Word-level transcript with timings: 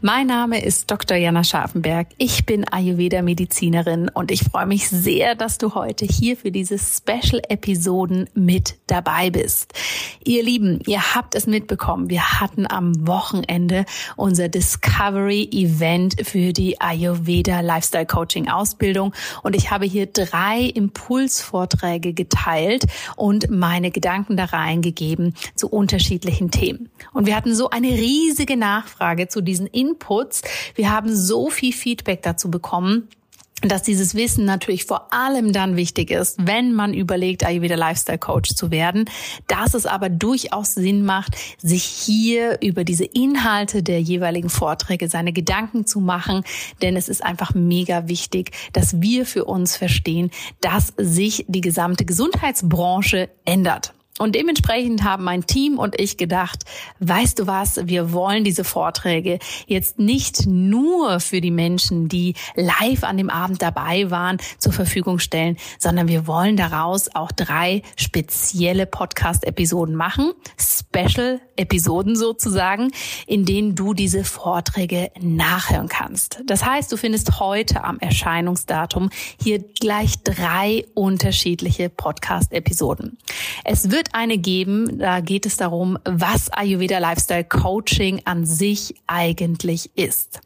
Mein 0.00 0.28
Name 0.28 0.62
ist 0.62 0.88
Dr. 0.92 1.16
Jana 1.16 1.42
Scharfenberg. 1.42 2.06
Ich 2.18 2.46
bin 2.46 2.64
Ayurveda-Medizinerin 2.64 4.08
und 4.08 4.30
ich 4.30 4.44
freue 4.44 4.66
mich 4.66 4.88
sehr, 4.88 5.34
dass 5.34 5.58
du 5.58 5.74
heute 5.74 6.04
hier 6.04 6.36
für 6.36 6.52
diese 6.52 6.78
Special-Episoden 6.78 8.30
mit 8.32 8.78
dabei 8.86 9.30
bist. 9.30 9.72
Ihr 10.22 10.44
Lieben, 10.44 10.78
ihr 10.86 11.16
habt 11.16 11.34
es 11.34 11.48
mitbekommen. 11.48 12.10
Wir 12.10 12.40
hatten 12.40 12.70
am 12.70 13.08
Wochenende 13.08 13.86
unser 14.14 14.48
Discovery-Event 14.48 16.24
für 16.24 16.52
die 16.52 16.80
Ayurveda 16.80 17.58
Lifestyle 17.58 18.06
Coaching 18.06 18.48
Ausbildung 18.48 19.12
und 19.42 19.56
ich 19.56 19.72
habe 19.72 19.84
hier 19.84 20.06
drei 20.06 20.60
Impulsvorträge 20.60 22.12
geteilt 22.12 22.84
und 23.16 23.50
meine 23.50 23.90
Gedanken 23.90 24.36
da 24.36 24.44
reingegeben 24.44 25.34
zu 25.56 25.68
unterschiedlichen 25.68 26.52
Themen. 26.52 26.88
Und 27.12 27.26
wir 27.26 27.34
hatten 27.34 27.52
so 27.52 27.70
eine 27.70 27.88
riesige 27.88 28.56
Nachfrage 28.56 29.26
zu 29.26 29.40
diesen 29.40 29.66
Inputs. 29.88 30.42
Wir 30.74 30.90
haben 30.90 31.14
so 31.14 31.50
viel 31.50 31.72
Feedback 31.72 32.22
dazu 32.22 32.50
bekommen 32.50 33.08
dass 33.62 33.82
dieses 33.82 34.14
Wissen 34.14 34.44
natürlich 34.44 34.84
vor 34.84 35.12
allem 35.12 35.52
dann 35.52 35.76
wichtig 35.76 36.10
ist, 36.10 36.36
wenn 36.46 36.72
man 36.72 36.94
überlegt, 36.94 37.44
Ayurveda 37.44 37.74
Lifestyle 37.74 38.18
Coach 38.18 38.54
zu 38.54 38.70
werden, 38.70 39.10
dass 39.48 39.74
es 39.74 39.86
aber 39.86 40.08
durchaus 40.08 40.74
Sinn 40.74 41.04
macht, 41.04 41.36
sich 41.60 41.82
hier 41.82 42.58
über 42.62 42.84
diese 42.84 43.04
Inhalte 43.04 43.82
der 43.82 44.00
jeweiligen 44.00 44.50
Vorträge 44.50 45.08
seine 45.08 45.32
Gedanken 45.32 45.86
zu 45.86 46.00
machen, 46.00 46.44
denn 46.82 46.96
es 46.96 47.08
ist 47.08 47.24
einfach 47.24 47.54
mega 47.54 48.06
wichtig, 48.06 48.52
dass 48.72 49.00
wir 49.00 49.26
für 49.26 49.44
uns 49.44 49.76
verstehen, 49.76 50.30
dass 50.60 50.92
sich 50.96 51.44
die 51.48 51.60
gesamte 51.60 52.04
Gesundheitsbranche 52.04 53.28
ändert. 53.44 53.92
Und 54.18 54.34
dementsprechend 54.34 55.04
haben 55.04 55.24
mein 55.24 55.46
Team 55.46 55.78
und 55.78 55.98
ich 56.00 56.16
gedacht, 56.16 56.64
weißt 57.00 57.38
du 57.38 57.46
was, 57.46 57.86
wir 57.86 58.12
wollen 58.12 58.44
diese 58.44 58.64
Vorträge 58.64 59.38
jetzt 59.66 59.98
nicht 59.98 60.46
nur 60.46 61.20
für 61.20 61.40
die 61.40 61.50
Menschen, 61.50 62.08
die 62.08 62.34
live 62.54 63.04
an 63.04 63.16
dem 63.16 63.30
Abend 63.30 63.62
dabei 63.62 64.10
waren, 64.10 64.38
zur 64.58 64.72
Verfügung 64.72 65.18
stellen, 65.18 65.56
sondern 65.78 66.08
wir 66.08 66.26
wollen 66.26 66.56
daraus 66.56 67.14
auch 67.14 67.30
drei 67.32 67.82
spezielle 67.96 68.86
Podcast-Episoden 68.86 69.94
machen, 69.94 70.32
Special-Episoden 70.58 72.16
sozusagen, 72.16 72.90
in 73.26 73.44
denen 73.44 73.74
du 73.74 73.94
diese 73.94 74.24
Vorträge 74.24 75.10
nachhören 75.20 75.88
kannst. 75.88 76.42
Das 76.46 76.64
heißt, 76.64 76.90
du 76.90 76.96
findest 76.96 77.38
heute 77.40 77.84
am 77.84 77.98
Erscheinungsdatum 77.98 79.10
hier 79.40 79.60
gleich 79.80 80.22
drei 80.24 80.84
unterschiedliche 80.94 81.88
Podcast-Episoden. 81.88 83.18
Es 83.64 83.90
wird 83.90 84.07
eine 84.12 84.38
geben, 84.38 84.98
da 84.98 85.20
geht 85.20 85.46
es 85.46 85.56
darum, 85.56 85.98
was 86.04 86.50
Ayurveda 86.50 86.98
Lifestyle 86.98 87.44
Coaching 87.44 88.22
an 88.24 88.44
sich 88.46 88.94
eigentlich 89.06 89.90
ist. 89.96 90.40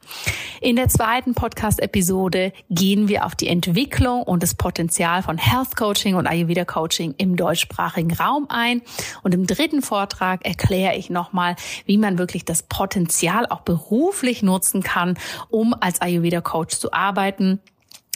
In 0.60 0.76
der 0.76 0.88
zweiten 0.88 1.34
Podcast-Episode 1.34 2.52
gehen 2.70 3.08
wir 3.08 3.26
auf 3.26 3.34
die 3.34 3.48
Entwicklung 3.48 4.22
und 4.22 4.42
das 4.42 4.54
Potenzial 4.54 5.22
von 5.22 5.38
Health 5.38 5.76
Coaching 5.76 6.14
und 6.14 6.26
Ayurveda 6.26 6.64
Coaching 6.64 7.14
im 7.18 7.36
deutschsprachigen 7.36 8.12
Raum 8.12 8.46
ein. 8.48 8.82
Und 9.22 9.34
im 9.34 9.46
dritten 9.46 9.82
Vortrag 9.82 10.44
erkläre 10.44 10.96
ich 10.96 11.10
nochmal, 11.10 11.56
wie 11.86 11.98
man 11.98 12.18
wirklich 12.18 12.44
das 12.44 12.62
Potenzial 12.62 13.46
auch 13.46 13.60
beruflich 13.62 14.42
nutzen 14.42 14.82
kann, 14.82 15.18
um 15.50 15.74
als 15.78 16.00
Ayurveda 16.00 16.40
Coach 16.40 16.76
zu 16.76 16.92
arbeiten 16.92 17.60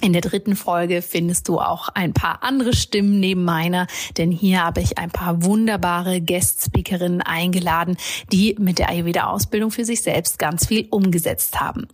in 0.02 0.12
der 0.12 0.20
dritten 0.20 0.56
Folge 0.56 1.00
findest 1.00 1.48
du 1.48 1.58
auch 1.58 1.88
ein 1.88 2.12
paar 2.12 2.42
andere 2.42 2.76
Stimmen 2.76 3.18
neben 3.18 3.44
meiner, 3.44 3.86
denn 4.18 4.30
hier 4.30 4.62
habe 4.62 4.82
ich 4.82 4.98
ein 4.98 5.10
paar 5.10 5.42
wunderbare 5.42 6.20
Guest-Speakerinnen 6.20 7.22
eingeladen, 7.22 7.96
die 8.30 8.56
mit 8.58 8.78
der 8.78 8.90
Ayurveda-Ausbildung 8.90 9.70
für 9.70 9.86
sich 9.86 10.02
selbst 10.02 10.38
ganz 10.38 10.66
viel 10.66 10.86
umgesetzt 10.90 11.60
haben. 11.60 11.88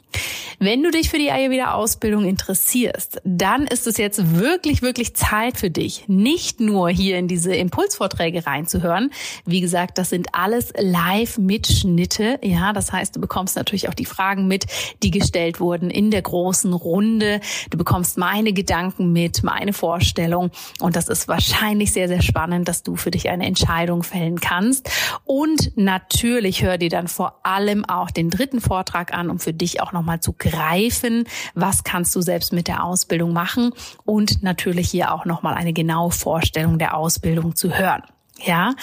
Wenn 0.58 0.82
du 0.82 0.90
dich 0.90 1.10
für 1.10 1.18
die 1.18 1.30
Ayurveda-Ausbildung 1.30 2.24
interessierst, 2.24 3.20
dann 3.24 3.66
ist 3.66 3.86
es 3.86 3.96
jetzt 3.98 4.36
wirklich, 4.36 4.82
wirklich 4.82 5.14
Zeit 5.14 5.56
für 5.56 5.70
dich, 5.70 6.04
nicht 6.08 6.60
nur 6.60 6.88
hier 6.88 7.18
in 7.18 7.28
diese 7.28 7.54
Impulsvorträge 7.54 8.46
reinzuhören. 8.46 9.10
Wie 9.44 9.60
gesagt, 9.60 9.98
das 9.98 10.10
sind 10.10 10.28
alles 10.32 10.72
Live-Mitschnitte. 10.76 12.40
Ja, 12.42 12.72
das 12.72 12.92
heißt, 12.92 13.16
du 13.16 13.20
bekommst 13.20 13.56
natürlich 13.56 13.88
auch 13.88 13.94
die 13.94 14.04
Fragen 14.04 14.48
mit, 14.48 14.66
die 15.02 15.10
gestellt 15.10 15.60
wurden 15.60 15.88
in 15.88 16.10
der 16.10 16.22
großen 16.22 16.72
Runde. 16.72 17.40
Du 17.70 17.78
bekommst 17.92 18.16
meine 18.16 18.54
Gedanken 18.54 19.12
mit, 19.12 19.42
meine 19.42 19.74
Vorstellung. 19.74 20.50
Und 20.80 20.96
das 20.96 21.08
ist 21.08 21.28
wahrscheinlich 21.28 21.92
sehr, 21.92 22.08
sehr 22.08 22.22
spannend, 22.22 22.66
dass 22.66 22.82
du 22.82 22.96
für 22.96 23.10
dich 23.10 23.28
eine 23.28 23.44
Entscheidung 23.44 24.02
fällen 24.02 24.40
kannst. 24.40 24.88
Und 25.26 25.76
natürlich 25.76 26.62
hör 26.62 26.78
dir 26.78 26.88
dann 26.88 27.06
vor 27.06 27.40
allem 27.42 27.84
auch 27.84 28.10
den 28.10 28.30
dritten 28.30 28.62
Vortrag 28.62 29.12
an, 29.12 29.28
um 29.28 29.38
für 29.38 29.52
dich 29.52 29.82
auch 29.82 29.92
nochmal 29.92 30.20
zu 30.20 30.32
greifen, 30.32 31.24
was 31.54 31.84
kannst 31.84 32.16
du 32.16 32.22
selbst 32.22 32.54
mit 32.54 32.66
der 32.66 32.82
Ausbildung 32.82 33.34
machen 33.34 33.74
und 34.06 34.42
natürlich 34.42 34.90
hier 34.90 35.12
auch 35.12 35.26
nochmal 35.26 35.52
eine 35.52 35.74
genaue 35.74 36.12
Vorstellung 36.12 36.78
der 36.78 36.96
Ausbildung 36.96 37.56
zu 37.56 37.76
hören. 37.76 38.04
Ja, 38.44 38.74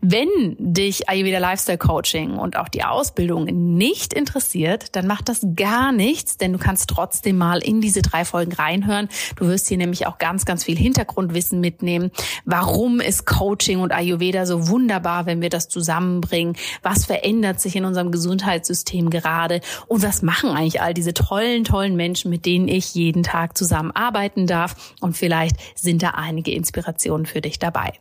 wenn 0.00 0.28
dich 0.58 1.08
Ayurveda 1.10 1.38
Lifestyle 1.38 1.76
Coaching 1.76 2.38
und 2.38 2.56
auch 2.56 2.68
die 2.68 2.82
Ausbildung 2.82 3.44
nicht 3.44 4.14
interessiert, 4.14 4.96
dann 4.96 5.06
macht 5.06 5.28
das 5.28 5.46
gar 5.54 5.92
nichts, 5.92 6.38
denn 6.38 6.52
du 6.54 6.58
kannst 6.58 6.88
trotzdem 6.88 7.36
mal 7.36 7.58
in 7.58 7.82
diese 7.82 8.00
drei 8.00 8.24
Folgen 8.24 8.52
reinhören. 8.52 9.10
Du 9.36 9.46
wirst 9.48 9.68
hier 9.68 9.76
nämlich 9.76 10.06
auch 10.06 10.16
ganz, 10.16 10.46
ganz 10.46 10.64
viel 10.64 10.78
Hintergrundwissen 10.78 11.60
mitnehmen. 11.60 12.10
Warum 12.46 13.00
ist 13.00 13.26
Coaching 13.26 13.80
und 13.80 13.92
Ayurveda 13.92 14.46
so 14.46 14.68
wunderbar, 14.68 15.26
wenn 15.26 15.42
wir 15.42 15.50
das 15.50 15.68
zusammenbringen? 15.68 16.56
Was 16.82 17.04
verändert 17.04 17.60
sich 17.60 17.76
in 17.76 17.84
unserem 17.84 18.12
Gesundheitssystem 18.12 19.10
gerade? 19.10 19.60
Und 19.88 20.02
was 20.02 20.22
machen 20.22 20.50
eigentlich 20.50 20.80
all 20.80 20.94
diese 20.94 21.12
tollen, 21.12 21.64
tollen 21.64 21.96
Menschen, 21.96 22.30
mit 22.30 22.46
denen 22.46 22.68
ich 22.68 22.94
jeden 22.94 23.22
Tag 23.22 23.58
zusammenarbeiten 23.58 24.46
darf? 24.46 24.94
Und 25.00 25.18
vielleicht 25.18 25.56
sind 25.74 26.02
da 26.02 26.10
einige 26.10 26.52
Inspirationen 26.52 27.26
für 27.26 27.42
dich 27.42 27.58
dabei. 27.58 27.92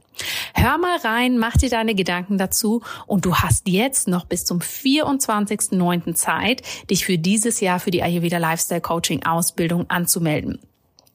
Hör 0.54 0.78
mal 0.78 1.00
rein, 1.04 1.38
mach 1.38 1.58
dir 1.58 1.70
deine 1.70 1.96
Gedanken 1.96 2.38
dazu 2.38 2.82
und 3.08 3.26
du 3.26 3.36
hast 3.36 3.68
jetzt 3.68 4.08
noch 4.08 4.26
bis 4.26 4.46
zum 4.46 4.60
24.09. 4.60 6.14
Zeit, 6.16 6.62
dich 6.90 7.06
für 7.06 7.18
dieses 7.18 7.60
Jahr 7.60 7.80
für 7.80 7.92
die 7.92 8.04
Ayurveda 8.04 8.38
Lifestyle 8.38 8.82
Coaching 8.82 9.24
Ausbildung 9.24 9.90
anzumelden. 9.90 10.60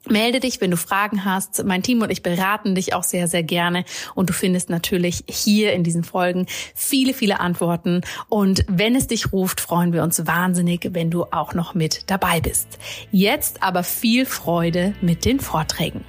Melde 0.08 0.38
dich, 0.38 0.60
wenn 0.60 0.70
du 0.70 0.76
Fragen 0.76 1.24
hast. 1.24 1.64
Mein 1.64 1.82
Team 1.82 2.00
und 2.00 2.10
ich 2.10 2.22
beraten 2.22 2.76
dich 2.76 2.94
auch 2.94 3.02
sehr, 3.02 3.26
sehr 3.26 3.42
gerne. 3.42 3.84
Und 4.14 4.30
du 4.30 4.34
findest 4.34 4.70
natürlich 4.70 5.24
hier 5.28 5.72
in 5.72 5.82
diesen 5.82 6.04
Folgen 6.04 6.46
viele, 6.74 7.12
viele 7.12 7.40
Antworten. 7.40 8.02
Und 8.28 8.64
wenn 8.68 8.94
es 8.94 9.08
dich 9.08 9.32
ruft, 9.32 9.60
freuen 9.60 9.92
wir 9.92 10.04
uns 10.04 10.24
wahnsinnig, 10.26 10.90
wenn 10.92 11.10
du 11.10 11.24
auch 11.24 11.54
noch 11.54 11.74
mit 11.74 12.08
dabei 12.08 12.40
bist. 12.40 12.78
Jetzt 13.10 13.62
aber 13.64 13.82
viel 13.82 14.26
Freude 14.26 14.94
mit 15.00 15.24
den 15.24 15.40
Vorträgen. 15.40 16.04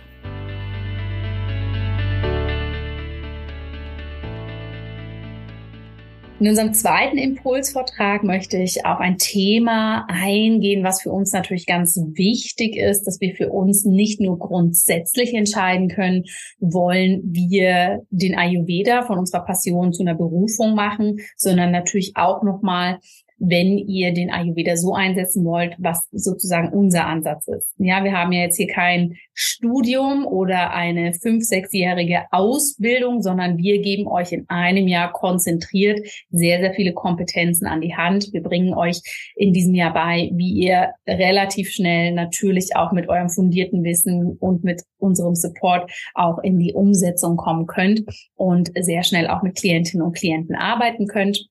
In 6.40 6.48
unserem 6.48 6.76
zweiten 6.76 7.18
Impulsvortrag 7.18 8.24
möchte 8.24 8.58
ich 8.58 8.86
auf 8.86 9.00
ein 9.00 9.18
Thema 9.18 10.06
eingehen, 10.08 10.84
was 10.84 11.02
für 11.02 11.12
uns 11.12 11.32
natürlich 11.32 11.66
ganz 11.66 11.98
wichtig 12.14 12.76
ist, 12.76 13.08
dass 13.08 13.20
wir 13.20 13.34
für 13.36 13.50
uns 13.50 13.86
nicht 13.86 14.22
nur 14.22 14.38
grundsätzlich 14.38 15.34
entscheiden 15.34 15.88
können, 15.88 16.26
wollen 16.60 17.22
wir 17.24 18.04
den 18.12 18.38
Ayurveda 18.38 19.02
von 19.02 19.18
unserer 19.18 19.46
Passion 19.46 19.94
zu 19.94 20.04
einer 20.04 20.14
Berufung 20.14 20.76
machen, 20.76 21.18
sondern 21.38 21.72
natürlich 21.72 22.12
auch 22.16 22.44
nochmal 22.44 23.00
wenn 23.40 23.78
ihr 23.78 24.14
den 24.14 24.32
Ayurveda 24.32 24.76
so 24.78 24.94
einsetzen 24.94 25.46
wollt, 25.46 25.76
was 25.78 26.08
sozusagen 26.12 26.70
unser 26.70 27.06
Ansatz 27.06 27.48
ist. 27.48 27.74
Ja, 27.78 28.04
wir 28.04 28.14
haben 28.14 28.32
ja 28.32 28.42
jetzt 28.42 28.58
hier 28.58 28.68
kein 28.68 29.16
Studium 29.34 30.26
oder 30.26 30.74
eine 30.74 31.14
fünf-, 31.14 31.46
sechsjährige 31.46 32.24
Ausbildung, 32.32 33.22
sondern 33.22 33.58
wir 33.58 33.82
geben 33.82 34.08
euch 34.08 34.32
in 34.32 34.46
einem 34.50 34.88
Jahr 34.88 35.12
konzentriert 35.12 36.00
sehr, 36.32 36.60
sehr 36.60 36.74
viele 36.74 36.94
Kompetenzen 36.94 37.68
an 37.68 37.82
die 37.82 37.96
Hand. 37.96 38.30
Wir 38.34 38.42
bringen 38.42 38.74
euch 38.74 39.02
in 39.36 39.54
diesem 39.54 39.76
Jahr 39.76 39.94
bei, 39.94 40.32
wie 40.34 40.54
ihr 40.54 40.94
relativ 41.08 41.70
schnell 41.72 42.14
natürlich 42.14 42.76
auch 42.76 42.92
mit 42.92 43.10
eurem 43.10 43.30
fundierten 43.30 43.84
Wissen 43.84 44.38
und 44.40 44.64
mit 44.64 44.84
unserem 44.98 45.36
Support 45.36 45.92
auch 46.16 46.40
in 46.40 46.58
die 46.58 46.74
Umsetzung 46.74 47.38
kommen 47.38 47.68
könnt 47.68 48.04
und 48.36 48.72
sehr 48.80 49.04
schnell 49.04 49.28
auch 49.28 49.44
mit 49.44 49.56
Klientinnen 49.56 50.06
und 50.06 50.16
Klienten 50.16 50.56
arbeiten 50.56 51.08
könnt. 51.08 51.48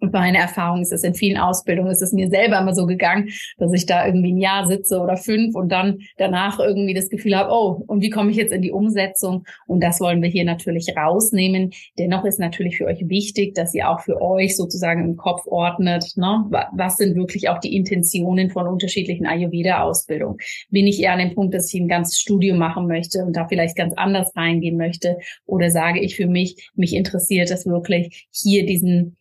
Meine 0.00 0.38
Erfahrung 0.38 0.82
ist 0.82 0.92
es 0.92 1.02
in 1.02 1.14
vielen 1.14 1.38
Ausbildungen, 1.38 1.90
ist 1.90 2.02
es 2.02 2.12
mir 2.12 2.28
selber 2.28 2.58
immer 2.58 2.74
so 2.74 2.86
gegangen, 2.86 3.30
dass 3.58 3.72
ich 3.72 3.86
da 3.86 4.06
irgendwie 4.06 4.32
ein 4.32 4.38
Jahr 4.38 4.66
sitze 4.66 5.00
oder 5.00 5.16
fünf 5.16 5.54
und 5.54 5.70
dann 5.70 5.98
danach 6.16 6.58
irgendwie 6.58 6.94
das 6.94 7.08
Gefühl 7.08 7.36
habe, 7.36 7.50
oh, 7.52 7.82
und 7.86 8.00
wie 8.00 8.10
komme 8.10 8.30
ich 8.30 8.36
jetzt 8.36 8.52
in 8.52 8.62
die 8.62 8.70
Umsetzung? 8.70 9.44
Und 9.66 9.82
das 9.82 10.00
wollen 10.00 10.22
wir 10.22 10.28
hier 10.28 10.44
natürlich 10.44 10.96
rausnehmen. 10.96 11.70
Dennoch 11.98 12.24
ist 12.24 12.38
natürlich 12.38 12.76
für 12.76 12.86
euch 12.86 13.08
wichtig, 13.08 13.54
dass 13.54 13.74
ihr 13.74 13.90
auch 13.90 14.00
für 14.00 14.20
euch 14.22 14.56
sozusagen 14.56 15.04
im 15.04 15.16
Kopf 15.16 15.46
ordnet, 15.46 16.16
ne? 16.16 16.44
was 16.72 16.96
sind 16.96 17.16
wirklich 17.16 17.48
auch 17.48 17.58
die 17.58 17.74
Intentionen 17.76 18.50
von 18.50 18.66
unterschiedlichen 18.66 19.26
Ayurveda-Ausbildungen? 19.26 20.38
Bin 20.70 20.86
ich 20.86 21.00
eher 21.00 21.12
an 21.12 21.18
dem 21.18 21.34
Punkt, 21.34 21.54
dass 21.54 21.72
ich 21.72 21.80
ein 21.80 21.88
ganzes 21.88 22.18
Studium 22.18 22.58
machen 22.58 22.86
möchte 22.86 23.24
und 23.24 23.36
da 23.36 23.46
vielleicht 23.46 23.76
ganz 23.76 23.94
anders 23.96 24.34
reingehen 24.36 24.76
möchte? 24.76 25.18
Oder 25.46 25.70
sage 25.70 26.00
ich 26.00 26.16
für 26.16 26.26
mich, 26.26 26.70
mich 26.74 26.94
interessiert 26.94 27.50
es 27.50 27.66
wirklich, 27.66 28.28
hier 28.30 28.64
diesen 28.66 29.17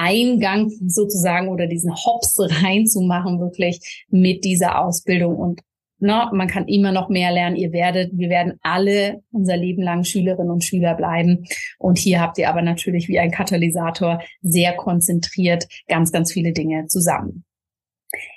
Eingang 0.00 0.70
sozusagen 0.86 1.48
oder 1.48 1.66
diesen 1.66 1.94
Hops 1.94 2.36
reinzumachen, 2.38 3.38
wirklich 3.38 4.06
mit 4.08 4.44
dieser 4.44 4.80
Ausbildung. 4.80 5.36
Und 5.36 5.60
na, 5.98 6.30
man 6.32 6.48
kann 6.48 6.66
immer 6.66 6.92
noch 6.92 7.10
mehr 7.10 7.30
lernen. 7.30 7.56
Ihr 7.56 7.72
werdet, 7.72 8.10
wir 8.16 8.30
werden 8.30 8.54
alle 8.62 9.22
unser 9.30 9.56
Leben 9.56 9.82
lang 9.82 10.04
Schülerinnen 10.04 10.50
und 10.50 10.64
Schüler 10.64 10.94
bleiben. 10.94 11.44
Und 11.78 11.98
hier 11.98 12.20
habt 12.20 12.38
ihr 12.38 12.48
aber 12.48 12.62
natürlich 12.62 13.08
wie 13.08 13.18
ein 13.18 13.30
Katalysator 13.30 14.20
sehr 14.40 14.74
konzentriert 14.74 15.68
ganz, 15.88 16.10
ganz 16.10 16.32
viele 16.32 16.52
Dinge 16.52 16.86
zusammen. 16.86 17.44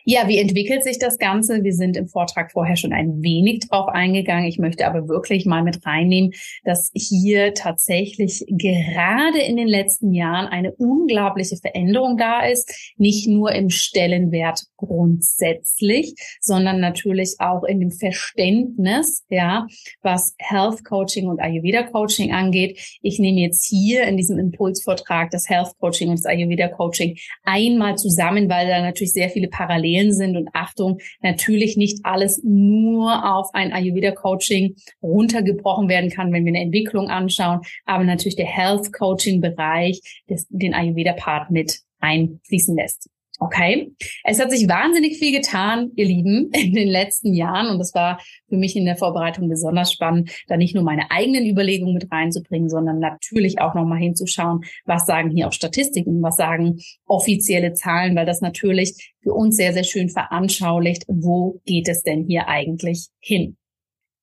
Ja, 0.06 0.28
wie 0.28 0.38
entwickelt 0.38 0.84
sich 0.84 1.00
das 1.00 1.18
Ganze? 1.18 1.64
Wir 1.64 1.74
sind 1.74 1.96
im 1.96 2.10
Vortrag 2.10 2.52
vorher 2.52 2.76
schon 2.76 2.92
ein 2.92 3.22
wenig 3.22 3.62
drauf 3.70 3.88
eingegangen. 3.88 4.48
Ich 4.48 4.60
möchte 4.60 4.86
aber 4.86 5.08
wirklich 5.08 5.46
mal 5.46 5.64
mit 5.64 5.86
reinnehmen, 5.86 6.32
dass 6.66 6.92
hier 6.94 7.54
tatsächlich 7.54 8.44
gerade 8.50 9.40
in 9.40 9.56
den 9.56 9.70
letzten 9.70 10.12
Jahren 10.12 10.48
eine 10.48 10.74
unglaubliche 10.74 11.56
Veränderung 11.56 12.18
da 12.18 12.46
ist. 12.46 12.94
Nicht 12.98 13.30
nur 13.30 13.54
im 13.54 13.70
Stellenwert 13.70 14.64
grundsätzlich, 14.76 16.16
sondern 16.42 16.82
natürlich 16.82 17.36
auch 17.40 17.64
in 17.64 17.80
dem 17.80 17.92
Verständnis, 17.92 19.24
ja, 19.30 19.68
was 20.02 20.36
Health 20.38 20.84
Coaching 20.84 21.28
und 21.28 21.40
Ayurveda 21.40 21.84
Coaching 21.84 22.34
angeht. 22.34 22.78
Ich 23.02 23.20
nehme 23.20 23.40
jetzt 23.40 23.66
hier 23.66 24.04
in 24.04 24.18
diesem 24.18 24.38
Impulsvortrag 24.38 25.32
das 25.32 25.48
Health 25.48 25.78
Coaching 25.80 26.10
und 26.10 26.20
das 26.20 26.26
Ayurveda 26.26 26.68
Coaching 26.68 27.18
einmal 27.44 27.98
zusammen, 27.98 28.50
weil 28.50 28.68
da 28.68 28.82
natürlich 28.82 29.14
sehr 29.14 29.30
viele 29.30 29.48
Parallelen 29.48 29.93
sind 30.14 30.36
und 30.36 30.50
Achtung, 30.54 31.00
natürlich 31.22 31.78
nicht 31.78 32.00
alles 32.04 32.42
nur 32.44 33.36
auf 33.36 33.54
ein 33.54 33.72
Ayurveda-Coaching 33.72 34.76
runtergebrochen 35.02 35.88
werden 35.90 36.10
kann, 36.10 36.32
wenn 36.34 36.46
wir 36.46 36.52
eine 36.52 36.62
Entwicklung 36.62 37.10
anschauen, 37.10 37.62
aber 37.86 38.04
natürlich 38.04 38.36
der 38.36 38.48
Health-Coaching-Bereich 38.48 40.24
den 40.50 40.74
Ayurveda-Part 40.74 41.52
mit 41.52 41.80
einfließen 42.00 42.76
lässt. 42.76 43.10
Okay. 43.40 43.92
Es 44.24 44.40
hat 44.40 44.52
sich 44.52 44.68
wahnsinnig 44.70 45.18
viel 45.18 45.32
getan, 45.32 45.92
ihr 45.96 46.06
Lieben, 46.06 46.50
in 46.54 46.74
den 46.74 46.88
letzten 46.88 47.34
Jahren. 47.34 47.68
Und 47.70 47.80
das 47.80 47.94
war 47.94 48.20
für 48.48 48.58
mich 48.58 48.76
in 48.76 48.86
der 48.86 48.96
Vorbereitung 48.96 49.50
besonders 49.50 49.92
spannend, 49.92 50.32
da 50.48 50.56
nicht 50.56 50.76
nur 50.76 50.84
meine 50.84 51.10
eigenen 51.12 51.46
Überlegungen 51.46 51.94
mit 51.94 52.12
reinzubringen, 52.12 52.70
sondern 52.70 53.00
natürlich 53.00 53.60
auch 53.60 53.74
nochmal 53.74 54.00
hinzuschauen, 54.00 54.64
was 54.86 55.06
sagen 55.06 55.32
hier 55.32 55.48
auch 55.48 55.54
Statistiken, 55.54 56.22
was 56.22 56.38
sagen 56.38 56.80
offizielle 57.06 57.74
Zahlen, 57.74 58.16
weil 58.16 58.26
das 58.26 58.42
natürlich 58.42 59.14
für 59.22 59.34
uns 59.34 59.56
sehr, 59.56 59.74
sehr 59.74 59.84
schön 59.84 60.10
veranschaulicht, 60.10 61.06
wo 61.08 61.62
geht 61.66 61.88
es 61.88 62.04
denn 62.04 62.26
hier 62.26 62.48
eigentlich 62.48 63.08
hin. 63.20 63.58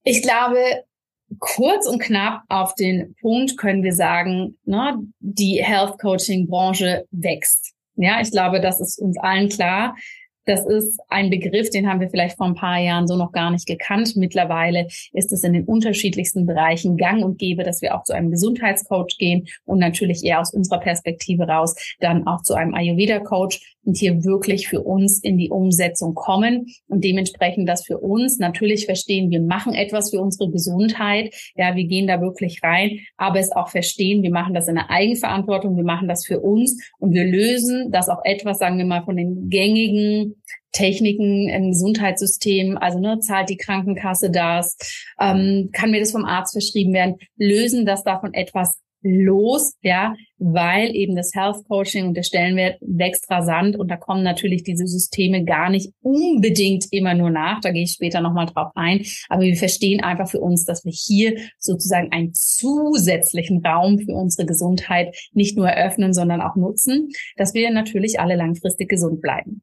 Ich 0.04 0.22
glaube, 0.22 0.84
kurz 1.38 1.86
und 1.86 2.00
knapp 2.00 2.42
auf 2.48 2.74
den 2.74 3.14
Punkt 3.20 3.56
können 3.56 3.82
wir 3.82 3.92
sagen, 3.92 4.56
ne, 4.64 4.96
die 5.18 5.62
Health 5.62 5.98
Coaching 5.98 6.48
Branche 6.48 7.06
wächst. 7.10 7.74
Ja, 7.96 8.20
ich 8.20 8.30
glaube, 8.30 8.60
das 8.60 8.80
ist 8.80 8.98
uns 8.98 9.18
allen 9.18 9.48
klar. 9.48 9.94
Das 10.46 10.66
ist 10.66 10.98
ein 11.08 11.30
Begriff, 11.30 11.70
den 11.70 11.88
haben 11.88 12.00
wir 12.00 12.08
vielleicht 12.08 12.36
vor 12.36 12.46
ein 12.46 12.54
paar 12.54 12.78
Jahren 12.78 13.06
so 13.06 13.16
noch 13.16 13.30
gar 13.30 13.50
nicht 13.50 13.66
gekannt. 13.66 14.16
Mittlerweile 14.16 14.86
ist 15.12 15.32
es 15.32 15.44
in 15.44 15.52
den 15.52 15.64
unterschiedlichsten 15.64 16.46
Bereichen 16.46 16.96
gang 16.96 17.22
und 17.22 17.38
gäbe, 17.38 17.62
dass 17.62 17.82
wir 17.82 17.94
auch 17.94 18.04
zu 18.04 18.14
einem 18.14 18.30
Gesundheitscoach 18.30 19.16
gehen 19.18 19.46
und 19.64 19.78
natürlich 19.78 20.24
eher 20.24 20.40
aus 20.40 20.52
unserer 20.52 20.80
Perspektive 20.80 21.46
raus 21.46 21.76
dann 22.00 22.26
auch 22.26 22.42
zu 22.42 22.54
einem 22.54 22.74
Ayurveda-Coach 22.74 23.76
und 23.84 23.96
hier 23.96 24.24
wirklich 24.24 24.68
für 24.68 24.82
uns 24.82 25.22
in 25.22 25.38
die 25.38 25.50
Umsetzung 25.50 26.14
kommen 26.14 26.66
und 26.88 27.04
dementsprechend 27.04 27.68
das 27.68 27.84
für 27.84 27.98
uns. 27.98 28.38
Natürlich 28.38 28.86
verstehen, 28.86 29.30
wir 29.30 29.40
machen 29.40 29.74
etwas 29.74 30.10
für 30.10 30.20
unsere 30.20 30.50
Gesundheit, 30.50 31.34
ja, 31.56 31.74
wir 31.76 31.84
gehen 31.84 32.06
da 32.06 32.20
wirklich 32.20 32.62
rein, 32.62 33.00
aber 33.16 33.38
es 33.38 33.52
auch 33.52 33.68
verstehen, 33.68 34.22
wir 34.22 34.30
machen 34.30 34.54
das 34.54 34.68
in 34.68 34.74
der 34.74 34.90
Eigenverantwortung, 34.90 35.76
wir 35.76 35.84
machen 35.84 36.08
das 36.08 36.26
für 36.26 36.40
uns 36.40 36.78
und 36.98 37.12
wir 37.12 37.24
lösen 37.24 37.90
das 37.90 38.08
auch 38.08 38.20
etwas, 38.24 38.58
sagen 38.58 38.78
wir 38.78 38.84
mal, 38.84 39.04
von 39.04 39.16
den 39.16 39.48
gängigen 39.48 40.36
Techniken 40.72 41.48
im 41.48 41.70
Gesundheitssystem, 41.72 42.78
also 42.78 43.00
ne, 43.00 43.18
zahlt 43.20 43.48
die 43.48 43.56
Krankenkasse 43.56 44.30
das, 44.30 44.76
ähm, 45.20 45.70
kann 45.72 45.90
mir 45.90 46.00
das 46.00 46.12
vom 46.12 46.24
Arzt 46.24 46.52
verschrieben 46.52 46.92
werden, 46.92 47.16
lösen 47.36 47.86
das 47.86 48.04
davon 48.04 48.34
etwas 48.34 48.78
los, 49.02 49.74
ja, 49.82 50.14
weil 50.38 50.94
eben 50.94 51.16
das 51.16 51.32
Health 51.34 51.64
Coaching 51.68 52.08
und 52.08 52.14
der 52.14 52.22
Stellenwert 52.22 52.78
wächst 52.80 53.30
rasant 53.30 53.76
und 53.76 53.90
da 53.90 53.96
kommen 53.96 54.22
natürlich 54.22 54.62
diese 54.62 54.86
Systeme 54.86 55.44
gar 55.44 55.70
nicht 55.70 55.92
unbedingt 56.02 56.86
immer 56.90 57.14
nur 57.14 57.30
nach. 57.30 57.60
Da 57.60 57.70
gehe 57.70 57.84
ich 57.84 57.92
später 57.92 58.20
nochmal 58.20 58.46
drauf 58.46 58.72
ein. 58.74 59.04
Aber 59.28 59.42
wir 59.42 59.56
verstehen 59.56 60.02
einfach 60.02 60.28
für 60.28 60.40
uns, 60.40 60.64
dass 60.64 60.84
wir 60.84 60.92
hier 60.92 61.36
sozusagen 61.58 62.12
einen 62.12 62.32
zusätzlichen 62.34 63.64
Raum 63.64 63.98
für 63.98 64.12
unsere 64.12 64.46
Gesundheit 64.46 65.14
nicht 65.32 65.56
nur 65.56 65.68
eröffnen, 65.68 66.12
sondern 66.12 66.40
auch 66.40 66.56
nutzen, 66.56 67.08
dass 67.36 67.54
wir 67.54 67.70
natürlich 67.70 68.20
alle 68.20 68.36
langfristig 68.36 68.88
gesund 68.88 69.20
bleiben. 69.20 69.62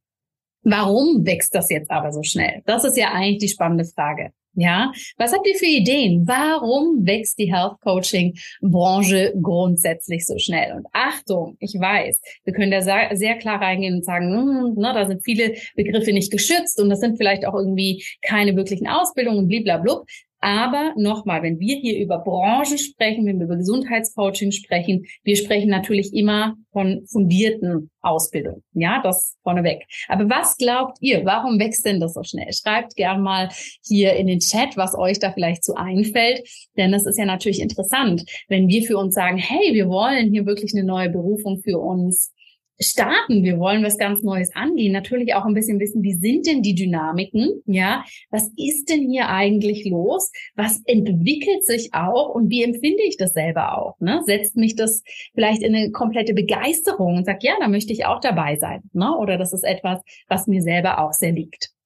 Warum 0.63 1.25
wächst 1.25 1.55
das 1.55 1.69
jetzt 1.69 1.89
aber 1.91 2.11
so 2.11 2.23
schnell? 2.23 2.61
Das 2.65 2.83
ist 2.83 2.97
ja 2.97 3.13
eigentlich 3.13 3.37
die 3.37 3.47
spannende 3.47 3.85
Frage. 3.85 4.31
Ja, 4.59 4.91
was 5.17 5.33
habt 5.33 5.45
ihr 5.45 5.53
für 5.53 5.67
Ideen? 5.67 6.23
Warum 6.25 7.05
wächst 7.05 7.37
die 7.37 7.53
Health 7.53 7.79
Coaching 7.81 8.35
Branche 8.61 9.31
grundsätzlich 9.39 10.25
so 10.25 10.35
schnell? 10.39 10.73
Und 10.73 10.87
Achtung, 10.93 11.57
ich 11.59 11.75
weiß, 11.75 12.19
wir 12.43 12.53
können 12.53 12.71
da 12.71 12.81
sehr 12.81 13.37
klar 13.37 13.61
reingehen 13.61 13.97
und 13.97 14.03
sagen, 14.03 14.35
hm, 14.35 14.73
na, 14.75 14.93
da 14.93 15.05
sind 15.05 15.23
viele 15.23 15.53
Begriffe 15.75 16.11
nicht 16.11 16.31
geschützt 16.31 16.81
und 16.81 16.89
das 16.89 17.01
sind 17.01 17.17
vielleicht 17.17 17.45
auch 17.45 17.53
irgendwie 17.53 18.03
keine 18.23 18.55
wirklichen 18.55 18.87
Ausbildungen, 18.87 19.47
blablabla. 19.47 20.01
Aber 20.47 20.93
nochmal, 20.95 21.43
wenn 21.43 21.59
wir 21.59 21.75
hier 21.75 21.99
über 21.99 22.19
Branchen 22.19 22.77
sprechen, 22.77 23.25
wenn 23.25 23.37
wir 23.37 23.47
über 23.47 23.57
Gesundheitscoaching 23.57 24.53
sprechen, 24.53 25.05
wir 25.25 25.35
sprechen 25.35 25.69
natürlich 25.69 26.13
immer 26.13 26.55
von 26.71 27.05
fundierten 27.05 27.91
Ausbildungen. 27.99 28.63
Ja, 28.71 29.01
das 29.03 29.35
vorneweg. 29.43 29.83
Aber 30.07 30.29
was 30.29 30.55
glaubt 30.55 30.99
ihr? 31.01 31.25
Warum 31.25 31.59
wächst 31.59 31.85
denn 31.85 31.99
das 31.99 32.13
so 32.13 32.23
schnell? 32.23 32.53
Schreibt 32.53 32.95
gern 32.95 33.21
mal 33.21 33.49
hier 33.83 34.13
in 34.13 34.27
den 34.27 34.39
Chat, 34.39 34.77
was 34.77 34.97
euch 34.97 35.19
da 35.19 35.33
vielleicht 35.33 35.65
so 35.65 35.73
einfällt. 35.73 36.47
Denn 36.77 36.93
das 36.93 37.05
ist 37.05 37.19
ja 37.19 37.25
natürlich 37.25 37.59
interessant, 37.59 38.23
wenn 38.47 38.69
wir 38.69 38.83
für 38.83 38.97
uns 38.97 39.15
sagen, 39.15 39.37
hey, 39.37 39.73
wir 39.73 39.89
wollen 39.89 40.31
hier 40.31 40.45
wirklich 40.45 40.71
eine 40.73 40.85
neue 40.85 41.09
Berufung 41.09 41.59
für 41.61 41.77
uns 41.77 42.31
starten, 42.79 43.43
wir 43.43 43.59
wollen 43.59 43.83
was 43.83 43.97
ganz 43.97 44.23
Neues 44.23 44.55
angehen, 44.55 44.93
natürlich 44.93 45.33
auch 45.33 45.45
ein 45.45 45.53
bisschen 45.53 45.79
wissen, 45.79 46.03
wie 46.03 46.13
sind 46.13 46.45
denn 46.45 46.61
die 46.61 46.75
Dynamiken, 46.75 47.61
ja, 47.65 48.03
was 48.29 48.51
ist 48.55 48.89
denn 48.89 49.09
hier 49.09 49.29
eigentlich 49.29 49.85
los, 49.85 50.31
was 50.55 50.81
entwickelt 50.85 51.65
sich 51.65 51.93
auch 51.93 52.33
und 52.33 52.49
wie 52.49 52.63
empfinde 52.63 53.03
ich 53.07 53.17
das 53.17 53.33
selber 53.33 53.77
auch, 53.77 53.99
ne? 53.99 54.21
Setzt 54.25 54.55
mich 54.55 54.75
das 54.75 55.03
vielleicht 55.33 55.63
in 55.63 55.75
eine 55.75 55.91
komplette 55.91 56.33
Begeisterung 56.33 57.17
und 57.17 57.25
sagt, 57.25 57.43
ja, 57.43 57.53
da 57.59 57.67
möchte 57.67 57.93
ich 57.93 58.05
auch 58.05 58.19
dabei 58.19 58.55
sein, 58.57 58.81
ne? 58.93 59.15
Oder 59.17 59.37
das 59.37 59.53
ist 59.53 59.63
etwas, 59.63 60.01
was 60.27 60.47
mir 60.47 60.61
selber 60.61 60.99
auch 60.99 61.13
sehr 61.13 61.31
liegt. 61.31 61.76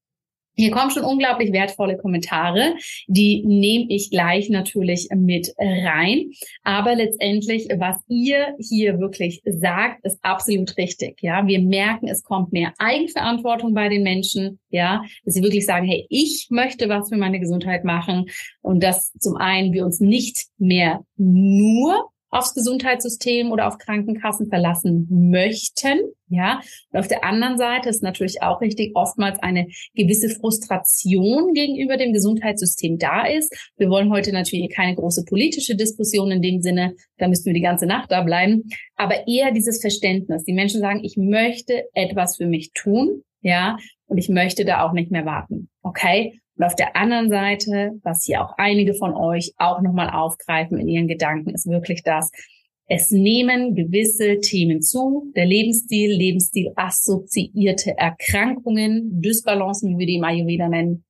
Hier 0.55 0.71
kommen 0.71 0.91
schon 0.91 1.03
unglaublich 1.03 1.51
wertvolle 1.53 1.97
Kommentare. 1.97 2.75
Die 3.07 3.43
nehme 3.45 3.85
ich 3.89 4.09
gleich 4.09 4.49
natürlich 4.49 5.07
mit 5.15 5.53
rein. 5.57 6.31
Aber 6.63 6.95
letztendlich, 6.95 7.67
was 7.77 7.97
ihr 8.07 8.55
hier 8.59 8.99
wirklich 8.99 9.41
sagt, 9.45 10.05
ist 10.05 10.19
absolut 10.21 10.77
richtig. 10.77 11.21
Ja, 11.21 11.47
wir 11.47 11.61
merken, 11.61 12.07
es 12.07 12.23
kommt 12.23 12.51
mehr 12.51 12.73
Eigenverantwortung 12.77 13.73
bei 13.73 13.89
den 13.89 14.03
Menschen. 14.03 14.59
Ja, 14.69 15.03
dass 15.25 15.33
sie 15.33 15.43
wirklich 15.43 15.65
sagen, 15.65 15.87
hey, 15.87 16.05
ich 16.09 16.47
möchte 16.49 16.89
was 16.89 17.09
für 17.09 17.17
meine 17.17 17.39
Gesundheit 17.39 17.83
machen. 17.83 18.25
Und 18.61 18.83
dass 18.83 19.11
zum 19.13 19.37
einen 19.37 19.73
wir 19.73 19.85
uns 19.85 19.99
nicht 19.99 20.47
mehr 20.57 21.03
nur 21.17 22.10
aufs 22.31 22.53
Gesundheitssystem 22.53 23.51
oder 23.51 23.67
auf 23.67 23.77
Krankenkassen 23.77 24.47
verlassen 24.47 25.07
möchten. 25.09 25.99
Ja, 26.29 26.61
und 26.91 26.99
auf 26.99 27.09
der 27.09 27.25
anderen 27.25 27.57
Seite 27.57 27.89
ist 27.89 28.01
natürlich 28.01 28.41
auch 28.41 28.61
richtig, 28.61 28.95
oftmals 28.95 29.39
eine 29.39 29.67
gewisse 29.93 30.29
Frustration 30.29 31.53
gegenüber 31.53 31.97
dem 31.97 32.13
Gesundheitssystem 32.13 32.97
da 32.97 33.25
ist. 33.25 33.53
Wir 33.77 33.89
wollen 33.89 34.09
heute 34.09 34.31
natürlich 34.31 34.69
keine 34.73 34.95
große 34.95 35.25
politische 35.25 35.75
Diskussion 35.75 36.31
in 36.31 36.41
dem 36.41 36.61
Sinne, 36.61 36.95
da 37.17 37.27
müssten 37.27 37.47
wir 37.47 37.53
die 37.53 37.61
ganze 37.61 37.85
Nacht 37.85 38.11
da 38.11 38.21
bleiben, 38.21 38.69
aber 38.95 39.27
eher 39.27 39.51
dieses 39.51 39.81
Verständnis. 39.81 40.45
Die 40.45 40.53
Menschen 40.53 40.79
sagen, 40.79 41.03
ich 41.03 41.17
möchte 41.17 41.83
etwas 41.93 42.37
für 42.37 42.47
mich 42.47 42.71
tun, 42.73 43.23
ja, 43.41 43.77
und 44.07 44.17
ich 44.17 44.29
möchte 44.29 44.63
da 44.63 44.85
auch 44.85 44.93
nicht 44.93 45.11
mehr 45.11 45.25
warten. 45.25 45.69
Okay? 45.81 46.39
Und 46.61 46.67
auf 46.67 46.75
der 46.75 46.95
anderen 46.95 47.31
Seite, 47.31 47.93
was 48.03 48.23
hier 48.23 48.43
auch 48.43 48.53
einige 48.59 48.93
von 48.93 49.15
euch 49.15 49.51
auch 49.57 49.81
nochmal 49.81 50.11
aufgreifen 50.11 50.77
in 50.77 50.87
ihren 50.87 51.07
Gedanken, 51.07 51.55
ist 51.55 51.67
wirklich 51.67 52.03
das, 52.03 52.29
Es 52.85 53.09
nehmen 53.09 53.73
gewisse 53.73 54.37
Themen 54.41 54.79
zu, 54.83 55.31
der 55.35 55.47
Lebensstil, 55.47 56.11
Lebensstil 56.11 56.71
assoziierte 56.75 57.97
Erkrankungen, 57.97 59.23
Dysbalancen, 59.23 59.89
wie 59.89 59.97
wir 59.97 60.05
die 60.05 60.15
im 60.17 60.23
Ayurveda 60.23 60.69
nennen, 60.69 61.03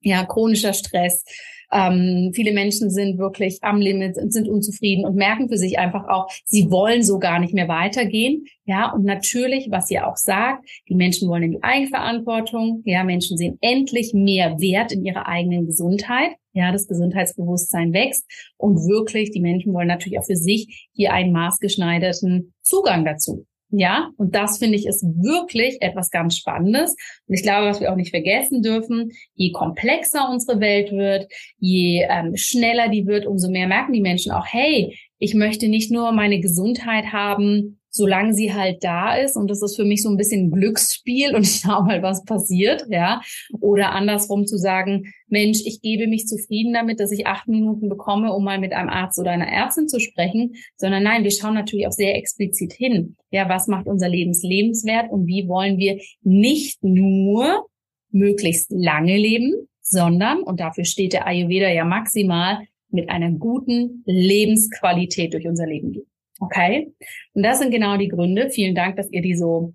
ja, 0.00 0.24
chronischer 0.24 0.72
Stress, 0.72 1.24
ähm, 1.70 2.32
viele 2.34 2.52
Menschen 2.52 2.90
sind 2.90 3.18
wirklich 3.18 3.58
am 3.62 3.80
Limit 3.80 4.16
und 4.16 4.32
sind 4.32 4.48
unzufrieden 4.48 5.04
und 5.04 5.16
merken 5.16 5.48
für 5.48 5.58
sich 5.58 5.78
einfach 5.78 6.08
auch, 6.08 6.28
sie 6.44 6.70
wollen 6.70 7.02
so 7.02 7.18
gar 7.18 7.38
nicht 7.38 7.54
mehr 7.54 7.68
weitergehen. 7.68 8.46
Ja, 8.64 8.90
und 8.92 9.04
natürlich, 9.04 9.68
was 9.70 9.90
ihr 9.90 10.06
auch 10.06 10.16
sagt, 10.16 10.66
die 10.88 10.94
Menschen 10.94 11.28
wollen 11.28 11.42
in 11.42 11.52
die 11.52 11.62
Eigenverantwortung. 11.62 12.82
Ja, 12.84 13.04
Menschen 13.04 13.36
sehen 13.36 13.58
endlich 13.60 14.14
mehr 14.14 14.58
Wert 14.60 14.92
in 14.92 15.04
ihrer 15.04 15.26
eigenen 15.26 15.66
Gesundheit. 15.66 16.32
Ja, 16.52 16.72
das 16.72 16.88
Gesundheitsbewusstsein 16.88 17.92
wächst 17.92 18.24
und 18.56 18.76
wirklich, 18.88 19.30
die 19.30 19.40
Menschen 19.40 19.72
wollen 19.74 19.88
natürlich 19.88 20.18
auch 20.18 20.26
für 20.26 20.36
sich 20.36 20.88
hier 20.92 21.12
einen 21.12 21.32
maßgeschneiderten 21.32 22.54
Zugang 22.62 23.04
dazu. 23.04 23.46
Ja, 23.70 24.10
und 24.16 24.34
das 24.34 24.58
finde 24.58 24.76
ich 24.76 24.86
ist 24.86 25.04
wirklich 25.04 25.76
etwas 25.82 26.10
ganz 26.10 26.36
Spannendes. 26.36 26.96
Und 27.26 27.34
ich 27.34 27.42
glaube, 27.42 27.66
was 27.66 27.80
wir 27.80 27.92
auch 27.92 27.96
nicht 27.96 28.10
vergessen 28.10 28.62
dürfen, 28.62 29.10
je 29.34 29.52
komplexer 29.52 30.28
unsere 30.30 30.60
Welt 30.60 30.90
wird, 30.90 31.30
je 31.58 32.06
ähm, 32.08 32.34
schneller 32.36 32.88
die 32.88 33.06
wird, 33.06 33.26
umso 33.26 33.50
mehr 33.50 33.68
merken 33.68 33.92
die 33.92 34.00
Menschen 34.00 34.32
auch, 34.32 34.46
hey, 34.46 34.96
ich 35.18 35.34
möchte 35.34 35.68
nicht 35.68 35.90
nur 35.90 36.12
meine 36.12 36.40
Gesundheit 36.40 37.12
haben, 37.12 37.78
solange 37.98 38.32
sie 38.32 38.54
halt 38.54 38.82
da 38.82 39.16
ist. 39.16 39.36
Und 39.36 39.50
das 39.50 39.60
ist 39.60 39.76
für 39.76 39.84
mich 39.84 40.02
so 40.02 40.08
ein 40.08 40.16
bisschen 40.16 40.50
Glücksspiel 40.50 41.34
und 41.34 41.42
ich 41.46 41.60
schau 41.62 41.82
mal, 41.82 42.02
was 42.02 42.24
passiert, 42.24 42.86
ja. 42.88 43.20
Oder 43.60 43.92
andersrum 43.92 44.46
zu 44.46 44.56
sagen, 44.56 45.12
Mensch, 45.26 45.60
ich 45.66 45.82
gebe 45.82 46.06
mich 46.06 46.26
zufrieden 46.26 46.72
damit, 46.72 47.00
dass 47.00 47.12
ich 47.12 47.26
acht 47.26 47.48
Minuten 47.48 47.90
bekomme, 47.90 48.32
um 48.32 48.44
mal 48.44 48.58
mit 48.58 48.72
einem 48.72 48.88
Arzt 48.88 49.18
oder 49.18 49.32
einer 49.32 49.48
Ärztin 49.48 49.88
zu 49.88 50.00
sprechen, 50.00 50.54
sondern 50.76 51.02
nein, 51.02 51.24
wir 51.24 51.30
schauen 51.30 51.54
natürlich 51.54 51.86
auch 51.86 51.92
sehr 51.92 52.16
explizit 52.16 52.72
hin. 52.72 53.16
Ja, 53.30 53.48
was 53.48 53.66
macht 53.66 53.86
unser 53.86 54.08
Lebens 54.08 54.42
lebenswert 54.42 55.10
und 55.10 55.26
wie 55.26 55.46
wollen 55.48 55.76
wir 55.76 56.00
nicht 56.22 56.82
nur 56.82 57.66
möglichst 58.10 58.70
lange 58.70 59.18
leben, 59.18 59.68
sondern, 59.82 60.42
und 60.42 60.60
dafür 60.60 60.84
steht 60.84 61.12
der 61.12 61.26
Ayurveda 61.26 61.68
ja 61.68 61.84
maximal, 61.84 62.60
mit 62.90 63.10
einer 63.10 63.30
guten 63.32 64.02
Lebensqualität 64.06 65.34
durch 65.34 65.46
unser 65.46 65.66
Leben 65.66 65.92
gehen. 65.92 66.07
Okay? 66.38 66.92
Und 67.34 67.42
das 67.42 67.58
sind 67.58 67.70
genau 67.70 67.96
die 67.96 68.08
Gründe. 68.08 68.50
Vielen 68.50 68.74
Dank, 68.74 68.96
dass 68.96 69.10
ihr 69.10 69.22
die 69.22 69.36
so 69.36 69.74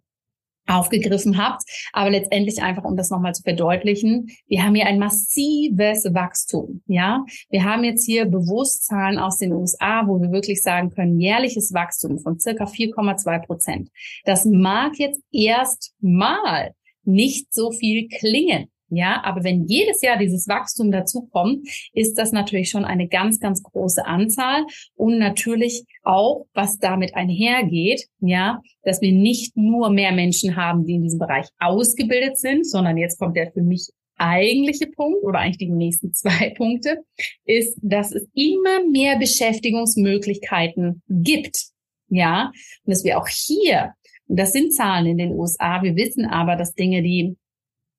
aufgegriffen 0.67 1.37
habt. 1.37 1.63
Aber 1.91 2.09
letztendlich 2.09 2.61
einfach, 2.61 2.83
um 2.83 2.95
das 2.95 3.09
nochmal 3.09 3.33
zu 3.33 3.43
verdeutlichen, 3.43 4.27
wir 4.47 4.63
haben 4.63 4.75
hier 4.75 4.85
ein 4.85 4.99
massives 4.99 6.05
Wachstum. 6.13 6.81
Ja, 6.87 7.25
wir 7.49 7.63
haben 7.63 7.83
jetzt 7.83 8.05
hier 8.05 8.25
Bewusstzahlen 8.25 9.19
aus 9.19 9.37
den 9.37 9.53
USA, 9.53 10.07
wo 10.07 10.21
wir 10.21 10.31
wirklich 10.31 10.61
sagen 10.61 10.89
können, 10.89 11.19
jährliches 11.19 11.73
Wachstum 11.73 12.19
von 12.19 12.39
circa 12.39 12.65
4,2 12.65 13.45
Prozent. 13.45 13.89
Das 14.25 14.45
mag 14.45 14.97
jetzt 14.97 15.21
erst 15.31 15.93
mal 15.99 16.73
nicht 17.03 17.53
so 17.53 17.71
viel 17.71 18.07
klingen. 18.07 18.69
Ja, 18.95 19.21
aber 19.23 19.43
wenn 19.43 19.67
jedes 19.67 20.01
Jahr 20.01 20.17
dieses 20.17 20.47
Wachstum 20.47 20.91
dazukommt, 20.91 21.67
ist 21.93 22.15
das 22.15 22.31
natürlich 22.31 22.69
schon 22.69 22.85
eine 22.85 23.07
ganz, 23.07 23.39
ganz 23.39 23.63
große 23.63 24.05
Anzahl 24.05 24.65
und 24.95 25.19
natürlich 25.19 25.85
auch, 26.03 26.45
was 26.53 26.77
damit 26.77 27.15
einhergeht, 27.15 28.05
ja, 28.19 28.61
dass 28.83 29.01
wir 29.01 29.11
nicht 29.11 29.55
nur 29.55 29.89
mehr 29.89 30.11
Menschen 30.11 30.55
haben, 30.55 30.85
die 30.85 30.95
in 30.95 31.03
diesem 31.03 31.19
Bereich 31.19 31.47
ausgebildet 31.59 32.37
sind, 32.37 32.67
sondern 32.67 32.97
jetzt 32.97 33.19
kommt 33.19 33.35
der 33.37 33.51
für 33.51 33.61
mich 33.61 33.89
eigentliche 34.17 34.87
Punkt 34.87 35.23
oder 35.23 35.39
eigentlich 35.39 35.57
die 35.57 35.69
nächsten 35.69 36.13
zwei 36.13 36.51
Punkte, 36.51 37.03
ist, 37.45 37.77
dass 37.81 38.13
es 38.13 38.27
immer 38.33 38.87
mehr 38.89 39.17
Beschäftigungsmöglichkeiten 39.17 41.01
gibt. 41.09 41.67
Ja, 42.09 42.51
und 42.85 42.91
dass 42.91 43.03
wir 43.03 43.17
auch 43.17 43.27
hier, 43.27 43.93
und 44.27 44.39
das 44.39 44.51
sind 44.51 44.73
Zahlen 44.73 45.07
in 45.07 45.17
den 45.17 45.31
USA, 45.31 45.81
wir 45.81 45.95
wissen 45.95 46.25
aber, 46.25 46.55
dass 46.55 46.73
Dinge, 46.73 47.01
die 47.01 47.35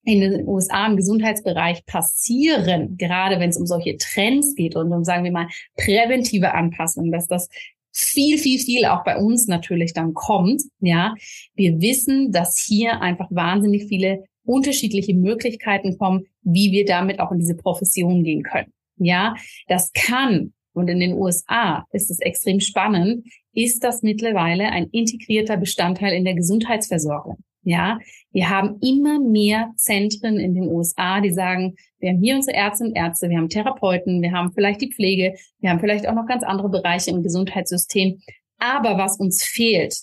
in 0.04 0.20
den 0.20 0.46
USA 0.46 0.86
im 0.86 0.96
Gesundheitsbereich 0.96 1.86
passieren, 1.86 2.96
gerade 2.96 3.40
wenn 3.40 3.50
es 3.50 3.56
um 3.56 3.66
solche 3.66 3.96
Trends 3.96 4.54
geht 4.54 4.76
und 4.76 4.92
um, 4.92 5.04
sagen 5.04 5.24
wir 5.24 5.32
mal, 5.32 5.48
präventive 5.76 6.52
Anpassungen, 6.52 7.10
dass 7.10 7.26
das 7.26 7.48
viel, 7.92 8.38
viel, 8.38 8.58
viel 8.58 8.84
auch 8.86 9.04
bei 9.04 9.16
uns 9.16 9.46
natürlich 9.46 9.92
dann 9.94 10.14
kommt. 10.14 10.62
Ja, 10.80 11.14
wir 11.54 11.80
wissen, 11.80 12.32
dass 12.32 12.58
hier 12.58 13.00
einfach 13.00 13.28
wahnsinnig 13.30 13.86
viele 13.86 14.24
unterschiedliche 14.44 15.14
Möglichkeiten 15.14 15.96
kommen, 15.96 16.26
wie 16.42 16.72
wir 16.72 16.84
damit 16.84 17.20
auch 17.20 17.32
in 17.32 17.38
diese 17.38 17.56
Profession 17.56 18.24
gehen 18.24 18.42
können. 18.42 18.72
Ja, 18.96 19.36
das 19.68 19.92
kann, 19.92 20.52
und 20.74 20.88
in 20.88 21.00
den 21.00 21.14
USA 21.14 21.86
ist 21.92 22.10
es 22.10 22.20
extrem 22.20 22.60
spannend, 22.60 23.26
ist 23.52 23.82
das 23.84 24.02
mittlerweile 24.02 24.66
ein 24.66 24.88
integrierter 24.90 25.56
Bestandteil 25.56 26.12
in 26.12 26.24
der 26.24 26.34
Gesundheitsversorgung. 26.34 27.38
Ja, 27.64 27.98
wir 28.30 28.50
haben 28.50 28.78
immer 28.80 29.18
mehr 29.18 29.72
Zentren 29.76 30.38
in 30.38 30.54
den 30.54 30.68
USA, 30.68 31.20
die 31.20 31.32
sagen, 31.32 31.76
wir 31.98 32.10
haben 32.10 32.20
hier 32.20 32.36
unsere 32.36 32.56
Ärzte 32.56 32.84
und 32.84 32.94
Ärzte, 32.94 33.30
wir 33.30 33.38
haben 33.38 33.48
Therapeuten, 33.48 34.20
wir 34.20 34.32
haben 34.32 34.52
vielleicht 34.52 34.82
die 34.82 34.92
Pflege, 34.92 35.34
wir 35.60 35.70
haben 35.70 35.80
vielleicht 35.80 36.06
auch 36.06 36.14
noch 36.14 36.26
ganz 36.26 36.42
andere 36.42 36.68
Bereiche 36.68 37.10
im 37.10 37.22
Gesundheitssystem. 37.22 38.20
Aber 38.58 38.98
was 38.98 39.18
uns 39.18 39.42
fehlt, 39.42 39.94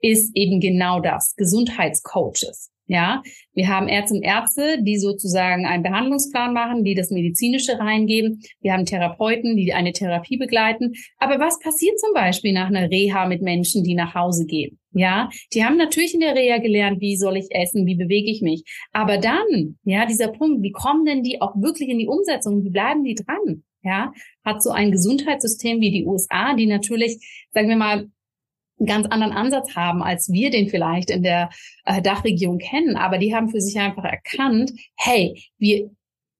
ist 0.00 0.36
eben 0.36 0.60
genau 0.60 1.00
das, 1.00 1.34
Gesundheitscoaches. 1.36 2.70
Ja, 2.90 3.22
wir 3.54 3.68
haben 3.68 3.86
Ärzte 3.86 4.16
und 4.16 4.24
Ärzte, 4.24 4.82
die 4.82 4.98
sozusagen 4.98 5.64
einen 5.64 5.84
Behandlungsplan 5.84 6.52
machen, 6.52 6.82
die 6.82 6.96
das 6.96 7.10
Medizinische 7.10 7.78
reingeben. 7.78 8.40
Wir 8.60 8.72
haben 8.72 8.84
Therapeuten, 8.84 9.56
die 9.56 9.72
eine 9.72 9.92
Therapie 9.92 10.38
begleiten. 10.38 10.94
Aber 11.16 11.38
was 11.38 11.60
passiert 11.60 12.00
zum 12.00 12.12
Beispiel 12.14 12.52
nach 12.52 12.66
einer 12.66 12.90
Reha 12.90 13.28
mit 13.28 13.42
Menschen, 13.42 13.84
die 13.84 13.94
nach 13.94 14.16
Hause 14.16 14.44
gehen? 14.44 14.80
Ja, 14.90 15.30
die 15.54 15.64
haben 15.64 15.76
natürlich 15.76 16.14
in 16.14 16.20
der 16.20 16.34
Reha 16.34 16.58
gelernt, 16.58 17.00
wie 17.00 17.16
soll 17.16 17.36
ich 17.36 17.46
essen, 17.50 17.86
wie 17.86 17.94
bewege 17.94 18.28
ich 18.28 18.42
mich. 18.42 18.64
Aber 18.90 19.18
dann, 19.18 19.78
ja, 19.84 20.04
dieser 20.04 20.32
Punkt, 20.32 20.64
wie 20.64 20.72
kommen 20.72 21.04
denn 21.04 21.22
die 21.22 21.40
auch 21.40 21.54
wirklich 21.54 21.90
in 21.90 21.98
die 22.00 22.08
Umsetzung? 22.08 22.64
Wie 22.64 22.70
bleiben 22.70 23.04
die 23.04 23.14
dran? 23.14 23.62
Ja, 23.84 24.12
hat 24.44 24.64
so 24.64 24.70
ein 24.70 24.90
Gesundheitssystem 24.90 25.80
wie 25.80 25.92
die 25.92 26.06
USA, 26.06 26.54
die 26.56 26.66
natürlich, 26.66 27.46
sagen 27.52 27.68
wir 27.68 27.76
mal, 27.76 28.08
ganz 28.86 29.06
anderen 29.06 29.32
Ansatz 29.32 29.74
haben, 29.76 30.02
als 30.02 30.30
wir 30.32 30.50
den 30.50 30.68
vielleicht 30.68 31.10
in 31.10 31.22
der 31.22 31.50
äh, 31.84 32.00
Dachregion 32.02 32.58
kennen. 32.58 32.96
Aber 32.96 33.18
die 33.18 33.34
haben 33.34 33.48
für 33.48 33.60
sich 33.60 33.78
einfach 33.78 34.04
erkannt, 34.04 34.72
hey, 34.96 35.42
wir 35.58 35.90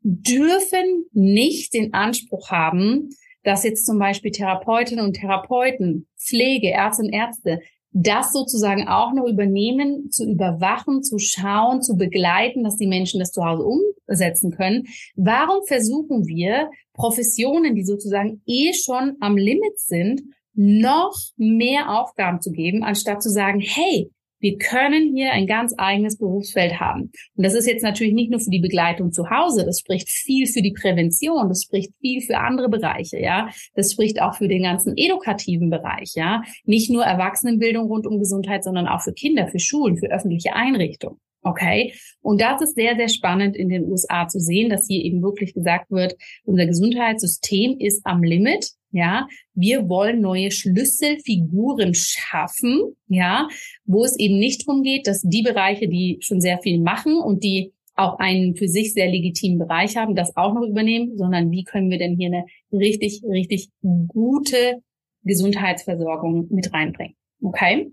dürfen 0.02 1.06
nicht 1.12 1.74
den 1.74 1.92
Anspruch 1.92 2.50
haben, 2.50 3.10
dass 3.42 3.64
jetzt 3.64 3.86
zum 3.86 3.98
Beispiel 3.98 4.30
Therapeutinnen 4.30 5.04
und 5.04 5.14
Therapeuten, 5.14 6.06
Pflege, 6.18 6.68
Ärzte 6.68 7.04
und 7.04 7.12
Ärzte 7.12 7.60
das 7.92 8.32
sozusagen 8.32 8.86
auch 8.86 9.12
noch 9.12 9.26
übernehmen, 9.26 10.10
zu 10.10 10.24
überwachen, 10.24 11.02
zu 11.02 11.18
schauen, 11.18 11.82
zu 11.82 11.96
begleiten, 11.96 12.62
dass 12.62 12.76
die 12.76 12.86
Menschen 12.86 13.18
das 13.18 13.32
zu 13.32 13.44
Hause 13.44 13.64
umsetzen 13.64 14.52
können. 14.52 14.84
Warum 15.16 15.64
versuchen 15.66 16.26
wir 16.26 16.70
Professionen, 16.92 17.74
die 17.74 17.84
sozusagen 17.84 18.42
eh 18.46 18.72
schon 18.74 19.16
am 19.20 19.36
Limit 19.36 19.78
sind, 19.80 20.22
noch 20.54 21.14
mehr 21.36 21.90
Aufgaben 21.98 22.40
zu 22.40 22.50
geben, 22.50 22.82
anstatt 22.82 23.22
zu 23.22 23.30
sagen, 23.30 23.60
hey, 23.60 24.10
wir 24.40 24.56
können 24.56 25.14
hier 25.14 25.32
ein 25.32 25.46
ganz 25.46 25.74
eigenes 25.76 26.16
Berufsfeld 26.16 26.80
haben. 26.80 27.12
Und 27.36 27.44
das 27.44 27.54
ist 27.54 27.66
jetzt 27.66 27.82
natürlich 27.82 28.14
nicht 28.14 28.30
nur 28.30 28.40
für 28.40 28.50
die 28.50 28.60
Begleitung 28.60 29.12
zu 29.12 29.28
Hause, 29.28 29.64
das 29.64 29.80
spricht 29.80 30.08
viel 30.08 30.46
für 30.46 30.62
die 30.62 30.72
Prävention, 30.72 31.48
das 31.48 31.62
spricht 31.62 31.92
viel 32.00 32.22
für 32.22 32.38
andere 32.38 32.68
Bereiche, 32.68 33.20
ja. 33.20 33.50
Das 33.74 33.92
spricht 33.92 34.20
auch 34.22 34.34
für 34.34 34.48
den 34.48 34.62
ganzen 34.62 34.96
edukativen 34.96 35.70
Bereich, 35.70 36.12
ja. 36.14 36.42
Nicht 36.64 36.90
nur 36.90 37.04
Erwachsenenbildung 37.04 37.86
rund 37.86 38.06
um 38.06 38.18
Gesundheit, 38.18 38.64
sondern 38.64 38.88
auch 38.88 39.02
für 39.02 39.12
Kinder, 39.12 39.46
für 39.48 39.60
Schulen, 39.60 39.98
für 39.98 40.10
öffentliche 40.10 40.54
Einrichtungen. 40.54 41.20
Okay. 41.42 41.94
Und 42.20 42.40
das 42.40 42.60
ist 42.60 42.74
sehr, 42.74 42.96
sehr 42.96 43.08
spannend 43.08 43.56
in 43.56 43.68
den 43.68 43.84
USA 43.84 44.28
zu 44.28 44.38
sehen, 44.38 44.68
dass 44.68 44.86
hier 44.86 45.02
eben 45.02 45.22
wirklich 45.22 45.54
gesagt 45.54 45.90
wird, 45.90 46.14
unser 46.44 46.66
Gesundheitssystem 46.66 47.78
ist 47.78 48.02
am 48.04 48.22
Limit. 48.22 48.72
Ja, 48.92 49.28
wir 49.54 49.88
wollen 49.88 50.20
neue 50.20 50.50
Schlüsselfiguren 50.50 51.94
schaffen, 51.94 52.96
ja, 53.06 53.48
wo 53.84 54.04
es 54.04 54.18
eben 54.18 54.38
nicht 54.38 54.66
darum 54.66 54.82
geht, 54.82 55.06
dass 55.06 55.22
die 55.22 55.42
Bereiche, 55.42 55.88
die 55.88 56.18
schon 56.20 56.40
sehr 56.40 56.58
viel 56.58 56.80
machen 56.80 57.16
und 57.16 57.44
die 57.44 57.72
auch 57.94 58.18
einen 58.18 58.56
für 58.56 58.66
sich 58.66 58.92
sehr 58.92 59.08
legitimen 59.08 59.58
Bereich 59.58 59.96
haben, 59.96 60.14
das 60.14 60.36
auch 60.36 60.54
noch 60.54 60.66
übernehmen, 60.66 61.16
sondern 61.16 61.50
wie 61.50 61.64
können 61.64 61.90
wir 61.90 61.98
denn 61.98 62.16
hier 62.16 62.28
eine 62.28 62.44
richtig, 62.72 63.22
richtig 63.28 63.70
gute 64.08 64.82
Gesundheitsversorgung 65.22 66.48
mit 66.50 66.72
reinbringen. 66.72 67.14
Okay? 67.42 67.92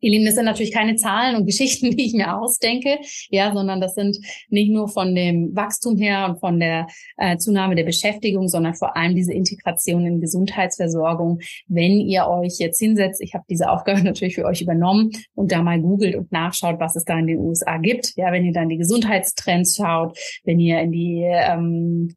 Ihr 0.00 0.12
Lieben, 0.12 0.24
das 0.24 0.36
sind 0.36 0.44
natürlich 0.44 0.72
keine 0.72 0.96
Zahlen 0.96 1.36
und 1.36 1.46
Geschichten, 1.46 1.90
die 1.96 2.06
ich 2.06 2.14
mir 2.14 2.36
ausdenke, 2.36 2.98
ja, 3.30 3.52
sondern 3.52 3.80
das 3.80 3.94
sind 3.94 4.16
nicht 4.48 4.70
nur 4.70 4.88
von 4.88 5.14
dem 5.14 5.54
Wachstum 5.54 5.96
her 5.96 6.26
und 6.28 6.40
von 6.40 6.60
der 6.60 6.86
äh, 7.16 7.36
Zunahme 7.36 7.74
der 7.74 7.84
Beschäftigung, 7.84 8.48
sondern 8.48 8.74
vor 8.74 8.96
allem 8.96 9.14
diese 9.14 9.32
Integration 9.32 10.06
in 10.06 10.20
Gesundheitsversorgung. 10.20 11.40
Wenn 11.66 12.00
ihr 12.00 12.28
euch 12.28 12.58
jetzt 12.58 12.78
hinsetzt, 12.78 13.20
ich 13.20 13.34
habe 13.34 13.44
diese 13.48 13.70
Aufgabe 13.70 14.02
natürlich 14.04 14.36
für 14.36 14.44
euch 14.44 14.62
übernommen 14.62 15.10
und 15.34 15.50
da 15.50 15.62
mal 15.62 15.80
googelt 15.80 16.14
und 16.14 16.30
nachschaut, 16.30 16.78
was 16.78 16.96
es 16.96 17.04
da 17.04 17.18
in 17.18 17.26
den 17.26 17.38
USA 17.38 17.78
gibt, 17.78 18.12
ja, 18.16 18.30
wenn 18.32 18.44
ihr 18.44 18.52
dann 18.52 18.68
die 18.68 18.78
Gesundheitstrends 18.78 19.76
schaut, 19.76 20.16
wenn 20.44 20.60
ihr 20.60 20.80
in 20.80 20.92
die 20.92 21.22
ähm, 21.24 22.14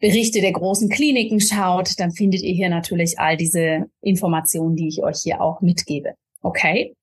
Berichte 0.00 0.40
der 0.40 0.52
großen 0.52 0.90
Kliniken 0.90 1.40
schaut, 1.40 1.98
dann 1.98 2.12
findet 2.12 2.42
ihr 2.42 2.52
hier 2.52 2.68
natürlich 2.68 3.18
all 3.18 3.36
diese 3.36 3.86
Informationen, 4.02 4.76
die 4.76 4.88
ich 4.88 5.02
euch 5.02 5.20
hier 5.22 5.40
auch 5.40 5.62
mitgebe. 5.62 6.14
Okay? 6.42 6.94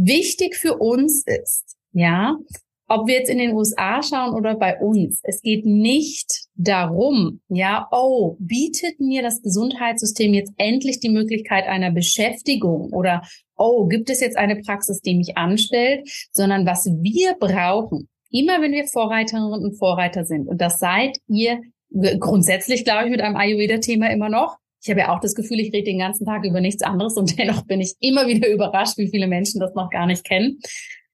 Wichtig 0.00 0.54
für 0.54 0.76
uns 0.76 1.24
ist, 1.26 1.76
ja, 1.90 2.36
ob 2.86 3.08
wir 3.08 3.16
jetzt 3.16 3.30
in 3.30 3.38
den 3.38 3.52
USA 3.52 4.00
schauen 4.00 4.32
oder 4.32 4.54
bei 4.54 4.78
uns, 4.78 5.20
es 5.24 5.42
geht 5.42 5.66
nicht 5.66 6.44
darum, 6.54 7.40
ja, 7.48 7.88
oh, 7.90 8.36
bietet 8.38 9.00
mir 9.00 9.22
das 9.22 9.42
Gesundheitssystem 9.42 10.34
jetzt 10.34 10.52
endlich 10.56 11.00
die 11.00 11.08
Möglichkeit 11.08 11.66
einer 11.66 11.90
Beschäftigung 11.90 12.92
oder 12.92 13.22
oh, 13.56 13.88
gibt 13.88 14.08
es 14.08 14.20
jetzt 14.20 14.38
eine 14.38 14.62
Praxis, 14.62 15.00
die 15.00 15.16
mich 15.16 15.36
anstellt, 15.36 16.08
sondern 16.30 16.64
was 16.64 16.86
wir 16.86 17.34
brauchen, 17.34 18.08
immer 18.30 18.62
wenn 18.62 18.70
wir 18.70 18.86
Vorreiterinnen 18.86 19.64
und 19.64 19.78
Vorreiter 19.78 20.24
sind, 20.24 20.46
und 20.46 20.60
das 20.60 20.78
seid 20.78 21.18
ihr 21.26 21.60
grundsätzlich, 22.20 22.84
glaube 22.84 23.06
ich, 23.06 23.10
mit 23.10 23.20
einem 23.20 23.34
Ayurveda-Thema 23.34 24.12
immer 24.12 24.28
noch. 24.28 24.58
Ich 24.88 24.90
habe 24.90 25.00
ja 25.00 25.14
auch 25.14 25.20
das 25.20 25.34
Gefühl, 25.34 25.60
ich 25.60 25.70
rede 25.74 25.84
den 25.84 25.98
ganzen 25.98 26.24
Tag 26.24 26.46
über 26.46 26.62
nichts 26.62 26.82
anderes 26.82 27.18
und 27.18 27.38
dennoch 27.38 27.66
bin 27.66 27.82
ich 27.82 27.94
immer 28.00 28.26
wieder 28.26 28.48
überrascht, 28.48 28.96
wie 28.96 29.10
viele 29.10 29.26
Menschen 29.26 29.60
das 29.60 29.74
noch 29.74 29.90
gar 29.90 30.06
nicht 30.06 30.24
kennen. 30.24 30.60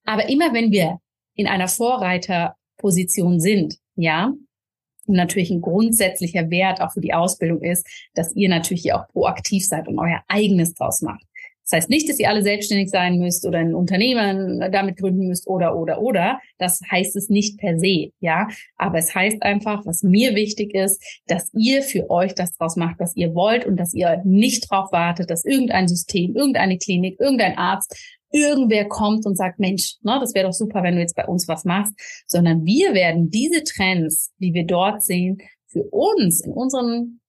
Aber 0.04 0.28
immer 0.28 0.54
wenn 0.54 0.70
wir 0.70 0.98
in 1.34 1.48
einer 1.48 1.66
Vorreiterposition 1.66 3.40
sind, 3.40 3.78
ja, 3.96 4.32
und 5.06 5.16
natürlich 5.16 5.50
ein 5.50 5.60
grundsätzlicher 5.60 6.50
Wert 6.50 6.80
auch 6.80 6.92
für 6.92 7.00
die 7.00 7.14
Ausbildung 7.14 7.62
ist, 7.62 7.84
dass 8.14 8.34
ihr 8.36 8.48
natürlich 8.48 8.92
auch 8.92 9.08
proaktiv 9.08 9.66
seid 9.66 9.88
und 9.88 9.98
euer 9.98 10.22
eigenes 10.28 10.74
draus 10.74 11.02
macht. 11.02 11.24
Das 11.64 11.78
heißt 11.78 11.90
nicht, 11.90 12.08
dass 12.08 12.18
ihr 12.18 12.28
alle 12.28 12.42
selbstständig 12.42 12.90
sein 12.90 13.18
müsst 13.18 13.46
oder 13.46 13.58
ein 13.58 13.74
Unternehmen 13.74 14.60
damit 14.70 14.98
gründen 14.98 15.28
müsst 15.28 15.46
oder, 15.46 15.76
oder, 15.76 16.00
oder. 16.00 16.40
Das 16.58 16.80
heißt 16.90 17.16
es 17.16 17.30
nicht 17.30 17.58
per 17.58 17.78
se, 17.78 18.10
ja. 18.20 18.48
Aber 18.76 18.98
es 18.98 19.14
heißt 19.14 19.42
einfach, 19.42 19.86
was 19.86 20.02
mir 20.02 20.34
wichtig 20.34 20.74
ist, 20.74 21.02
dass 21.26 21.50
ihr 21.54 21.82
für 21.82 22.10
euch 22.10 22.34
das 22.34 22.52
draus 22.56 22.76
macht, 22.76 22.98
was 22.98 23.16
ihr 23.16 23.34
wollt 23.34 23.64
und 23.64 23.76
dass 23.76 23.94
ihr 23.94 24.20
nicht 24.24 24.70
drauf 24.70 24.92
wartet, 24.92 25.30
dass 25.30 25.44
irgendein 25.44 25.88
System, 25.88 26.36
irgendeine 26.36 26.76
Klinik, 26.76 27.18
irgendein 27.18 27.56
Arzt 27.56 27.96
irgendwer 28.30 28.86
kommt 28.86 29.24
und 29.26 29.36
sagt, 29.36 29.60
Mensch, 29.60 29.94
ne, 30.02 30.18
das 30.20 30.34
wäre 30.34 30.48
doch 30.48 30.52
super, 30.52 30.82
wenn 30.82 30.96
du 30.96 31.00
jetzt 31.00 31.14
bei 31.14 31.24
uns 31.24 31.46
was 31.46 31.64
machst, 31.64 31.94
sondern 32.26 32.64
wir 32.64 32.92
werden 32.92 33.30
diese 33.30 33.62
Trends, 33.62 34.32
die 34.38 34.52
wir 34.52 34.66
dort 34.66 35.04
sehen, 35.04 35.38
für 35.68 35.84
uns 35.84 36.40
in 36.44 36.52
unserem 36.52 37.20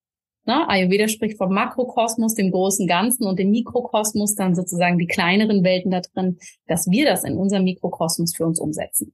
Ne? 0.45 0.67
Ayurveda 0.69 1.07
spricht 1.07 1.37
vom 1.37 1.53
Makrokosmos, 1.53 2.35
dem 2.35 2.51
großen 2.51 2.87
Ganzen 2.87 3.25
und 3.25 3.39
dem 3.39 3.49
Mikrokosmos, 3.49 4.35
dann 4.35 4.55
sozusagen 4.55 4.97
die 4.97 5.07
kleineren 5.07 5.63
Welten 5.63 5.91
da 5.91 6.01
drin, 6.01 6.37
dass 6.67 6.89
wir 6.89 7.05
das 7.05 7.23
in 7.23 7.37
unserem 7.37 7.63
Mikrokosmos 7.63 8.35
für 8.35 8.45
uns 8.45 8.59
umsetzen. 8.59 9.11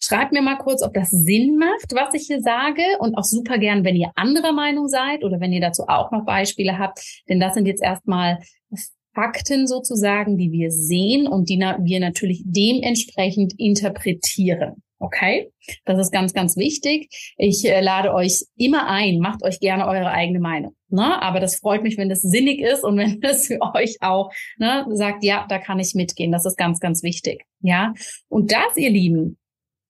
Schreibt 0.00 0.32
mir 0.32 0.42
mal 0.42 0.58
kurz, 0.58 0.82
ob 0.82 0.92
das 0.92 1.10
Sinn 1.10 1.56
macht, 1.56 1.94
was 1.94 2.14
ich 2.14 2.26
hier 2.26 2.42
sage 2.42 2.82
und 2.98 3.16
auch 3.16 3.24
super 3.24 3.58
gern, 3.58 3.84
wenn 3.84 3.96
ihr 3.96 4.10
anderer 4.16 4.52
Meinung 4.52 4.88
seid 4.88 5.24
oder 5.24 5.40
wenn 5.40 5.52
ihr 5.52 5.60
dazu 5.60 5.84
auch 5.86 6.10
noch 6.10 6.24
Beispiele 6.24 6.78
habt, 6.78 7.00
denn 7.28 7.40
das 7.40 7.54
sind 7.54 7.66
jetzt 7.66 7.82
erstmal 7.82 8.38
Fakten 9.14 9.66
sozusagen, 9.66 10.38
die 10.38 10.50
wir 10.52 10.70
sehen 10.70 11.26
und 11.26 11.48
die 11.48 11.58
wir 11.58 12.00
natürlich 12.00 12.42
dementsprechend 12.44 13.54
interpretieren. 13.58 14.82
Okay, 15.02 15.50
das 15.84 15.98
ist 15.98 16.12
ganz, 16.12 16.32
ganz 16.32 16.56
wichtig. 16.56 17.08
Ich 17.36 17.64
äh, 17.64 17.80
lade 17.80 18.14
euch 18.14 18.44
immer 18.56 18.86
ein, 18.86 19.18
macht 19.18 19.42
euch 19.42 19.58
gerne 19.58 19.88
eure 19.88 20.12
eigene 20.12 20.38
Meinung. 20.38 20.76
Ne? 20.90 21.20
Aber 21.20 21.40
das 21.40 21.56
freut 21.56 21.82
mich, 21.82 21.98
wenn 21.98 22.08
das 22.08 22.22
sinnig 22.22 22.60
ist 22.60 22.84
und 22.84 22.96
wenn 22.98 23.20
das 23.20 23.48
für 23.48 23.60
euch 23.74 23.96
auch 24.00 24.30
ne, 24.58 24.86
sagt, 24.90 25.24
ja, 25.24 25.44
da 25.48 25.58
kann 25.58 25.80
ich 25.80 25.96
mitgehen. 25.96 26.30
Das 26.30 26.46
ist 26.46 26.56
ganz, 26.56 26.78
ganz 26.78 27.02
wichtig. 27.02 27.42
Ja, 27.62 27.94
und 28.28 28.52
das, 28.52 28.76
ihr 28.76 28.90
Lieben, 28.90 29.38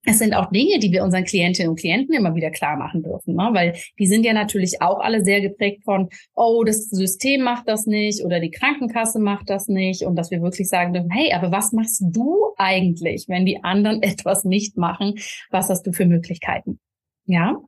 es 0.05 0.19
sind 0.19 0.35
auch 0.35 0.51
Dinge, 0.51 0.79
die 0.81 0.91
wir 0.91 1.05
unseren 1.05 1.25
Klientinnen 1.25 1.71
und 1.71 1.79
Klienten 1.79 2.15
immer 2.15 2.35
wieder 2.35 2.51
klar 2.51 2.77
machen 2.77 3.03
dürfen, 3.03 3.37
ne? 3.37 3.51
weil 3.53 3.77
die 3.99 4.07
sind 4.07 4.25
ja 4.25 4.33
natürlich 4.33 4.83
auch 4.83 5.01
alle 5.01 5.23
sehr 5.23 5.41
geprägt 5.41 5.85
von, 5.85 6.09
oh, 6.35 6.65
das 6.65 6.89
System 6.89 7.43
macht 7.43 7.69
das 7.69 7.87
nicht 7.87 8.25
oder 8.25 8.41
die 8.41 8.51
Krankenkasse 8.51 9.21
macht 9.21 9.49
das 9.49 9.69
nicht 9.69 10.03
und 10.03 10.17
dass 10.17 10.31
wir 10.31 10.43
wirklich 10.43 10.69
sagen 10.69 10.93
dürfen, 10.93 11.11
hey, 11.11 11.33
aber 11.33 11.53
was 11.53 11.73
machst 11.73 12.03
du 12.05 12.53
eigentlich, 12.57 13.27
wenn 13.29 13.47
die 13.47 13.63
anderen 13.63 14.03
etwas 14.03 14.45
nicht 14.45 14.77
machen? 14.77 15.15
Was 15.51 15.69
hast 15.69 15.87
du 15.87 15.93
für 15.93 16.07
Möglichkeiten? 16.07 16.81
Ja, 17.27 17.59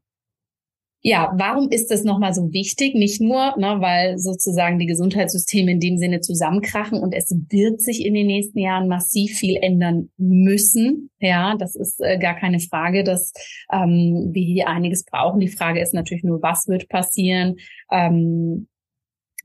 ja, 1.06 1.34
warum 1.36 1.68
ist 1.68 1.90
das 1.90 2.02
nochmal 2.02 2.32
so 2.32 2.50
wichtig? 2.54 2.94
Nicht 2.94 3.20
nur, 3.20 3.54
ne, 3.58 3.76
weil 3.80 4.16
sozusagen 4.16 4.78
die 4.78 4.86
Gesundheitssysteme 4.86 5.72
in 5.72 5.78
dem 5.78 5.98
Sinne 5.98 6.20
zusammenkrachen 6.20 6.98
und 6.98 7.12
es 7.12 7.30
wird 7.50 7.82
sich 7.82 8.06
in 8.06 8.14
den 8.14 8.26
nächsten 8.26 8.58
Jahren 8.58 8.88
massiv 8.88 9.36
viel 9.36 9.58
ändern 9.60 10.08
müssen. 10.16 11.10
Ja, 11.20 11.56
das 11.58 11.76
ist 11.76 12.00
äh, 12.00 12.18
gar 12.18 12.36
keine 12.36 12.58
Frage, 12.58 13.04
dass 13.04 13.34
ähm, 13.70 14.30
wir 14.32 14.44
hier 14.44 14.66
einiges 14.68 15.04
brauchen. 15.04 15.40
Die 15.40 15.48
Frage 15.48 15.82
ist 15.82 15.92
natürlich 15.92 16.24
nur, 16.24 16.40
was 16.40 16.68
wird 16.68 16.88
passieren? 16.88 17.56
Ähm, 17.92 18.68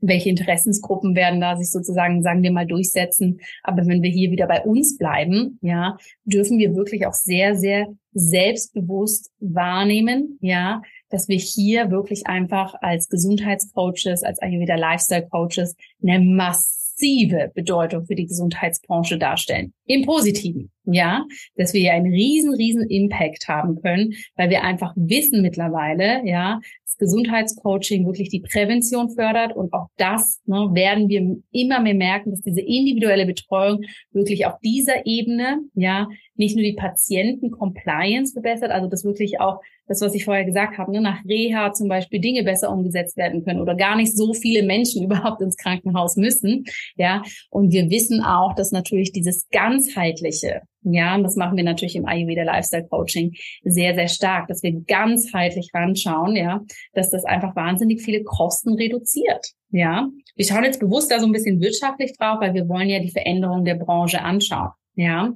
welche 0.00 0.30
Interessensgruppen 0.30 1.14
werden 1.14 1.42
da 1.42 1.58
sich 1.58 1.70
sozusagen, 1.70 2.22
sagen 2.22 2.42
wir 2.42 2.52
mal, 2.52 2.66
durchsetzen. 2.66 3.40
Aber 3.62 3.86
wenn 3.86 4.02
wir 4.02 4.10
hier 4.10 4.30
wieder 4.30 4.46
bei 4.46 4.62
uns 4.62 4.96
bleiben, 4.96 5.58
ja, 5.60 5.98
dürfen 6.24 6.56
wir 6.56 6.74
wirklich 6.74 7.06
auch 7.06 7.12
sehr, 7.12 7.54
sehr 7.54 7.86
selbstbewusst 8.12 9.30
wahrnehmen, 9.40 10.38
ja, 10.40 10.80
dass 11.10 11.28
wir 11.28 11.38
hier 11.38 11.90
wirklich 11.90 12.26
einfach 12.26 12.74
als 12.80 13.08
Gesundheitscoaches, 13.08 14.22
als 14.22 14.40
Ayurveda 14.40 14.76
Lifestyle 14.76 15.26
Coaches 15.28 15.76
eine 16.02 16.20
massive 16.20 17.50
Bedeutung 17.54 18.06
für 18.06 18.14
die 18.14 18.26
Gesundheitsbranche 18.26 19.18
darstellen. 19.18 19.72
Im 19.86 20.04
Positiven, 20.04 20.70
ja, 20.84 21.24
dass 21.56 21.74
wir 21.74 21.80
ja 21.80 21.92
einen 21.92 22.12
riesen, 22.12 22.54
riesen 22.54 22.88
Impact 22.88 23.48
haben 23.48 23.80
können, 23.80 24.14
weil 24.36 24.50
wir 24.50 24.62
einfach 24.62 24.92
wissen 24.96 25.42
mittlerweile, 25.42 26.26
ja, 26.26 26.60
das 26.84 26.96
Gesundheitscoaching 26.98 28.06
wirklich 28.06 28.28
die 28.28 28.40
Prävention 28.40 29.10
fördert 29.10 29.56
und 29.56 29.72
auch 29.72 29.88
das 29.96 30.40
ne, 30.46 30.70
werden 30.72 31.08
wir 31.08 31.38
immer 31.50 31.80
mehr 31.80 31.94
merken, 31.94 32.30
dass 32.30 32.42
diese 32.42 32.60
individuelle 32.60 33.26
Betreuung 33.26 33.82
wirklich 34.12 34.46
auf 34.46 34.58
dieser 34.62 35.06
Ebene, 35.06 35.60
ja, 35.74 36.08
nicht 36.36 36.54
nur 36.54 36.64
die 36.64 36.74
Patienten-Compliance 36.74 38.32
verbessert, 38.32 38.70
also 38.70 38.88
dass 38.88 39.04
wirklich 39.04 39.40
auch 39.40 39.60
das, 39.90 40.00
was 40.02 40.14
ich 40.14 40.24
vorher 40.24 40.44
gesagt 40.44 40.78
habe, 40.78 40.92
ne, 40.92 41.00
nach 41.00 41.24
Reha 41.24 41.72
zum 41.72 41.88
Beispiel 41.88 42.20
Dinge 42.20 42.44
besser 42.44 42.70
umgesetzt 42.70 43.16
werden 43.16 43.44
können 43.44 43.60
oder 43.60 43.74
gar 43.74 43.96
nicht 43.96 44.16
so 44.16 44.32
viele 44.34 44.62
Menschen 44.62 45.02
überhaupt 45.04 45.42
ins 45.42 45.56
Krankenhaus 45.56 46.16
müssen. 46.16 46.64
Ja, 46.96 47.22
und 47.50 47.72
wir 47.72 47.90
wissen 47.90 48.22
auch, 48.22 48.54
dass 48.54 48.70
natürlich 48.70 49.10
dieses 49.10 49.48
ganzheitliche, 49.50 50.62
ja, 50.82 51.16
und 51.16 51.24
das 51.24 51.34
machen 51.34 51.56
wir 51.56 51.64
natürlich 51.64 51.96
im 51.96 52.06
Ayurveda 52.06 52.44
Lifestyle 52.44 52.86
Coaching 52.86 53.34
sehr, 53.64 53.96
sehr 53.96 54.06
stark, 54.06 54.46
dass 54.46 54.62
wir 54.62 54.80
ganzheitlich 54.80 55.70
ranschauen, 55.74 56.36
ja, 56.36 56.60
dass 56.94 57.10
das 57.10 57.24
einfach 57.24 57.56
wahnsinnig 57.56 58.00
viele 58.00 58.22
Kosten 58.22 58.74
reduziert. 58.74 59.44
Ja, 59.72 60.08
wir 60.36 60.44
schauen 60.44 60.64
jetzt 60.64 60.78
bewusst 60.78 61.10
da 61.10 61.18
so 61.18 61.26
ein 61.26 61.32
bisschen 61.32 61.60
wirtschaftlich 61.60 62.16
drauf, 62.16 62.40
weil 62.40 62.54
wir 62.54 62.68
wollen 62.68 62.88
ja 62.88 63.00
die 63.00 63.10
Veränderung 63.10 63.64
der 63.64 63.74
Branche 63.74 64.22
anschauen. 64.22 64.70
Ja, 64.94 65.32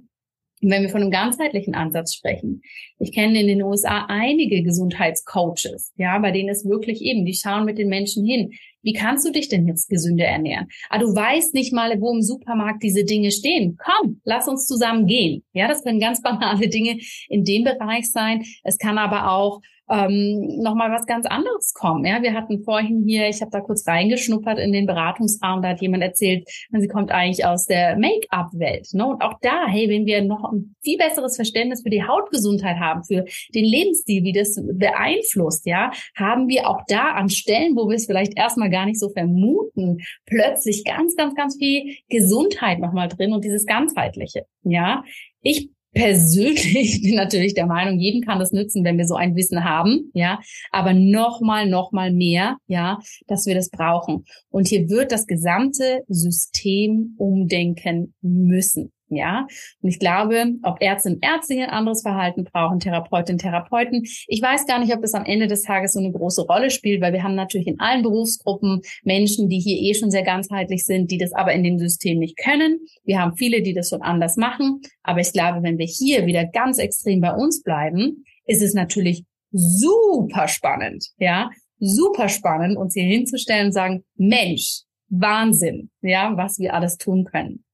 und 0.63 0.71
wenn 0.71 0.83
wir 0.83 0.89
von 0.89 1.03
einem 1.03 1.11
ganzheitlichen 1.11 1.75
Ansatz 1.75 2.15
sprechen, 2.15 2.63
ich 2.99 3.13
kenne 3.13 3.41
in 3.41 3.47
den 3.47 3.63
USA 3.63 4.07
einige 4.09 4.63
Gesundheitscoaches, 4.63 5.93
ja, 5.97 6.19
bei 6.19 6.31
denen 6.31 6.49
es 6.49 6.65
wirklich 6.65 7.03
eben, 7.03 7.25
die 7.25 7.35
schauen 7.35 7.65
mit 7.65 7.79
den 7.79 7.89
Menschen 7.89 8.25
hin. 8.25 8.53
Wie 8.83 8.93
kannst 8.93 9.27
du 9.27 9.33
dich 9.33 9.49
denn 9.49 9.67
jetzt 9.67 9.89
gesünder 9.89 10.27
ernähren? 10.27 10.69
Ah, 10.91 10.99
du 10.99 11.07
weißt 11.07 11.55
nicht 11.55 11.73
mal, 11.73 11.99
wo 12.01 12.13
im 12.13 12.23
Supermarkt 12.23 12.83
diese 12.83 13.05
Dinge 13.05 13.31
stehen. 13.31 13.79
Komm, 13.83 14.21
lass 14.25 14.47
uns 14.47 14.67
zusammen 14.67 15.07
gehen. 15.07 15.43
Ja, 15.53 15.69
das 15.69 15.83
können 15.83 16.01
ganz 16.01 16.23
banale 16.23 16.69
Dinge 16.69 16.99
in 17.29 17.45
dem 17.45 17.65
Bereich 17.65 18.11
sein. 18.11 18.45
Es 18.63 18.79
kann 18.79 18.99
aber 18.99 19.31
auch 19.31 19.61
ähm, 19.91 20.61
nochmal 20.63 20.91
was 20.91 21.07
ganz 21.07 21.27
anderes 21.27 21.75
kommen. 21.75 22.05
Ja, 22.05 22.23
wir 22.23 22.33
hatten 22.33 22.63
vorhin 22.65 23.05
hier, 23.07 23.29
ich 23.29 23.41
habe 23.41 23.51
da 23.51 23.61
kurz 23.61 23.87
reingeschnuppert 23.87 24.59
in 24.59 24.73
den 24.73 24.87
Beratungsraum, 24.87 25.63
da 25.63 25.71
hat 25.71 25.83
jemand 25.83 26.03
erzählt, 26.03 26.49
sie 26.71 26.89
kommt 26.89 27.11
eigentlich 27.11 27.45
aus 27.45 27.67
der 27.67 27.97
Make-up-Welt. 27.99 28.89
Ne? 28.93 29.07
Und 29.07 29.23
auch 29.23 29.35
da, 29.43 29.67
hey, 29.67 29.89
wenn 29.89 30.07
wir 30.07 30.23
noch 30.23 30.51
ein 30.51 30.75
viel 30.83 30.97
besseres 30.97 31.37
Verständnis 31.37 31.83
für 31.83 31.91
die 31.91 32.05
Hautgesundheit 32.05 32.79
haben, 32.79 33.05
für 33.05 33.25
den 33.55 33.65
Lebensstil, 33.65 34.25
wie 34.25 34.33
das 34.33 34.61
beeinflusst, 34.73 35.67
ja, 35.67 35.91
haben 36.17 36.49
wir 36.49 36.69
auch 36.69 36.81
da 36.89 37.13
an 37.13 37.29
Stellen, 37.29 37.77
wo 37.77 37.89
wir 37.89 37.97
es 37.97 38.07
vielleicht 38.07 38.37
erstmal 38.37 38.71
gar 38.71 38.87
nicht 38.87 38.99
so 38.99 39.11
vermuten, 39.11 39.99
plötzlich 40.27 40.85
ganz, 40.85 41.15
ganz, 41.17 41.35
ganz 41.35 41.57
viel 41.57 41.97
Gesundheit 42.09 42.79
nochmal 42.79 43.09
drin 43.09 43.33
und 43.33 43.45
dieses 43.45 43.67
ganzheitliche. 43.67 44.47
Ja, 44.63 45.05
ich 45.43 45.69
persönlich 45.95 47.01
bin 47.03 47.15
natürlich 47.15 47.55
der 47.55 47.67
Meinung, 47.67 47.99
jedem 47.99 48.21
kann 48.21 48.39
das 48.39 48.53
nützen, 48.53 48.85
wenn 48.85 48.99
wir 48.99 49.07
so 49.07 49.15
ein 49.15 49.37
Wissen 49.37 49.65
haben, 49.65 50.11
ja, 50.13 50.41
aber 50.71 50.93
nochmal, 50.93 51.69
nochmal 51.69 52.13
mehr, 52.13 52.59
ja, 52.67 52.99
dass 53.27 53.47
wir 53.47 53.55
das 53.55 53.71
brauchen. 53.71 54.25
Und 54.51 54.69
hier 54.69 54.89
wird 54.91 55.13
das 55.13 55.27
gesamte 55.27 56.03
System 56.09 57.15
umdenken 57.17 58.15
müssen. 58.21 58.94
Ja, 59.09 59.47
und 59.83 59.89
ich 59.89 59.99
glaube, 59.99 60.53
ob 60.63 60.81
Ärztinnen 60.81 61.19
und 61.19 61.25
Ärzte 61.25 61.55
ein 61.55 61.69
anderes 61.69 62.03
Verhalten 62.03 62.45
brauchen, 62.45 62.81
Therapeutinnen, 62.81 63.39
Therapeuten. 63.39 64.03
Ich 64.27 64.41
weiß 64.41 64.67
gar 64.67 64.79
nicht, 64.79 64.95
ob 64.95 65.03
das 65.03 65.13
am 65.13 65.27
Ende 65.27 65.47
des 65.47 65.63
Tages 65.63 65.93
so 65.93 66.01
eine 66.01 66.11
große 66.11 66.47
Rolle 66.47 66.71
spielt, 66.71 67.03
weil 67.03 67.13
wir 67.13 67.23
haben 67.23 67.35
natürlich 67.35 67.67
in 67.67 67.81
allen 67.81 68.03
Berufsgruppen 68.03 68.81
Menschen, 69.03 69.49
die 69.49 69.59
hier 69.59 69.77
eh 69.79 69.95
schon 69.95 70.11
sehr 70.11 70.23
ganzheitlich 70.23 70.85
sind, 70.85 71.11
die 71.11 71.19
das 71.19 71.33
aber 71.33 71.53
in 71.53 71.63
dem 71.63 71.79
System 71.79 72.19
nicht 72.19 72.39
können. 72.39 72.81
Wir 73.05 73.21
haben 73.21 73.37
viele, 73.37 73.63
die 73.63 73.75
das 73.75 73.91
schon 73.91 74.03
anders 74.03 74.37
machen. 74.37 74.81
Aber 75.03 75.21
ich 75.21 75.33
glaube, 75.33 75.63
wenn 75.63 75.79
wir 75.79 75.87
hier 75.87 76.25
wieder 76.25 76.47
ganz 76.47 76.79
extrem 76.79 77.21
bei 77.21 77.35
uns 77.35 77.63
bleiben, 77.63 78.25
ist 78.47 78.63
es 78.63 78.75
natürlich 78.75 79.25
super 79.51 80.49
spannend, 80.49 81.11
ja, 81.19 81.51
super 81.79 82.29
spannend, 82.29 82.77
uns 82.77 82.95
hier 82.95 83.05
hinzustellen 83.05 83.67
und 83.67 83.73
sagen, 83.73 84.05
Mensch, 84.17 84.83
Wahnsinn, 85.09 85.91
ja, 86.03 86.37
was 86.37 86.59
wir 86.59 86.75
alles 86.75 86.97
tun 86.97 87.25
können. 87.25 87.65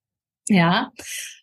Ja, 0.51 0.91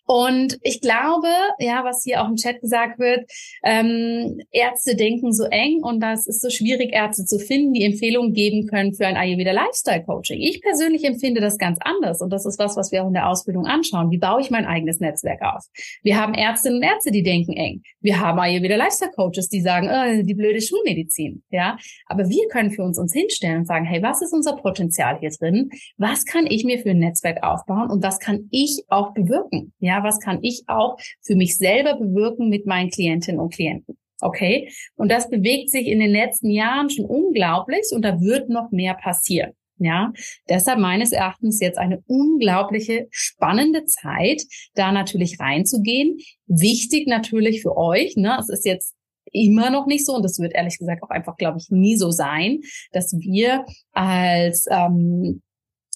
und 0.07 0.57
ich 0.61 0.79
glaube, 0.79 1.27
ja, 1.59 1.83
was 1.83 2.03
hier 2.03 2.21
auch 2.21 2.29
im 2.29 2.37
Chat 2.37 2.61
gesagt 2.61 2.97
wird, 2.97 3.29
ähm, 3.63 4.39
Ärzte 4.51 4.95
denken 4.95 5.33
so 5.33 5.43
eng 5.43 5.83
und 5.83 5.99
das 5.99 6.27
ist 6.27 6.41
so 6.41 6.49
schwierig, 6.49 6.93
Ärzte 6.93 7.25
zu 7.25 7.39
finden, 7.39 7.73
die 7.73 7.83
Empfehlungen 7.83 8.33
geben 8.33 8.67
können 8.67 8.93
für 8.93 9.05
ein 9.05 9.17
Ayurveda 9.17 9.51
Lifestyle 9.51 10.05
Coaching. 10.05 10.39
Ich 10.39 10.61
persönlich 10.61 11.03
empfinde 11.03 11.41
das 11.41 11.57
ganz 11.57 11.77
anders 11.81 12.21
und 12.21 12.31
das 12.31 12.45
ist 12.45 12.57
was, 12.57 12.77
was 12.77 12.93
wir 12.93 13.03
auch 13.03 13.07
in 13.07 13.13
der 13.13 13.27
Ausbildung 13.27 13.65
anschauen. 13.65 14.09
Wie 14.09 14.17
baue 14.17 14.39
ich 14.39 14.49
mein 14.49 14.65
eigenes 14.65 15.01
Netzwerk 15.01 15.41
auf? 15.41 15.65
Wir 16.03 16.17
haben 16.17 16.33
Ärztinnen 16.33 16.77
und 16.77 16.83
Ärzte, 16.83 17.11
die 17.11 17.23
denken 17.23 17.51
eng. 17.53 17.81
Wir 17.99 18.21
haben 18.21 18.39
Ayurveda 18.39 18.77
Lifestyle 18.77 19.11
Coaches, 19.11 19.49
die 19.49 19.59
sagen, 19.59 19.89
oh, 19.91 20.23
die 20.23 20.35
blöde 20.35 20.61
Schulmedizin, 20.61 21.43
ja. 21.49 21.77
Aber 22.05 22.29
wir 22.29 22.47
können 22.47 22.71
für 22.71 22.83
uns 22.83 22.97
uns 22.97 23.11
hinstellen 23.11 23.57
und 23.59 23.65
sagen, 23.65 23.83
hey, 23.83 24.01
was 24.01 24.21
ist 24.21 24.31
unser 24.31 24.55
Potenzial 24.55 25.19
hier 25.19 25.31
drin? 25.31 25.69
Was 25.97 26.23
kann 26.23 26.45
ich 26.47 26.63
mir 26.63 26.79
für 26.79 26.91
ein 26.91 26.99
Netzwerk 26.99 27.43
aufbauen 27.43 27.91
und 27.91 28.01
was 28.01 28.19
kann 28.19 28.47
ich 28.51 28.83
auch 28.87 29.13
bewirken? 29.13 29.73
Ja, 29.79 29.96
was 30.03 30.19
kann 30.19 30.39
ich 30.41 30.63
auch 30.67 30.97
für 31.21 31.35
mich 31.35 31.57
selber 31.57 31.95
bewirken 31.95 32.49
mit 32.49 32.65
meinen 32.65 32.89
Klientinnen 32.89 33.39
und 33.39 33.53
Klienten? 33.53 33.97
Okay. 34.21 34.71
Und 34.95 35.11
das 35.11 35.29
bewegt 35.29 35.69
sich 35.69 35.87
in 35.87 35.99
den 35.99 36.11
letzten 36.11 36.49
Jahren 36.49 36.89
schon 36.89 37.05
unglaublich 37.05 37.83
und 37.91 38.03
da 38.03 38.19
wird 38.19 38.49
noch 38.49 38.71
mehr 38.71 38.95
passieren. 38.95 39.51
Ja, 39.79 40.11
deshalb 40.49 40.79
meines 40.79 41.11
Erachtens 41.11 41.59
jetzt 41.59 41.77
eine 41.77 42.01
unglaubliche 42.07 43.07
spannende 43.11 43.85
Zeit, 43.85 44.41
da 44.73 44.91
natürlich 44.91 45.39
reinzugehen. 45.39 46.17
Wichtig 46.47 47.07
natürlich 47.07 47.61
für 47.61 47.77
euch, 47.77 48.15
ne, 48.15 48.37
es 48.39 48.49
ist 48.49 48.65
jetzt 48.65 48.95
immer 49.31 49.69
noch 49.69 49.85
nicht 49.85 50.05
so 50.05 50.15
und 50.15 50.23
das 50.23 50.39
wird 50.39 50.55
ehrlich 50.55 50.79
gesagt 50.79 51.03
auch 51.03 51.11
einfach, 51.11 51.37
glaube 51.37 51.59
ich, 51.59 51.69
nie 51.69 51.95
so 51.95 52.09
sein, 52.09 52.61
dass 52.91 53.13
wir 53.19 53.65
als 53.91 54.65
ähm, 54.71 55.43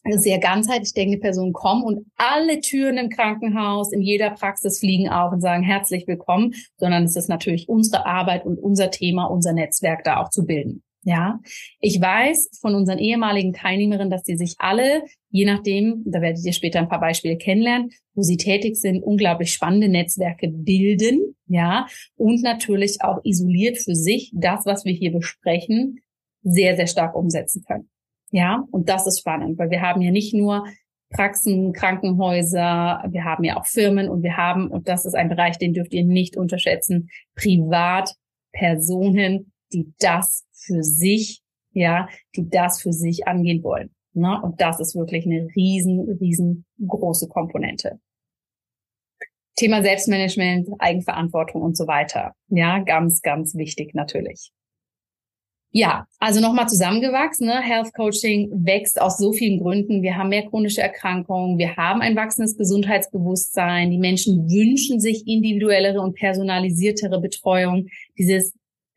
sehr 0.10 0.40
ganzheitlich 0.40 0.94
denkende 0.94 1.20
Personen 1.20 1.54
kommen 1.54 1.84
und 1.84 2.06
alle 2.18 2.60
Türen 2.60 2.98
im 2.98 3.10
Krankenhaus, 3.10 3.92
in 3.92 4.02
jeder 4.02 4.32
Praxis 4.32 4.80
fliegen 4.80 5.10
auf 5.10 5.32
und 5.32 5.42
sagen 5.42 5.64
herzlich 5.64 6.08
willkommen, 6.08 6.54
sondern 6.78 7.04
es 7.04 7.16
ist 7.16 7.30
natürlich 7.30 7.70
unsere 7.70 8.06
Arbeit 8.06 8.46
und 8.46 8.58
unser 8.58 8.92
Thema, 8.92 9.26
unser 9.26 9.54
Netzwerk 9.54 10.04
da 10.04 10.18
auch 10.18 10.30
zu 10.30 10.46
bilden. 10.46 10.84
Ja, 11.04 11.40
ich 11.80 12.00
weiß 12.00 12.60
von 12.62 12.76
unseren 12.76 13.00
ehemaligen 13.00 13.54
Teilnehmerinnen, 13.54 14.12
dass 14.12 14.22
die 14.22 14.38
sich 14.38 14.54
alle, 14.60 15.02
je 15.32 15.46
nachdem, 15.46 16.04
da 16.06 16.22
werdet 16.22 16.46
ihr 16.46 16.54
später 16.54 16.78
ein 16.78 16.90
paar 16.90 17.00
Beispiele 17.00 17.38
kennenlernen, 17.38 17.90
wo 18.14 18.22
sie 18.22 18.38
tätig 18.38 18.76
sind, 18.76 19.02
unglaublich 19.02 19.52
spannende 19.52 19.90
Netzwerke 19.90 20.48
bilden. 20.50 21.36
Ja, 21.48 21.88
und 22.18 22.44
natürlich 22.44 23.02
auch 23.02 23.20
isoliert 23.24 23.80
für 23.80 23.96
sich 23.96 24.32
das, 24.36 24.66
was 24.68 24.86
wir 24.86 24.94
hier 24.94 25.12
besprechen, 25.12 26.02
sehr, 26.44 26.76
sehr 26.76 26.88
stark 26.88 27.16
umsetzen 27.16 27.64
können. 27.68 27.90
Ja, 28.32 28.65
und 28.72 28.89
das 28.89 29.06
ist 29.08 29.20
spannend, 29.20 29.60
weil 29.60 29.70
wir 29.70 29.82
haben 29.82 30.02
ja 30.02 30.12
nicht 30.12 30.34
nur 30.34 30.65
Praxen, 31.10 31.74
Krankenhäuser, 31.74 33.04
wir 33.10 33.26
haben 33.26 33.44
ja 33.44 33.60
auch 33.60 33.65
Firmen 33.65 34.08
und 34.10 34.24
wir 34.24 34.38
haben, 34.38 34.72
und 34.72 34.88
das 34.88 35.06
ist 35.06 35.13
ein 35.13 35.28
Bereich, 35.28 35.58
den 35.58 35.74
dürft 35.74 35.94
ihr 35.94 36.06
nicht 36.06 36.38
unterschätzen, 36.38 37.10
Privatpersonen, 37.36 39.52
die 39.74 39.94
das 40.00 40.46
für 40.54 40.82
sich, 40.84 41.41
ja, 41.74 42.08
die 42.36 42.50
das 42.50 42.82
für 42.82 42.94
sich 42.94 43.28
angehen 43.28 43.62
wollen. 43.63 43.94
Ne? 44.13 44.41
Und 44.41 44.62
das 44.62 44.80
ist 44.80 44.96
wirklich 44.96 45.26
eine 45.26 45.48
riesen, 45.56 46.17
riesengroße 46.20 47.28
Komponente. 47.28 48.00
Thema 49.56 49.84
Selbstmanagement, 49.84 50.70
Eigenverantwortung 50.80 51.62
und 51.62 51.78
so 51.78 51.88
weiter. 51.88 52.34
Ja, 52.48 52.80
ganz, 52.80 53.22
ganz 53.22 53.56
wichtig 53.56 53.94
natürlich. 53.94 54.52
Ja, 55.73 56.05
also 56.19 56.41
nochmal 56.41 56.67
zusammengewachsen. 56.67 57.47
Ne? 57.47 57.62
Health 57.62 57.93
Coaching 57.93 58.49
wächst 58.53 58.99
aus 58.99 59.17
so 59.17 59.31
vielen 59.31 59.60
Gründen. 59.60 60.01
Wir 60.01 60.17
haben 60.17 60.29
mehr 60.29 60.45
chronische 60.45 60.81
Erkrankungen, 60.81 61.57
wir 61.57 61.77
haben 61.77 62.01
ein 62.01 62.15
wachsendes 62.17 62.57
Gesundheitsbewusstsein. 62.57 63.89
Die 63.89 63.97
Menschen 63.97 64.49
wünschen 64.49 64.99
sich 64.99 65.25
individuellere 65.27 66.01
und 66.01 66.15
personalisiertere 66.15 67.21
Betreuung. 67.21 67.88
Dieses 68.17 68.53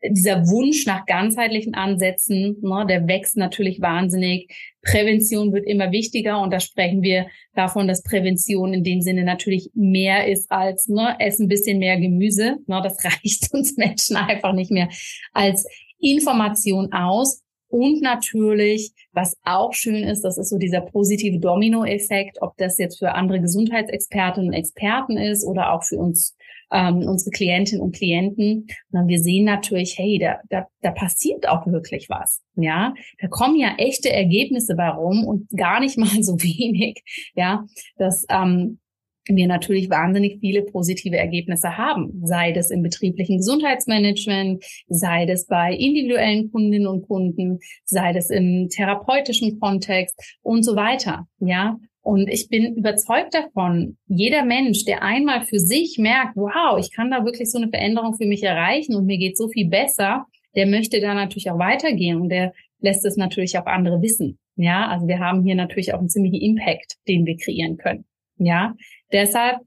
dieser 0.09 0.47
Wunsch 0.47 0.85
nach 0.85 1.05
ganzheitlichen 1.05 1.73
Ansätzen, 1.73 2.57
ne, 2.61 2.85
der 2.87 3.07
wächst 3.07 3.37
natürlich 3.37 3.81
wahnsinnig. 3.81 4.51
Prävention 4.81 5.51
wird 5.51 5.65
immer 5.65 5.91
wichtiger 5.91 6.41
und 6.41 6.53
da 6.53 6.59
sprechen 6.59 7.01
wir 7.01 7.27
davon, 7.55 7.87
dass 7.87 8.03
Prävention 8.03 8.73
in 8.73 8.83
dem 8.83 9.01
Sinne 9.01 9.23
natürlich 9.23 9.71
mehr 9.73 10.27
ist 10.27 10.51
als 10.51 10.87
ne, 10.87 11.15
essen 11.19 11.45
ein 11.45 11.49
bisschen 11.49 11.79
mehr 11.79 11.99
Gemüse. 11.99 12.57
Ne, 12.67 12.81
das 12.83 13.03
reicht 13.03 13.51
uns 13.53 13.77
Menschen 13.77 14.15
einfach 14.15 14.53
nicht 14.53 14.71
mehr 14.71 14.89
als 15.33 15.65
Information 16.05 16.91
aus. 16.93 17.41
Und 17.67 18.01
natürlich, 18.01 18.93
was 19.11 19.35
auch 19.43 19.73
schön 19.73 20.03
ist, 20.03 20.21
das 20.21 20.37
ist 20.37 20.49
so 20.49 20.57
dieser 20.57 20.81
positive 20.81 21.39
Domino-Effekt, 21.39 22.41
ob 22.41 22.55
das 22.57 22.77
jetzt 22.77 22.99
für 22.99 23.13
andere 23.13 23.41
Gesundheitsexpertinnen 23.41 24.51
und 24.51 24.53
Experten 24.53 25.17
ist 25.17 25.43
oder 25.43 25.73
auch 25.73 25.83
für 25.83 25.97
uns, 25.97 26.37
ähm, 26.71 26.99
unsere 26.99 27.31
Klientinnen 27.31 27.81
und 27.81 27.95
Klienten. 27.95 28.67
Und 28.91 29.07
wir 29.07 29.19
sehen 29.19 29.45
natürlich, 29.45 29.97
hey, 29.97 30.19
da, 30.19 30.39
da, 30.49 30.67
da 30.81 30.91
passiert 30.91 31.49
auch 31.49 31.65
wirklich 31.65 32.07
was. 32.07 32.41
Ja, 32.55 32.93
da 33.19 33.27
kommen 33.27 33.57
ja 33.57 33.73
echte 33.77 34.11
Ergebnisse 34.11 34.75
bei 34.75 34.89
rum 34.89 35.25
und 35.25 35.49
gar 35.49 35.79
nicht 35.79 35.97
mal 35.97 36.23
so 36.23 36.41
wenig. 36.41 37.03
Ja, 37.35 37.65
das 37.97 38.25
ähm, 38.29 38.79
wir 39.27 39.47
natürlich 39.47 39.89
wahnsinnig 39.89 40.39
viele 40.39 40.61
positive 40.63 41.17
Ergebnisse 41.17 41.77
haben, 41.77 42.21
sei 42.23 42.51
das 42.51 42.69
im 42.69 42.83
betrieblichen 42.83 43.37
Gesundheitsmanagement, 43.37 44.63
sei 44.87 45.25
das 45.25 45.47
bei 45.47 45.73
individuellen 45.73 46.51
Kundinnen 46.51 46.87
und 46.87 47.07
Kunden, 47.07 47.59
sei 47.85 48.13
das 48.13 48.29
im 48.29 48.69
therapeutischen 48.69 49.59
Kontext 49.59 50.37
und 50.41 50.63
so 50.63 50.75
weiter. 50.75 51.27
Ja, 51.39 51.77
und 52.05 52.29
ich 52.29 52.49
bin 52.49 52.75
überzeugt 52.75 53.33
davon, 53.33 53.97
jeder 54.05 54.45
Mensch, 54.45 54.85
der 54.85 55.01
einmal 55.01 55.43
für 55.43 55.59
sich 55.59 55.97
merkt, 55.97 56.35
wow, 56.35 56.77
ich 56.79 56.91
kann 56.91 57.09
da 57.09 57.25
wirklich 57.25 57.49
so 57.49 57.57
eine 57.57 57.69
Veränderung 57.69 58.13
für 58.15 58.27
mich 58.27 58.43
erreichen 58.43 58.93
und 58.95 59.07
mir 59.07 59.17
geht 59.17 59.35
so 59.37 59.47
viel 59.47 59.67
besser, 59.67 60.27
der 60.55 60.67
möchte 60.67 61.01
da 61.01 61.15
natürlich 61.15 61.49
auch 61.49 61.57
weitergehen 61.57 62.21
und 62.21 62.29
der 62.29 62.53
lässt 62.79 63.05
es 63.05 63.17
natürlich 63.17 63.57
auch 63.57 63.65
andere 63.65 64.03
wissen. 64.03 64.37
Ja, 64.55 64.87
also 64.87 65.07
wir 65.07 65.19
haben 65.19 65.43
hier 65.43 65.55
natürlich 65.55 65.95
auch 65.95 65.99
einen 65.99 66.09
ziemlichen 66.09 66.41
Impact, 66.41 66.97
den 67.07 67.25
wir 67.25 67.37
kreieren 67.37 67.77
können. 67.77 68.05
Ja, 68.37 68.75
deshalb 69.11 69.59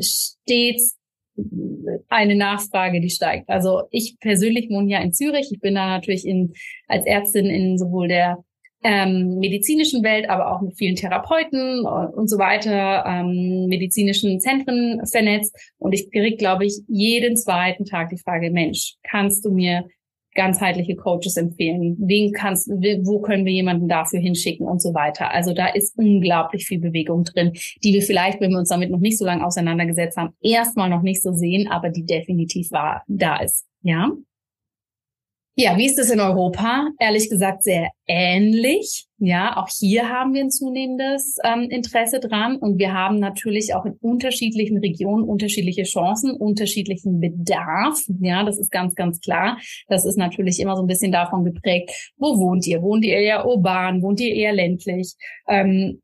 stets 0.00 0.98
eine 2.08 2.34
Nachfrage, 2.34 3.00
die 3.00 3.10
steigt. 3.10 3.48
Also 3.48 3.82
ich 3.90 4.18
persönlich 4.20 4.68
wohne 4.70 4.90
ja 4.90 5.00
in 5.00 5.12
Zürich. 5.12 5.50
Ich 5.52 5.60
bin 5.60 5.74
da 5.74 5.86
natürlich 5.86 6.26
in, 6.26 6.52
als 6.88 7.06
Ärztin 7.06 7.46
in 7.46 7.78
sowohl 7.78 8.08
der 8.08 8.38
ähm, 8.84 9.38
medizinischen 9.38 10.02
Welt, 10.04 10.28
aber 10.28 10.52
auch 10.54 10.60
mit 10.60 10.76
vielen 10.76 10.96
Therapeuten 10.96 11.84
und 11.84 12.28
so 12.28 12.38
weiter, 12.38 13.04
ähm, 13.06 13.66
medizinischen 13.68 14.40
Zentren 14.40 15.04
vernetzt. 15.06 15.54
Und 15.78 15.92
ich 15.92 16.10
kriege, 16.10 16.36
glaube 16.36 16.66
ich, 16.66 16.80
jeden 16.86 17.36
zweiten 17.36 17.84
Tag 17.84 18.10
die 18.10 18.18
Frage, 18.18 18.50
Mensch, 18.50 18.94
kannst 19.02 19.44
du 19.44 19.50
mir 19.50 19.88
ganzheitliche 20.38 20.94
Coaches 20.94 21.36
empfehlen? 21.36 21.96
Wen 21.98 22.32
kannst, 22.32 22.68
wo 22.68 23.20
können 23.20 23.44
wir 23.44 23.52
jemanden 23.52 23.88
dafür 23.88 24.20
hinschicken 24.20 24.66
und 24.66 24.80
so 24.80 24.94
weiter? 24.94 25.32
Also 25.32 25.52
da 25.52 25.66
ist 25.66 25.98
unglaublich 25.98 26.64
viel 26.64 26.78
Bewegung 26.78 27.24
drin, 27.24 27.52
die 27.82 27.92
wir 27.92 28.02
vielleicht, 28.02 28.40
wenn 28.40 28.52
wir 28.52 28.58
uns 28.58 28.68
damit 28.68 28.90
noch 28.90 29.00
nicht 29.00 29.18
so 29.18 29.26
lange 29.26 29.44
auseinandergesetzt 29.44 30.16
haben, 30.16 30.34
erstmal 30.40 30.88
noch 30.88 31.02
nicht 31.02 31.22
so 31.22 31.32
sehen, 31.32 31.68
aber 31.68 31.90
die 31.90 32.06
definitiv 32.06 32.70
war, 32.70 33.02
da 33.08 33.38
ist. 33.38 33.66
Ja. 33.82 34.12
Ja, 35.60 35.76
wie 35.76 35.86
ist 35.86 35.98
es 35.98 36.08
in 36.08 36.20
Europa? 36.20 36.88
Ehrlich 37.00 37.28
gesagt 37.28 37.64
sehr 37.64 37.90
ähnlich. 38.06 39.06
Ja, 39.18 39.56
auch 39.56 39.68
hier 39.68 40.08
haben 40.08 40.32
wir 40.32 40.42
ein 40.42 40.52
zunehmendes 40.52 41.38
ähm, 41.42 41.62
Interesse 41.62 42.20
dran 42.20 42.58
und 42.58 42.78
wir 42.78 42.92
haben 42.92 43.18
natürlich 43.18 43.74
auch 43.74 43.84
in 43.84 43.94
unterschiedlichen 43.94 44.78
Regionen 44.78 45.24
unterschiedliche 45.24 45.82
Chancen, 45.82 46.30
unterschiedlichen 46.30 47.18
Bedarf. 47.18 48.04
Ja, 48.20 48.44
das 48.44 48.56
ist 48.56 48.70
ganz, 48.70 48.94
ganz 48.94 49.18
klar. 49.20 49.58
Das 49.88 50.06
ist 50.06 50.16
natürlich 50.16 50.60
immer 50.60 50.76
so 50.76 50.82
ein 50.84 50.86
bisschen 50.86 51.10
davon 51.10 51.42
geprägt, 51.42 51.90
wo 52.18 52.38
wohnt 52.38 52.64
ihr? 52.68 52.80
Wohnt 52.80 53.04
ihr 53.04 53.18
eher 53.18 53.44
urban? 53.44 54.00
Wohnt 54.00 54.20
ihr 54.20 54.32
eher 54.32 54.52
ländlich? 54.52 55.14
Ähm, 55.48 56.00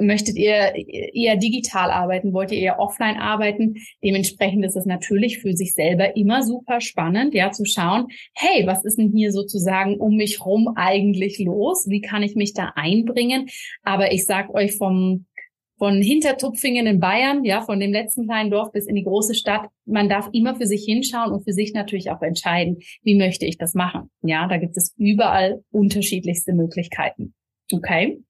möchtet 0.00 0.36
ihr 0.36 0.74
eher 1.14 1.36
digital 1.36 1.90
arbeiten? 1.90 2.32
Wollt 2.32 2.50
ihr 2.50 2.58
eher 2.58 2.80
offline 2.80 3.16
arbeiten? 3.16 3.76
Dementsprechend 4.02 4.64
ist 4.64 4.76
es 4.76 4.86
natürlich 4.86 5.38
für 5.38 5.52
sich 5.52 5.74
selber 5.74 6.16
immer 6.16 6.42
super 6.42 6.80
spannend, 6.80 7.34
ja, 7.34 7.50
zu 7.50 7.64
schauen, 7.64 8.06
hey, 8.34 8.66
was 8.66 8.84
ist 8.84 8.98
denn 8.98 9.12
hier 9.14 9.32
sozusagen 9.32 9.96
um 9.96 10.16
mich 10.16 10.44
rum 10.44 10.72
eigentlich 10.76 11.38
los? 11.38 11.86
Wie 11.88 12.00
kann 12.00 12.22
ich 12.22 12.34
mich 12.34 12.54
da 12.54 12.72
einbringen? 12.74 13.48
Aber 13.82 14.12
ich 14.12 14.24
sag 14.24 14.52
euch 14.54 14.76
vom, 14.76 15.26
von 15.78 16.00
Hintertupfingen 16.00 16.86
in 16.86 17.00
Bayern, 17.00 17.44
ja, 17.44 17.60
von 17.60 17.78
dem 17.78 17.92
letzten 17.92 18.24
kleinen 18.24 18.50
Dorf 18.50 18.72
bis 18.72 18.86
in 18.86 18.94
die 18.94 19.04
große 19.04 19.34
Stadt, 19.34 19.68
man 19.84 20.08
darf 20.08 20.30
immer 20.32 20.54
für 20.56 20.66
sich 20.66 20.84
hinschauen 20.84 21.32
und 21.32 21.44
für 21.44 21.52
sich 21.52 21.74
natürlich 21.74 22.10
auch 22.10 22.22
entscheiden, 22.22 22.78
wie 23.02 23.14
möchte 23.14 23.44
ich 23.44 23.58
das 23.58 23.74
machen? 23.74 24.10
Ja, 24.22 24.48
da 24.48 24.56
gibt 24.56 24.76
es 24.76 24.94
überall 24.96 25.62
unterschiedlichste 25.70 26.54
Möglichkeiten. 26.54 27.34
Okay? 27.70 28.22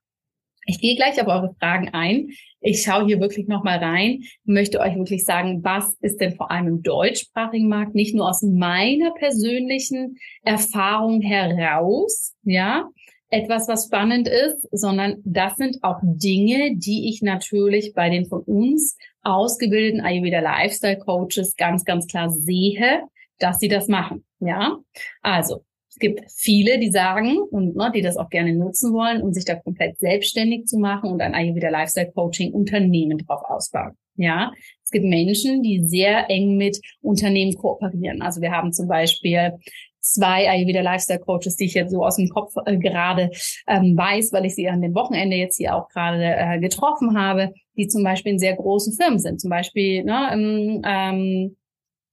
Ich 0.66 0.80
gehe 0.80 0.96
gleich 0.96 1.20
auf 1.20 1.28
eure 1.28 1.54
Fragen 1.60 1.90
ein. 1.90 2.30
Ich 2.60 2.82
schaue 2.82 3.06
hier 3.06 3.20
wirklich 3.20 3.46
nochmal 3.46 3.78
rein, 3.78 4.24
möchte 4.44 4.80
euch 4.80 4.96
wirklich 4.96 5.24
sagen, 5.24 5.62
was 5.62 5.94
ist 6.00 6.20
denn 6.20 6.34
vor 6.34 6.50
allem 6.50 6.66
im 6.66 6.82
deutschsprachigen 6.82 7.68
Markt, 7.68 7.94
nicht 7.94 8.14
nur 8.14 8.28
aus 8.28 8.42
meiner 8.42 9.12
persönlichen 9.12 10.18
Erfahrung 10.42 11.20
heraus, 11.20 12.34
ja, 12.42 12.88
etwas, 13.30 13.68
was 13.68 13.86
spannend 13.86 14.28
ist, 14.28 14.68
sondern 14.72 15.16
das 15.24 15.56
sind 15.56 15.78
auch 15.82 16.00
Dinge, 16.02 16.76
die 16.76 17.08
ich 17.08 17.22
natürlich 17.22 17.92
bei 17.94 18.08
den 18.08 18.26
von 18.26 18.42
uns 18.42 18.96
ausgebildeten 19.22 20.00
Ayurveda 20.00 20.40
Lifestyle 20.40 20.98
Coaches 20.98 21.56
ganz, 21.56 21.84
ganz 21.84 22.06
klar 22.06 22.30
sehe, 22.30 23.02
dass 23.38 23.58
sie 23.58 23.68
das 23.68 23.88
machen. 23.88 24.24
Ja, 24.40 24.78
also 25.22 25.64
es 25.96 26.00
gibt 26.00 26.30
viele, 26.30 26.78
die 26.78 26.90
sagen 26.90 27.38
und 27.50 27.74
ne, 27.74 27.90
die 27.94 28.02
das 28.02 28.18
auch 28.18 28.28
gerne 28.28 28.54
nutzen 28.54 28.92
wollen, 28.92 29.22
um 29.22 29.32
sich 29.32 29.46
da 29.46 29.54
komplett 29.54 29.98
selbstständig 29.98 30.66
zu 30.66 30.78
machen 30.78 31.10
und 31.10 31.22
ein 31.22 31.34
Ayurveda 31.34 31.70
Lifestyle 31.70 32.12
Coaching 32.12 32.52
Unternehmen 32.52 33.16
drauf 33.16 33.40
ausbauen. 33.48 33.92
Ja, 34.16 34.52
es 34.84 34.90
gibt 34.90 35.06
Menschen, 35.06 35.62
die 35.62 35.82
sehr 35.84 36.28
eng 36.28 36.58
mit 36.58 36.78
Unternehmen 37.00 37.54
kooperieren. 37.54 38.20
Also 38.20 38.42
wir 38.42 38.50
haben 38.50 38.74
zum 38.74 38.88
Beispiel 38.88 39.52
zwei 40.00 40.50
Ayurveda 40.50 40.82
Lifestyle 40.82 41.20
Coaches, 41.20 41.56
die 41.56 41.64
ich 41.64 41.74
jetzt 41.74 41.92
so 41.92 42.04
aus 42.04 42.16
dem 42.16 42.28
Kopf 42.28 42.52
äh, 42.66 42.76
gerade 42.76 43.30
ähm, 43.66 43.96
weiß, 43.96 44.34
weil 44.34 44.44
ich 44.44 44.54
sie 44.54 44.68
an 44.68 44.82
dem 44.82 44.94
Wochenende 44.94 45.36
jetzt 45.36 45.56
hier 45.56 45.74
auch 45.74 45.88
gerade 45.88 46.22
äh, 46.22 46.60
getroffen 46.60 47.18
habe, 47.18 47.54
die 47.78 47.88
zum 47.88 48.04
Beispiel 48.04 48.32
in 48.32 48.38
sehr 48.38 48.54
großen 48.54 48.92
Firmen 48.92 49.18
sind. 49.18 49.40
Zum 49.40 49.48
Beispiel 49.48 50.04
ne, 50.04 50.30
im, 50.34 50.82
ähm, 50.84 51.56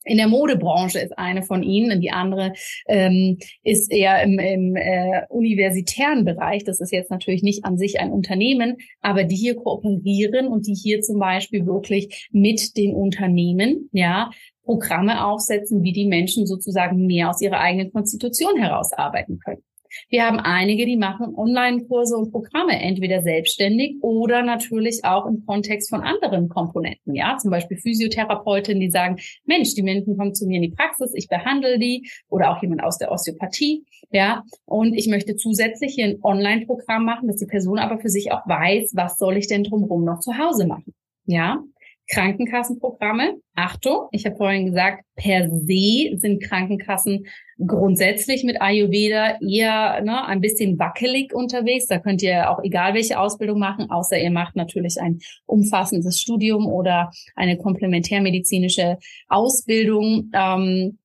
in 0.06 0.18
der 0.18 0.28
Modebranche 0.28 1.00
ist 1.00 1.18
eine 1.18 1.44
von 1.44 1.64
ihnen 1.64 1.92
und 1.92 2.02
die 2.02 2.12
andere 2.12 2.54
ähm, 2.88 3.38
ist 3.64 3.92
eher 3.92 4.22
im, 4.24 4.40
im 4.40 4.76
äh, 4.76 5.26
universitären 5.30 6.26
Bereich. 6.26 6.64
Das 6.64 6.80
ist 6.80 6.92
jetzt 6.92 7.12
natürlich 7.12 7.44
nicht 7.44 7.66
an 7.66 7.78
sich 7.78 8.00
ein 8.00 8.12
Unternehmen, 8.12 8.78
aber 9.02 9.24
die 9.24 9.36
hier 9.36 9.56
kooperieren 9.56 10.48
und 10.48 10.68
die 10.68 10.76
hier 10.76 11.02
zum 11.02 11.20
Beispiel 11.20 11.66
wirklich 11.66 12.30
mit 12.32 12.78
den 12.78 12.94
Unternehmen, 12.94 13.90
ja, 13.92 14.30
Programme 14.64 15.26
aufsetzen, 15.26 15.84
wie 15.84 15.92
die 15.92 16.06
Menschen 16.06 16.48
sozusagen 16.48 17.06
mehr 17.06 17.30
aus 17.30 17.42
ihrer 17.42 17.60
eigenen 17.60 17.92
Konstitution 17.92 18.58
herausarbeiten 18.58 19.40
können. 19.40 19.64
Wir 20.10 20.26
haben 20.26 20.40
einige, 20.40 20.86
die 20.86 20.98
machen 20.98 21.36
Online-Kurse 21.36 22.16
und 22.16 22.32
Programme, 22.32 22.80
entweder 22.82 23.22
selbstständig 23.22 23.98
oder 24.02 24.44
natürlich 24.44 25.02
auch 25.04 25.26
im 25.26 25.46
Kontext 25.46 25.90
von 25.90 26.02
anderen 26.02 26.50
Komponenten. 26.50 27.16
Ja, 27.16 27.38
zum 27.38 27.52
Beispiel 27.52 27.78
Physiotherapeutinnen, 27.78 28.82
die 28.82 28.92
sagen, 28.92 29.18
Mensch, 29.46 29.74
die 29.76 29.84
Menschen 29.84 30.18
kommen 30.18 30.36
zu 30.36 30.46
mir 30.46 30.58
in 30.58 30.64
die 30.64 30.76
Praxis, 30.76 31.14
ich 31.16 31.28
behandle 31.28 31.80
die 31.80 32.10
oder 32.30 32.52
auch 32.52 32.62
jemand 32.62 32.84
aus 32.84 32.98
der 32.98 33.12
Osteopathie. 33.12 33.86
Ja, 34.12 34.44
und 34.66 34.94
ich 34.94 35.08
möchte 35.08 35.36
zusätzlich 35.36 35.96
hier 35.96 36.06
ein 36.06 36.24
Online-Programm 36.24 37.06
machen, 37.06 37.28
dass 37.28 37.38
die 37.38 37.46
Person 37.46 37.80
aber 37.80 38.00
für 38.00 38.10
sich 38.10 38.32
auch 38.32 38.48
weiß, 38.48 38.92
was 38.96 39.18
soll 39.18 39.38
ich 39.38 39.48
denn 39.48 39.64
drumherum 39.64 40.06
noch 40.06 40.20
zu 40.20 40.38
Hause 40.38 40.68
machen. 40.68 40.94
Ja, 41.26 41.64
Krankenkassenprogramme. 42.10 43.40
Achtung, 43.56 44.08
ich 44.12 44.26
habe 44.26 44.36
vorhin 44.36 44.66
gesagt, 44.66 45.06
per 45.16 45.50
se 45.50 46.18
sind 46.18 46.44
Krankenkassen 46.44 47.28
grundsätzlich 47.68 48.44
mit 48.44 48.62
Ayurveda 48.62 49.40
eher 49.42 50.02
ne, 50.02 50.26
ein 50.26 50.42
bisschen 50.42 50.80
wackelig 50.80 51.34
unterwegs. 51.34 51.88
Da 51.88 52.00
könnt 52.00 52.22
ihr 52.22 52.50
auch 52.50 52.64
egal 52.64 52.94
welche 52.94 53.20
Ausbildung 53.20 53.60
machen, 53.60 53.90
außer 53.90 54.18
ihr 54.18 54.32
macht 54.32 54.56
natürlich 54.56 55.00
ein 55.00 55.20
umfassendes 55.46 56.20
Studium 56.20 56.68
oder 56.68 57.12
eine 57.36 57.58
komplementärmedizinische 57.58 58.98
Ausbildung. 59.28 60.32
Ähm, 60.34 60.98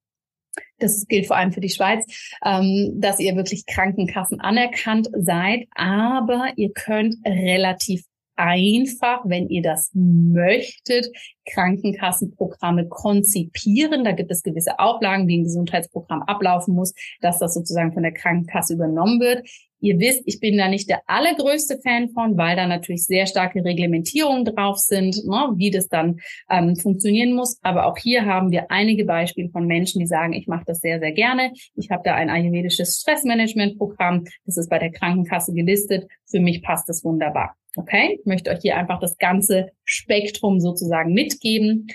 das 0.79 1.07
gilt 1.09 1.27
vor 1.27 1.37
allem 1.37 1.53
für 1.53 1.61
die 1.61 1.71
Schweiz, 1.71 2.05
ähm, 2.45 2.95
dass 2.97 3.21
ihr 3.21 3.37
wirklich 3.37 3.67
Krankenkassen 3.67 4.41
anerkannt 4.41 5.09
seid, 5.13 5.67
aber 5.75 6.53
ihr 6.57 6.73
könnt 6.73 7.17
relativ 7.25 8.05
einfach, 8.39 9.21
wenn 9.25 9.49
ihr 9.49 9.63
das 9.63 9.91
möchtet, 9.95 11.09
Krankenkassenprogramme 11.53 12.89
konzipieren. 12.89 14.05
Da 14.05 14.13
gibt 14.13 14.31
es 14.31 14.43
gewisse 14.43 14.79
Auflagen, 14.79 15.27
wie 15.27 15.39
ein 15.39 15.45
Gesundheitsprogramm 15.45 16.23
ablaufen 16.23 16.75
muss, 16.75 16.95
dass 17.21 17.39
das 17.39 17.55
sozusagen 17.55 17.93
von 17.93 18.03
der 18.03 18.13
Krankenkasse 18.13 18.75
übernommen 18.75 19.21
wird. 19.21 19.47
Ihr 19.81 19.99
wisst, 20.01 20.23
ich 20.27 20.41
bin 20.41 20.57
da 20.57 20.69
nicht 20.69 20.89
der 20.89 21.03
allergrößte 21.07 21.79
Fan 21.83 22.09
von, 22.11 22.37
weil 22.37 22.57
da 22.57 22.67
natürlich 22.67 23.05
sehr 23.05 23.27
starke 23.27 23.65
Reglementierungen 23.65 24.45
drauf 24.45 24.79
sind, 24.79 25.25
ne, 25.25 25.53
wie 25.55 25.71
das 25.71 25.89
dann 25.89 26.19
ähm, 26.51 26.75
funktionieren 26.75 27.33
muss. 27.33 27.59
Aber 27.63 27.87
auch 27.87 27.97
hier 27.97 28.27
haben 28.27 28.51
wir 28.51 28.71
einige 28.71 29.05
Beispiele 29.05 29.51
von 29.51 29.67
Menschen, 29.67 30.01
die 30.01 30.07
sagen, 30.07 30.33
ich 30.33 30.49
mache 30.49 30.65
das 30.67 30.81
sehr, 30.81 30.99
sehr 30.99 31.13
gerne. 31.13 31.53
Ich 31.77 31.91
habe 31.91 32.03
da 32.05 32.15
ein 32.15 32.29
ayurvedisches 32.29 33.01
Stressmanagementprogramm. 33.01 34.25
Das 34.47 34.57
ist 34.57 34.69
bei 34.69 34.81
der 34.81 34.91
Krankenkasse 34.91 35.53
gelistet. 35.53 36.09
Für 36.27 36.41
mich 36.41 36.63
passt 36.63 36.89
das 36.89 37.05
wunderbar. 37.05 37.55
Okay, 37.77 38.19
ich 38.19 38.27
möchte 38.27 38.51
euch 38.51 38.61
hier 38.61 38.77
einfach 38.77 38.99
das 38.99 39.17
ganze 39.19 39.71
Spektrum 39.85 40.61
sozusagen 40.61 41.13
mitgeben. 41.13 41.89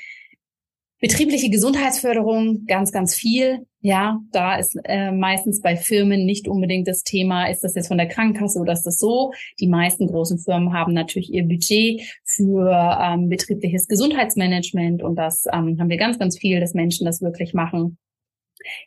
Betriebliche 1.03 1.49
Gesundheitsförderung, 1.49 2.65
ganz, 2.65 2.93
ganz 2.93 3.13
viel. 3.13 3.65
Ja, 3.81 4.21
da 4.31 4.55
ist 4.55 4.79
äh, 4.85 5.11
meistens 5.11 5.59
bei 5.59 5.75
Firmen 5.75 6.25
nicht 6.25 6.47
unbedingt 6.47 6.87
das 6.87 7.03
Thema, 7.03 7.47
ist 7.47 7.61
das 7.65 7.75
jetzt 7.75 7.89
von 7.89 7.97
der 7.97 8.07
Krankenkasse 8.07 8.57
oder 8.57 8.71
ist 8.71 8.83
das 8.83 8.99
so? 8.99 9.33
Die 9.59 9.67
meisten 9.67 10.07
großen 10.07 10.39
Firmen 10.39 10.71
haben 10.71 10.93
natürlich 10.93 11.33
ihr 11.33 11.43
Budget 11.43 12.01
für 12.23 12.97
ähm, 13.01 13.27
betriebliches 13.27 13.89
Gesundheitsmanagement 13.89 15.03
und 15.03 15.17
das 15.17 15.43
ähm, 15.51 15.77
haben 15.77 15.89
wir 15.89 15.97
ganz, 15.97 16.17
ganz 16.17 16.37
viel, 16.37 16.61
dass 16.61 16.73
Menschen 16.73 17.05
das 17.05 17.21
wirklich 17.21 17.53
machen. 17.53 17.97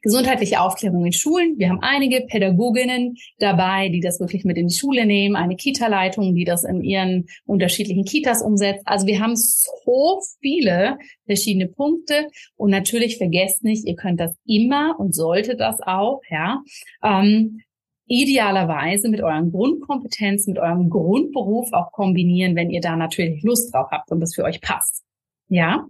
Gesundheitliche 0.03 0.61
Aufklärung 0.61 1.05
in 1.07 1.13
Schulen. 1.13 1.59
Wir 1.59 1.69
haben 1.69 1.81
einige 1.81 2.23
Pädagoginnen 2.23 3.17
dabei, 3.39 3.89
die 3.89 4.01
das 4.01 4.21
wirklich 4.21 4.45
mit 4.45 4.57
in 4.57 4.69
die 4.69 4.75
Schule 4.75 5.07
nehmen, 5.07 5.37
eine 5.37 5.57
Kita-Leitung, 5.57 6.35
die 6.35 6.45
das 6.45 6.65
in 6.65 6.83
ihren 6.83 7.27
unterschiedlichen 7.45 8.05
Kitas 8.05 8.43
umsetzt. 8.43 8.83
Also 8.87 9.07
wir 9.07 9.21
haben 9.21 9.37
so 9.37 10.21
viele 10.41 10.99
verschiedene 11.27 11.69
Punkte 11.69 12.29
und 12.57 12.71
natürlich 12.71 13.19
vergesst 13.19 13.65
nicht, 13.65 13.87
ihr 13.87 13.97
könnt 13.97 14.21
das 14.21 14.35
immer 14.47 14.99
und 14.99 15.15
solltet 15.15 15.61
das 15.61 15.81
auch, 15.81 16.21
ja. 16.31 16.63
Ähm, 17.03 17.61
idealerweise 18.07 19.09
mit 19.09 19.21
euren 19.21 19.51
Grundkompetenzen, 19.51 20.53
mit 20.53 20.63
eurem 20.63 20.91
Grundberuf 20.91 21.73
auch 21.73 21.91
kombinieren, 21.93 22.55
wenn 22.55 22.71
ihr 22.71 22.81
da 22.81 22.97
natürlich 22.97 23.43
Lust 23.43 23.75
drauf 23.75 23.89
habt 23.91 24.11
und 24.13 24.21
das 24.21 24.35
für 24.35 24.45
euch 24.45 24.61
passt. 24.61 25.03
Ja, 25.49 25.87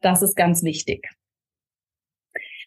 das 0.00 0.22
ist 0.22 0.36
ganz 0.36 0.62
wichtig. 0.62 1.08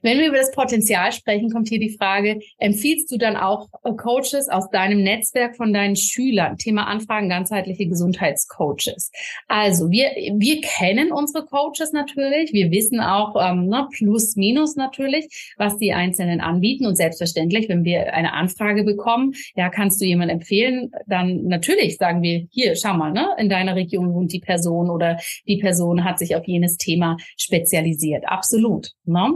Wenn 0.01 0.19
wir 0.19 0.27
über 0.27 0.37
das 0.37 0.51
Potenzial 0.51 1.11
sprechen, 1.11 1.49
kommt 1.51 1.69
hier 1.69 1.79
die 1.79 1.95
Frage, 1.95 2.39
empfiehlst 2.57 3.11
du 3.11 3.17
dann 3.17 3.35
auch 3.35 3.69
äh, 3.83 3.91
Coaches 3.93 4.49
aus 4.49 4.69
deinem 4.69 5.03
Netzwerk 5.03 5.55
von 5.55 5.73
deinen 5.73 5.95
Schülern? 5.95 6.57
Thema 6.57 6.87
Anfragen 6.87 7.29
ganzheitliche 7.29 7.87
Gesundheitscoaches. 7.87 9.11
Also 9.47 9.89
wir, 9.91 10.11
wir 10.37 10.61
kennen 10.61 11.11
unsere 11.11 11.45
Coaches 11.45 11.91
natürlich. 11.91 12.53
Wir 12.53 12.71
wissen 12.71 12.99
auch 12.99 13.35
ähm, 13.39 13.67
ne, 13.67 13.87
plus 13.95 14.35
minus 14.35 14.75
natürlich, 14.75 15.53
was 15.57 15.77
die 15.77 15.93
Einzelnen 15.93 16.41
anbieten. 16.41 16.85
Und 16.85 16.95
selbstverständlich, 16.95 17.69
wenn 17.69 17.83
wir 17.83 18.13
eine 18.13 18.33
Anfrage 18.33 18.83
bekommen, 18.83 19.33
ja, 19.55 19.69
kannst 19.69 20.01
du 20.01 20.05
jemand 20.05 20.31
empfehlen, 20.31 20.91
dann 21.07 21.43
natürlich 21.43 21.97
sagen 21.97 22.21
wir, 22.21 22.47
hier, 22.51 22.75
schau 22.75 22.93
mal, 22.93 23.11
ne, 23.11 23.27
in 23.37 23.49
deiner 23.49 23.75
Region 23.75 24.13
wohnt 24.13 24.31
die 24.33 24.39
Person 24.39 24.89
oder 24.89 25.19
die 25.47 25.57
Person 25.57 26.03
hat 26.03 26.19
sich 26.19 26.35
auf 26.35 26.47
jenes 26.47 26.77
Thema 26.77 27.17
spezialisiert. 27.37 28.23
Absolut. 28.27 28.91
Ne? 29.05 29.31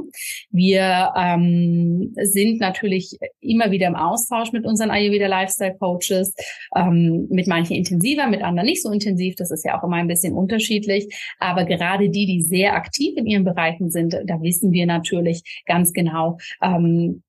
Wir 0.56 1.12
ähm, 1.18 2.14
sind 2.16 2.62
natürlich 2.62 3.18
immer 3.42 3.72
wieder 3.72 3.88
im 3.88 3.96
Austausch 3.96 4.54
mit 4.54 4.66
unseren 4.66 4.90
Ayurveda 4.90 5.28
Lifestyle 5.28 5.76
Coaches, 5.78 6.34
ähm, 6.78 7.28
mit 7.30 7.48
manchen 7.48 7.76
intensiver, 7.76 8.28
mit 8.28 8.42
anderen 8.42 8.68
nicht 8.68 8.82
so 8.82 8.90
intensiv. 8.90 9.36
Das 9.36 9.52
ist 9.52 9.66
ja 9.66 9.78
auch 9.78 9.84
immer 9.84 9.98
ein 9.98 10.08
bisschen 10.08 10.34
unterschiedlich. 10.34 11.14
Aber 11.40 11.66
gerade 11.66 12.10
die, 12.10 12.26
die 12.26 12.42
sehr 12.42 12.74
aktiv 12.74 13.18
in 13.18 13.26
ihren 13.26 13.44
Bereichen 13.44 13.92
sind, 13.92 14.14
da 14.14 14.42
wissen 14.42 14.72
wir 14.72 14.86
natürlich 14.86 15.64
ganz 15.66 15.92
genau, 15.92 16.38
ähm, 16.62 17.22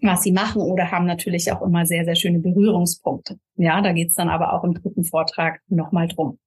was 0.00 0.22
sie 0.22 0.32
machen 0.32 0.62
oder 0.62 0.92
haben 0.92 1.06
natürlich 1.06 1.50
auch 1.50 1.62
immer 1.62 1.84
sehr, 1.84 2.04
sehr 2.04 2.14
schöne 2.14 2.38
Berührungspunkte. 2.38 3.40
Ja, 3.56 3.80
da 3.82 3.92
geht's 3.92 4.14
dann 4.14 4.28
aber 4.28 4.52
auch 4.52 4.62
im 4.62 4.74
dritten 4.74 5.02
Vortrag 5.02 5.60
nochmal 5.66 6.06
drum. 6.06 6.38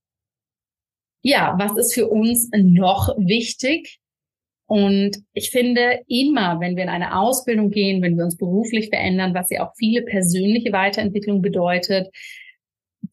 Ja, 1.23 1.55
was 1.59 1.77
ist 1.77 1.93
für 1.93 2.07
uns 2.07 2.49
noch 2.53 3.09
wichtig? 3.17 4.00
Und 4.71 5.17
ich 5.33 5.51
finde 5.51 5.99
immer, 6.07 6.61
wenn 6.61 6.77
wir 6.77 6.83
in 6.83 6.89
eine 6.89 7.19
Ausbildung 7.19 7.71
gehen, 7.71 8.01
wenn 8.01 8.15
wir 8.15 8.23
uns 8.23 8.37
beruflich 8.37 8.87
verändern, 8.87 9.33
was 9.33 9.49
ja 9.49 9.67
auch 9.67 9.73
viele 9.77 10.01
persönliche 10.01 10.71
Weiterentwicklung 10.71 11.41
bedeutet, 11.41 12.07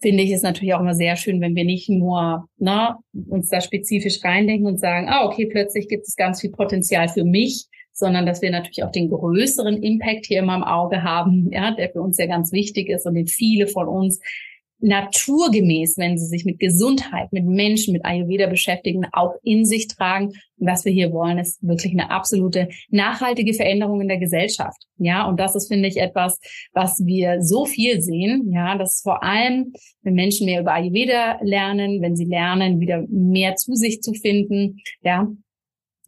finde 0.01 0.23
ich 0.23 0.31
es 0.31 0.43
natürlich 0.43 0.75
auch 0.75 0.81
immer 0.81 0.95
sehr 0.95 1.17
schön, 1.17 1.41
wenn 1.41 1.57
wir 1.57 1.65
nicht 1.65 1.89
nur 1.89 2.49
ne, 2.59 2.95
uns 3.29 3.49
da 3.49 3.61
spezifisch 3.61 4.23
reindenken 4.23 4.69
und 4.69 4.79
sagen, 4.79 5.09
ah, 5.09 5.25
okay, 5.25 5.47
plötzlich 5.47 5.89
gibt 5.89 6.07
es 6.07 6.15
ganz 6.15 6.41
viel 6.41 6.53
Potenzial 6.53 7.09
für 7.09 7.25
mich, 7.25 7.67
sondern 7.93 8.25
dass 8.25 8.41
wir 8.41 8.53
natürlich 8.53 8.85
auch 8.85 8.93
den 8.93 9.11
größeren 9.11 9.83
Impact 9.83 10.27
hier 10.27 10.39
immer 10.39 10.55
im 10.55 10.63
Auge 10.63 11.03
haben, 11.03 11.51
ja, 11.51 11.73
der 11.73 11.91
für 11.91 12.03
uns 12.03 12.19
ja 12.19 12.27
ganz 12.27 12.53
wichtig 12.53 12.89
ist 12.89 13.05
und 13.05 13.15
den 13.15 13.27
viele 13.27 13.67
von 13.67 13.89
uns 13.89 14.21
naturgemäß, 14.81 15.99
wenn 15.99 16.19
sie 16.19 16.27
sich 16.27 16.45
mit 16.45 16.59
Gesundheit, 16.59 17.33
mit 17.33 17.45
Menschen, 17.45 17.93
mit 17.93 18.05
Ayurveda 18.05 18.47
beschäftigen, 18.47 19.07
auch 19.13 19.35
in 19.43 19.65
sich 19.65 19.89
tragen. 19.89 20.29
Und 20.59 20.67
was 20.67 20.85
wir 20.85 20.93
hier 20.93 21.13
wollen, 21.13 21.39
ist 21.39 21.63
wirklich 21.67 21.93
eine 21.93 22.11
absolute 22.11 22.69
nachhaltige 22.91 23.55
Veränderung 23.55 24.01
in 24.01 24.09
der 24.09 24.19
Gesellschaft. 24.19 24.83
Ja, 24.97 25.27
und 25.27 25.41
das 25.41 25.55
ist, 25.55 25.69
finde 25.69 25.89
ich, 25.89 25.97
etwas, 25.97 26.39
was 26.73 27.05
wir 27.05 27.43
so 27.43 27.65
viel 27.65 28.01
sehen. 28.01 28.53
Ja, 28.53 28.77
dass 28.77 29.01
vor 29.03 29.23
allem, 29.23 29.73
wenn 30.03 30.15
Menschen 30.15 30.47
mehr 30.47 30.61
über 30.61 30.75
Ayurveda 30.75 31.39
lernen, 31.43 32.01
wenn 32.01 32.17
sie 32.17 32.27
lernen, 32.27 32.81
wieder 32.81 33.05
mehr 33.09 33.57
zu 33.57 33.75
sich 33.75 34.01
zu 34.01 34.13
finden, 34.13 34.79
ja, 35.03 35.29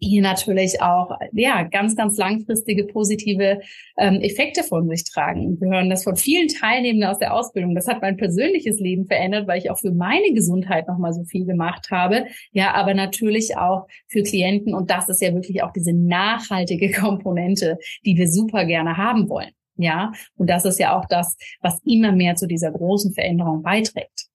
hier 0.01 0.23
natürlich 0.23 0.81
auch 0.83 1.19
ja 1.33 1.63
ganz 1.65 1.95
ganz 1.95 2.17
langfristige 2.17 2.85
positive 2.85 3.61
ähm, 3.99 4.21
Effekte 4.23 4.63
von 4.65 4.89
sich 4.89 5.05
tragen. 5.05 5.61
Wir 5.61 5.69
hören 5.69 5.91
das 5.91 6.05
von 6.05 6.17
vielen 6.17 6.49
Teilnehmenden 6.49 7.09
aus 7.09 7.19
der 7.19 7.35
Ausbildung. 7.35 7.75
Das 7.75 7.87
hat 7.87 8.01
mein 8.01 8.17
persönliches 8.17 8.81
Leben 8.81 9.07
verändert, 9.07 9.47
weil 9.47 9.59
ich 9.59 9.71
auch 9.71 9.79
für 9.79 9.93
meine 9.93 10.33
Gesundheit 10.33 10.89
noch 10.89 10.99
mal 10.99 11.13
so 11.13 11.25
viel 11.25 11.45
gemacht 11.45 11.91
habe. 11.91 12.27
Ja, 12.53 12.73
aber 12.73 12.95
natürlich 12.95 13.57
auch 13.57 13.87
für 14.09 14.23
Klienten 14.23 14.75
und 14.75 14.91
das 14.91 15.09
ist 15.09 15.21
ja 15.21 15.35
wirklich 15.35 15.63
auch 15.63 15.73
diese 15.73 15.93
nachhaltige 15.93 16.91
Komponente, 17.01 17.79
die 18.07 18.17
wir 18.17 18.29
super 18.29 18.65
gerne 18.65 18.97
haben 18.97 19.29
wollen. 19.29 19.51
Ja, 19.77 20.13
und 20.37 20.51
das 20.51 20.65
ist 20.65 20.79
ja 20.79 20.99
auch 20.99 21.07
das, 21.07 21.37
was 21.61 21.81
immer 21.87 22.13
mehr 22.13 22.35
zu 22.37 22.47
dieser 22.47 22.71
großen 22.71 23.15
Veränderung 23.15 23.63
beiträgt. 23.63 24.30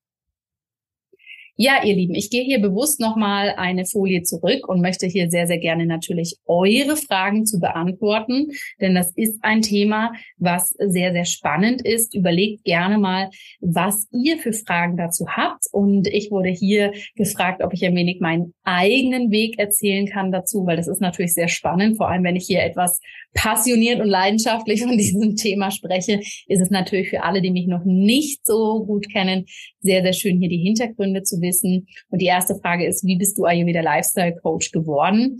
Ja, 1.58 1.86
ihr 1.86 1.96
Lieben, 1.96 2.16
ich 2.16 2.30
gehe 2.30 2.44
hier 2.44 2.60
bewusst 2.60 3.00
nochmal 3.00 3.54
eine 3.56 3.86
Folie 3.86 4.24
zurück 4.24 4.68
und 4.68 4.82
möchte 4.82 5.08
hier 5.08 5.30
sehr, 5.30 5.48
sehr 5.48 5.58
gerne 5.58 5.86
natürlich 5.86 6.36
eure 6.46 6.98
Fragen 6.98 7.46
zu 7.46 7.62
beantworten, 7.62 8.48
denn 8.82 8.94
das 8.94 9.14
ist 9.16 9.40
ein 9.42 9.62
Thema, 9.62 10.12
was 10.38 10.76
sehr, 10.80 11.14
sehr 11.14 11.24
spannend 11.24 11.82
ist. 11.82 12.14
Überlegt 12.14 12.66
gerne 12.66 12.98
mal, 12.98 13.30
was 13.62 14.10
ihr 14.12 14.38
für 14.38 14.52
Fragen 14.52 14.98
dazu 14.98 15.28
habt. 15.30 15.64
Und 15.72 16.08
ich 16.08 16.30
wurde 16.30 16.50
hier 16.50 16.92
gefragt, 17.16 17.64
ob 17.64 17.74
ich 17.74 17.86
ein 17.86 17.96
wenig 17.96 18.20
meinen 18.20 18.54
eigenen 18.66 19.32
Weg 19.32 19.58
erzählen 19.58 20.08
kann 20.08 20.34
dazu, 20.34 20.66
weil 20.66 20.76
das 20.76 20.90
ist 20.90 21.00
natürlich 21.00 21.34
sehr 21.34 21.48
spannend, 21.48 21.96
vor 21.96 22.10
allem 22.10 22.26
wenn 22.26 22.36
ich 22.36 22.48
hier 22.48 22.64
etwas 22.64 23.00
passioniert 23.34 24.02
und 24.02 24.08
leidenschaftlich 24.08 24.82
von 24.82 24.98
diesem 24.98 25.38
Thema 25.38 25.72
spreche, 25.72 26.20
ist 26.48 26.62
es 26.62 26.70
natürlich 26.70 27.10
für 27.10 27.24
alle, 27.24 27.42
die 27.42 27.52
mich 27.52 27.68
noch 27.68 27.86
nicht 27.86 28.46
so 28.46 28.84
gut 28.86 29.10
kennen, 29.10 29.46
sehr, 29.80 30.02
sehr 30.02 30.14
schön, 30.14 30.40
hier 30.40 30.50
die 30.50 30.58
Hintergründe 30.58 31.24
zu 31.24 31.40
wissen. 31.46 31.88
Und 32.10 32.22
die 32.22 32.26
erste 32.26 32.56
Frage 32.56 32.86
ist, 32.86 33.06
wie 33.06 33.18
bist 33.18 33.38
du 33.38 33.46
Ayurveda 33.46 33.82
Lifestyle 33.82 34.36
Coach 34.42 34.72
geworden? 34.72 35.40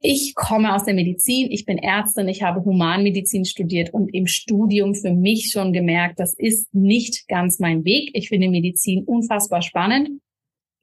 Ich 0.00 0.34
komme 0.34 0.74
aus 0.74 0.84
der 0.84 0.92
Medizin, 0.92 1.50
ich 1.50 1.64
bin 1.64 1.78
Ärztin, 1.78 2.28
ich 2.28 2.42
habe 2.42 2.62
Humanmedizin 2.62 3.46
studiert 3.46 3.94
und 3.94 4.12
im 4.12 4.26
Studium 4.26 4.94
für 4.94 5.14
mich 5.14 5.50
schon 5.50 5.72
gemerkt, 5.72 6.20
das 6.20 6.34
ist 6.34 6.74
nicht 6.74 7.26
ganz 7.26 7.58
mein 7.58 7.86
Weg. 7.86 8.10
Ich 8.12 8.28
finde 8.28 8.50
Medizin 8.50 9.04
unfassbar 9.04 9.62
spannend 9.62 10.10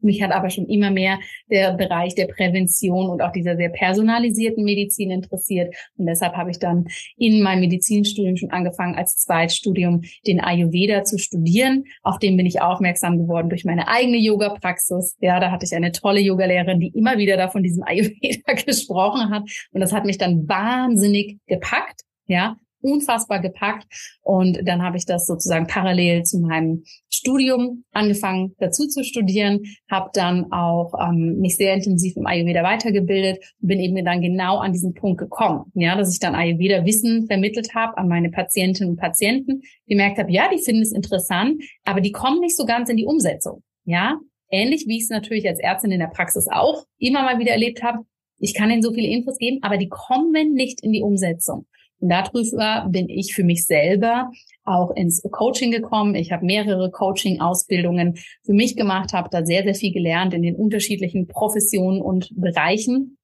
mich 0.04 0.22
hat 0.22 0.32
aber 0.32 0.50
schon 0.50 0.68
immer 0.68 0.92
mehr 0.92 1.20
der 1.50 1.74
Bereich 1.74 2.16
der 2.16 2.28
Prävention 2.28 3.10
und 3.10 3.22
auch 3.22 3.32
dieser 3.32 3.56
sehr 3.56 3.70
personalisierten 3.70 4.64
Medizin 4.64 5.12
interessiert. 5.12 5.74
Und 5.98 6.06
deshalb 6.06 6.34
habe 6.36 6.52
ich 6.52 6.60
dann 6.60 6.86
in 7.18 7.42
meinem 7.42 7.62
Medizinstudium 7.62 8.38
schon 8.38 8.52
angefangen, 8.52 8.96
als 8.96 9.18
Zweitstudium 9.18 10.02
den 10.28 10.40
Ayurveda 10.42 11.04
zu 11.04 11.18
studieren. 11.18 11.86
Auf 12.04 12.20
den 12.20 12.38
bin 12.38 12.46
ich 12.46 12.62
aufmerksam 12.62 13.18
geworden 13.18 13.50
durch 13.50 13.66
meine 13.66 13.88
eigene 13.88 14.18
Yoga-Praxis. 14.18 15.18
Ja, 15.20 15.40
da 15.40 15.52
hatte 15.52 15.66
ich 15.66 15.76
eine 15.76 15.92
tolle 15.92 16.20
Yogalehrerin, 16.20 16.80
die 16.80 16.92
immer 16.96 17.18
wieder 17.18 17.38
da 17.38 17.48
von 17.48 17.64
diesem 17.64 17.84
Ayurveda 17.86 18.54
gesprochen 18.54 19.30
hat. 19.30 19.44
Und 19.72 19.82
das 19.82 19.94
hat 19.94 20.06
mich 20.06 20.18
dann 20.18 20.48
wahnsinnig 20.48 21.38
gepackt. 21.48 22.02
Ja, 22.28 22.58
unfassbar 22.82 23.40
gepackt. 23.40 23.86
Und 24.22 24.60
dann 24.66 24.82
habe 24.82 24.98
ich 24.98 25.06
das 25.06 25.26
sozusagen 25.26 25.68
parallel 25.68 26.24
zu 26.24 26.40
meinem 26.40 26.84
Studium 27.10 27.84
angefangen 27.92 28.56
dazu 28.58 28.88
zu 28.88 29.04
studieren, 29.04 29.62
habe 29.90 30.10
dann 30.14 30.52
auch 30.52 30.94
ähm, 31.00 31.40
mich 31.40 31.56
sehr 31.56 31.74
intensiv 31.74 32.16
im 32.18 32.26
Ayurveda 32.26 32.64
weitergebildet 32.64 33.38
und 33.62 33.68
bin 33.68 33.80
eben 33.80 34.04
dann 34.04 34.22
genau 34.22 34.58
an 34.58 34.74
diesen 34.74 34.94
Punkt 34.94 35.20
gekommen, 35.20 35.72
ja, 35.76 35.96
dass 35.96 36.12
ich 36.12 36.20
dann 36.20 36.36
Ayurveda 36.36 36.86
Wissen 36.86 37.28
vermittelt 37.28 37.76
habe 37.76 37.98
an 37.98 38.08
meine 38.08 38.32
Patientinnen 38.32 38.92
und 38.92 39.00
Patienten, 39.00 39.62
gemerkt 39.88 40.18
habe, 40.18 40.32
ja, 40.32 40.50
die 40.52 40.62
finden 40.62 40.82
es 40.82 40.92
interessant, 40.92 41.62
aber 41.84 42.02
die 42.02 42.12
kommen 42.12 42.40
nicht 42.40 42.58
so 42.58 42.66
ganz 42.66 42.90
in 42.90 42.98
die 42.98 43.06
Umsetzung, 43.06 43.64
ja. 43.86 44.20
Ähnlich 44.54 44.86
wie 44.86 44.98
ich 44.98 45.04
es 45.04 45.10
natürlich 45.10 45.48
als 45.48 45.60
Ärztin 45.60 45.94
in 45.94 46.00
der 46.00 46.08
Praxis 46.08 46.48
auch 46.52 46.84
immer 46.98 47.24
mal 47.24 47.40
wieder 47.40 47.52
erlebt 47.52 47.84
habe. 47.84 48.00
Ich 48.38 48.54
kann 48.54 48.70
ihnen 48.70 48.82
so 48.82 48.92
viele 48.92 49.08
Infos 49.08 49.38
geben, 49.38 49.60
aber 49.62 49.78
die 49.78 49.88
kommen 49.88 50.54
nicht 50.54 50.84
in 50.84 50.92
die 50.92 51.02
Umsetzung. 51.02 51.68
Und 52.02 52.10
darüber 52.10 52.88
bin 52.90 53.08
ich 53.10 53.34
für 53.34 53.44
mich 53.44 53.66
selber 53.66 54.32
auch 54.64 54.92
ins 54.92 55.22
Coaching 55.32 55.72
gekommen. 55.72 56.16
Ich 56.16 56.32
habe 56.32 56.46
mehrere 56.46 56.92
Coaching-Ausbildungen 56.92 58.18
für 58.44 58.54
mich 58.54 58.76
gemacht, 58.76 59.14
habe 59.14 59.30
da 59.32 59.46
sehr, 59.46 59.64
sehr 59.64 59.76
viel 59.76 59.94
gelernt 59.94 60.34
in 60.34 60.42
den 60.42 60.56
unterschiedlichen 60.56 61.28
Professionen 61.28 62.02
und 62.02 62.30
Bereichen 62.36 63.18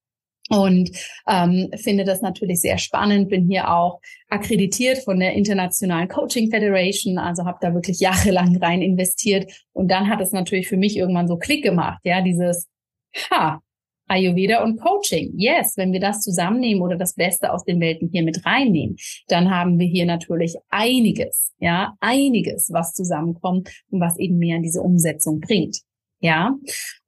und 0.49 0.91
ähm, 1.27 1.69
finde 1.75 2.05
das 2.05 2.21
natürlich 2.21 2.61
sehr 2.61 2.77
spannend. 2.77 3.29
Bin 3.29 3.47
hier 3.49 3.69
auch 3.71 3.99
akkreditiert 4.29 4.99
von 4.99 5.19
der 5.19 5.33
Internationalen 5.33 6.07
Coaching 6.07 6.49
Federation, 6.49 7.17
also 7.17 7.45
habe 7.45 7.57
da 7.61 7.73
wirklich 7.73 7.99
jahrelang 7.99 8.55
rein 8.57 8.81
investiert. 8.81 9.51
Und 9.73 9.91
dann 9.91 10.09
hat 10.09 10.21
es 10.21 10.31
natürlich 10.31 10.67
für 10.67 10.77
mich 10.77 10.97
irgendwann 10.97 11.27
so 11.27 11.37
Klick 11.37 11.63
gemacht, 11.63 11.99
ja, 12.03 12.21
dieses, 12.21 12.67
ha, 13.29 13.61
Ayurveda 14.07 14.63
und 14.63 14.79
Coaching. 14.79 15.33
Yes, 15.35 15.77
wenn 15.77 15.91
wir 15.91 15.99
das 15.99 16.21
zusammennehmen 16.21 16.81
oder 16.81 16.95
das 16.95 17.13
Beste 17.13 17.51
aus 17.51 17.63
den 17.63 17.79
Welten 17.79 18.09
hier 18.11 18.23
mit 18.23 18.45
reinnehmen, 18.45 18.97
dann 19.27 19.51
haben 19.51 19.77
wir 19.79 19.87
hier 19.87 20.05
natürlich 20.05 20.55
einiges, 20.69 21.53
ja, 21.59 21.95
einiges, 21.99 22.69
was 22.71 22.93
zusammenkommt 22.93 23.69
und 23.89 23.99
was 23.99 24.17
eben 24.17 24.37
mehr 24.37 24.57
in 24.57 24.63
diese 24.63 24.81
Umsetzung 24.81 25.39
bringt. 25.39 25.81
Ja, 26.19 26.55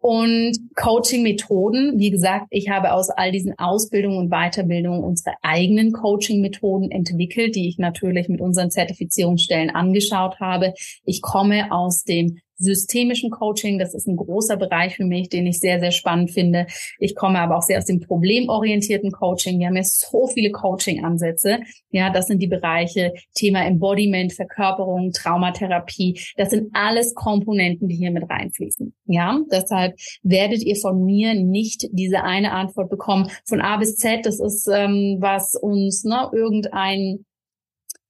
und 0.02 0.58
Coaching-Methoden, 0.76 2.00
wie 2.00 2.10
gesagt, 2.10 2.48
ich 2.52 2.70
habe 2.70 2.94
aus 2.94 3.10
all 3.10 3.32
diesen 3.32 3.58
Ausbildungen 3.60 4.18
und 4.18 4.30
Weiterbildungen 4.30 5.04
unsere 5.04 5.36
eigenen 5.42 5.92
Coaching-Methoden 5.92 6.90
entwickelt, 6.90 7.56
die 7.56 7.68
ich 7.68 7.78
natürlich 7.78 8.30
mit 8.30 8.40
unseren 8.40 8.72
Zertifizierungsstellen 8.72 9.70
angeschaut 9.70 10.40
habe. 10.40 10.74
Ich 11.04 11.22
komme 11.22 11.72
aus 11.72 12.04
dem 12.04 12.40
systemischen 12.60 13.32
Coaching. 13.32 13.80
Das 13.80 13.94
ist 13.94 14.08
ein 14.08 14.18
großer 14.18 14.58
Bereich 14.58 14.96
für 14.96 15.06
mich, 15.06 15.30
den 15.30 15.48
ich 15.48 15.60
sehr, 15.60 15.80
sehr 15.80 15.92
spannend 15.92 16.32
finde. 16.32 16.68
Ich 17.00 17.16
komme 17.16 17.40
aber 17.40 17.58
auch 17.58 17.62
sehr 17.62 17.80
aus 17.80 17.86
dem 17.86 18.02
problemorientierten 18.02 19.12
Coaching. 19.12 19.60
Wir 19.60 19.68
haben 19.68 19.78
ja 19.78 19.84
so 19.84 20.28
viele 20.28 20.52
Coaching-Ansätze. 20.52 21.60
Ja, 21.90 22.12
das 22.12 22.28
sind 22.28 22.42
die 22.42 22.48
Bereiche 22.48 23.14
Thema 23.34 23.66
Embodiment, 23.66 24.34
Verkörperung, 24.34 25.12
Traumatherapie. 25.12 26.20
Das 26.36 26.52
sind 26.52 26.70
alles 26.74 27.16
Komponenten, 27.16 27.88
die 27.88 27.96
hier 27.96 28.12
mit 28.12 28.30
reinfließen. 28.30 28.94
Ja, 29.06 29.40
deshalb 29.52 29.89
werdet 30.24 30.64
ihr 30.64 30.76
von 30.76 31.04
mir 31.06 31.34
nicht 31.34 31.88
diese 31.92 32.24
eine 32.24 32.52
Antwort 32.52 32.90
bekommen. 32.90 33.30
Von 33.46 33.62
A 33.62 33.78
bis 33.78 33.96
Z, 33.96 34.26
das 34.26 34.40
ist 34.40 34.68
ähm, 34.72 35.18
was 35.20 35.56
uns 35.56 36.04
ne, 36.04 36.30
irgendein 36.34 37.26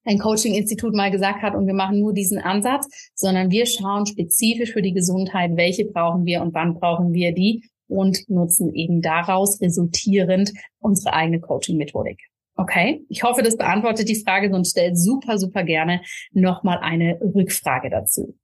ein 0.05 0.17
Coaching-Institut 0.17 0.95
mal 0.95 1.11
gesagt 1.11 1.41
hat 1.43 1.55
und 1.55 1.67
wir 1.67 1.73
machen 1.73 1.99
nur 1.99 2.13
diesen 2.13 2.39
Ansatz, 2.39 2.87
sondern 3.13 3.51
wir 3.51 3.65
schauen 3.65 4.05
spezifisch 4.05 4.71
für 4.71 4.81
die 4.81 4.93
Gesundheit, 4.93 5.51
welche 5.55 5.85
brauchen 5.85 6.25
wir 6.25 6.41
und 6.41 6.53
wann 6.53 6.73
brauchen 6.73 7.13
wir 7.13 7.33
die 7.33 7.69
und 7.87 8.29
nutzen 8.29 8.73
eben 8.73 9.01
daraus 9.01 9.61
resultierend 9.61 10.51
unsere 10.79 11.13
eigene 11.13 11.39
Coaching-Methodik. 11.39 12.19
Okay, 12.55 13.05
ich 13.07 13.23
hoffe, 13.23 13.41
das 13.41 13.55
beantwortet 13.55 14.09
die 14.09 14.21
Frage, 14.21 14.49
sonst 14.51 14.71
stellt 14.71 14.97
super, 14.97 15.37
super 15.37 15.63
gerne 15.63 16.01
nochmal 16.31 16.79
eine 16.79 17.19
Rückfrage 17.21 17.89
dazu. 17.89 18.35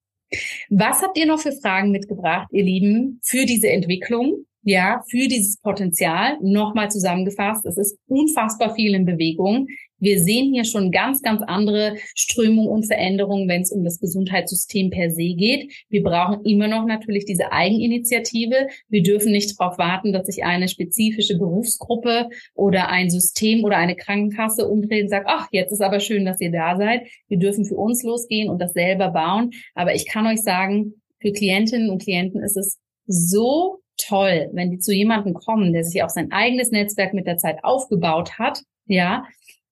Was 0.69 1.01
habt 1.01 1.17
ihr 1.17 1.25
noch 1.25 1.39
für 1.39 1.51
Fragen 1.51 1.91
mitgebracht, 1.91 2.47
ihr 2.51 2.63
Lieben, 2.63 3.19
für 3.23 3.45
diese 3.45 3.69
Entwicklung? 3.69 4.45
Ja, 4.67 5.03
für 5.09 5.27
dieses 5.27 5.57
Potenzial 5.57 6.39
nochmal 6.41 6.89
zusammengefasst. 6.89 7.65
Es 7.67 7.77
ist 7.77 7.99
unfassbar 8.07 8.73
viel 8.73 8.95
in 8.95 9.05
Bewegung. 9.05 9.67
Wir 9.99 10.19
sehen 10.19 10.53
hier 10.53 10.65
schon 10.65 10.91
ganz, 10.91 11.21
ganz 11.21 11.41
andere 11.45 11.95
Strömungen 12.15 12.69
und 12.69 12.85
Veränderungen, 12.85 13.47
wenn 13.47 13.61
es 13.61 13.71
um 13.71 13.83
das 13.83 13.99
Gesundheitssystem 13.99 14.89
per 14.89 15.11
se 15.11 15.33
geht. 15.35 15.71
Wir 15.89 16.03
brauchen 16.03 16.43
immer 16.45 16.67
noch 16.67 16.85
natürlich 16.85 17.25
diese 17.25 17.51
Eigeninitiative. 17.51 18.67
Wir 18.89 19.03
dürfen 19.03 19.31
nicht 19.31 19.59
darauf 19.59 19.77
warten, 19.77 20.13
dass 20.13 20.27
sich 20.27 20.43
eine 20.43 20.67
spezifische 20.67 21.37
Berufsgruppe 21.37 22.29
oder 22.53 22.89
ein 22.89 23.09
System 23.09 23.63
oder 23.63 23.77
eine 23.77 23.95
Krankenkasse 23.95 24.67
umdreht 24.67 25.03
und 25.03 25.09
sagt, 25.09 25.27
ach, 25.29 25.47
jetzt 25.51 25.71
ist 25.71 25.81
aber 25.81 25.99
schön, 25.99 26.25
dass 26.25 26.41
ihr 26.41 26.51
da 26.51 26.77
seid. 26.77 27.07
Wir 27.27 27.37
dürfen 27.37 27.65
für 27.65 27.75
uns 27.75 28.03
losgehen 28.03 28.49
und 28.49 28.61
das 28.61 28.73
selber 28.73 29.11
bauen. 29.11 29.51
Aber 29.73 29.95
ich 29.95 30.07
kann 30.07 30.27
euch 30.27 30.41
sagen, 30.41 30.93
für 31.19 31.31
Klientinnen 31.31 31.89
und 31.89 32.01
Klienten 32.01 32.43
ist 32.43 32.57
es 32.57 32.79
so 33.07 33.79
toll, 33.97 34.49
wenn 34.53 34.71
die 34.71 34.79
zu 34.79 34.93
jemandem 34.93 35.33
kommen, 35.33 35.73
der 35.73 35.83
sich 35.83 36.03
auch 36.03 36.09
sein 36.09 36.31
eigenes 36.31 36.71
Netzwerk 36.71 37.13
mit 37.13 37.27
der 37.27 37.37
Zeit 37.37 37.63
aufgebaut 37.63 38.37
hat, 38.37 38.61
ja, 38.87 39.25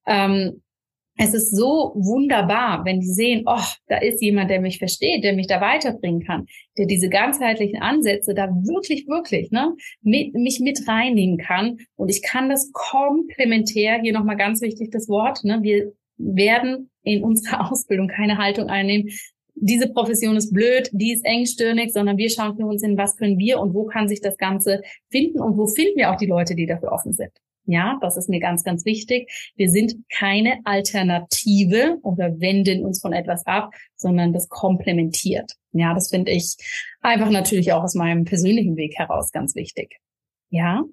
ähm, 0.05 0.61
es 1.15 1.33
ist 1.33 1.55
so 1.55 1.93
wunderbar, 1.95 2.83
wenn 2.85 2.99
die 2.99 3.11
sehen, 3.11 3.43
oh, 3.45 3.61
da 3.87 3.97
ist 3.97 4.21
jemand, 4.21 4.49
der 4.49 4.59
mich 4.59 4.79
versteht, 4.79 5.23
der 5.23 5.33
mich 5.33 5.45
da 5.45 5.61
weiterbringen 5.61 6.23
kann, 6.23 6.47
der 6.77 6.87
diese 6.87 7.07
ganzheitlichen 7.07 7.81
Ansätze 7.81 8.33
da 8.33 8.47
wirklich, 8.47 9.07
wirklich, 9.07 9.51
ne, 9.51 9.75
mit, 10.01 10.33
mich 10.33 10.59
mit 10.59 10.87
reinnehmen 10.87 11.37
kann. 11.37 11.77
Und 11.95 12.09
ich 12.09 12.23
kann 12.23 12.49
das 12.49 12.71
komplementär, 12.73 14.01
hier 14.01 14.13
nochmal 14.13 14.37
ganz 14.37 14.61
wichtig 14.61 14.89
das 14.91 15.07
Wort, 15.07 15.43
ne, 15.43 15.59
wir 15.61 15.93
werden 16.17 16.89
in 17.03 17.23
unserer 17.23 17.71
Ausbildung 17.71 18.07
keine 18.07 18.39
Haltung 18.39 18.69
einnehmen, 18.69 19.09
diese 19.55 19.87
Profession 19.87 20.35
ist 20.35 20.51
blöd, 20.51 20.89
die 20.93 21.13
ist 21.13 21.23
engstirnig, 21.23 21.93
sondern 21.93 22.17
wir 22.17 22.29
schauen 22.31 22.57
für 22.57 22.65
uns 22.65 22.83
hin, 22.83 22.97
was 22.97 23.15
können 23.17 23.37
wir 23.37 23.59
und 23.59 23.75
wo 23.75 23.85
kann 23.85 24.07
sich 24.07 24.19
das 24.19 24.37
Ganze 24.37 24.81
finden 25.11 25.39
und 25.39 25.57
wo 25.57 25.67
finden 25.67 25.97
wir 25.97 26.11
auch 26.11 26.17
die 26.17 26.25
Leute, 26.25 26.55
die 26.55 26.65
dafür 26.65 26.91
offen 26.91 27.13
sind. 27.13 27.31
Ja, 27.65 27.97
das 28.01 28.17
ist 28.17 28.29
mir 28.29 28.39
ganz, 28.39 28.63
ganz 28.63 28.85
wichtig. 28.85 29.31
Wir 29.55 29.69
sind 29.69 29.95
keine 30.11 30.59
Alternative 30.65 31.97
oder 32.03 32.39
wenden 32.39 32.83
uns 32.83 33.01
von 33.01 33.13
etwas 33.13 33.45
ab, 33.45 33.73
sondern 33.95 34.33
das 34.33 34.49
komplementiert. 34.49 35.53
Ja, 35.71 35.93
das 35.93 36.09
finde 36.09 36.31
ich 36.31 36.55
einfach 37.01 37.29
natürlich 37.29 37.71
auch 37.71 37.83
aus 37.83 37.95
meinem 37.95 38.25
persönlichen 38.25 38.75
Weg 38.75 38.97
heraus 38.97 39.31
ganz 39.31 39.55
wichtig. 39.55 39.99
Ja. 40.49 40.83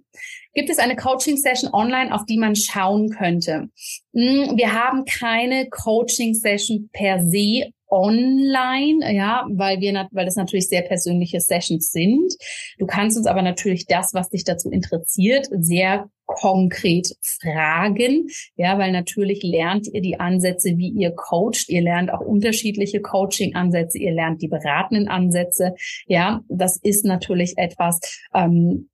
Gibt 0.55 0.71
es 0.71 0.79
eine 0.79 0.97
Coaching-Session 0.97 1.75
online, 1.75 2.15
auf 2.15 2.25
die 2.25 2.39
man 2.39 2.57
schauen 2.57 3.11
könnte? 3.11 3.69
Hm, 4.15 4.57
wir 4.57 4.73
haben 4.73 5.05
keine 5.05 5.69
Coaching-Session 5.69 6.89
per 6.93 7.23
se 7.27 7.71
online, 7.91 9.15
ja, 9.15 9.47
weil 9.51 9.81
wir, 9.81 10.09
weil 10.13 10.25
das 10.25 10.37
natürlich 10.37 10.69
sehr 10.69 10.83
persönliche 10.83 11.41
Sessions 11.41 11.91
sind. 11.91 12.35
Du 12.79 12.87
kannst 12.87 13.17
uns 13.17 13.27
aber 13.27 13.43
natürlich 13.43 13.87
das, 13.87 14.15
was 14.15 14.31
dich 14.31 14.45
dazu 14.45 14.71
interessiert, 14.71 15.49
sehr 15.51 16.09
konkret 16.27 17.17
fragen, 17.23 18.29
ja, 18.57 18.79
weil 18.79 18.93
natürlich 18.93 19.43
lernt 19.43 19.89
ihr 19.93 20.01
die 20.01 20.21
Ansätze, 20.21 20.79
wie 20.79 20.91
ihr 20.91 21.11
coacht. 21.11 21.69
Ihr 21.69 21.83
lernt 21.83 22.13
auch 22.13 22.21
unterschiedliche 22.21 23.01
Coaching-Ansätze. 23.01 23.99
Ihr 23.99 24.13
lernt 24.13 24.41
die 24.41 24.49
beratenden 24.49 25.09
Ansätze. 25.09 25.75
Ja, 26.07 26.43
das 26.49 26.77
ist 26.77 27.05
natürlich 27.05 27.59
etwas, 27.59 27.99
ähm, 28.33 28.89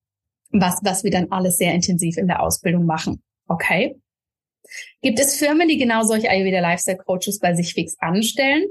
was, 0.50 0.80
was 0.82 1.04
wir 1.04 1.10
dann 1.10 1.30
alles 1.30 1.58
sehr 1.58 1.74
intensiv 1.74 2.16
in 2.16 2.26
der 2.26 2.42
Ausbildung 2.42 2.86
machen. 2.86 3.22
Okay? 3.48 3.96
Gibt 5.02 5.18
es 5.20 5.36
Firmen, 5.36 5.68
die 5.68 5.78
genau 5.78 6.02
solche 6.02 6.30
Ayurveda 6.30 6.60
Lifestyle 6.60 6.98
Coaches 6.98 7.38
bei 7.38 7.54
sich 7.54 7.74
fix 7.74 7.96
anstellen? 8.00 8.64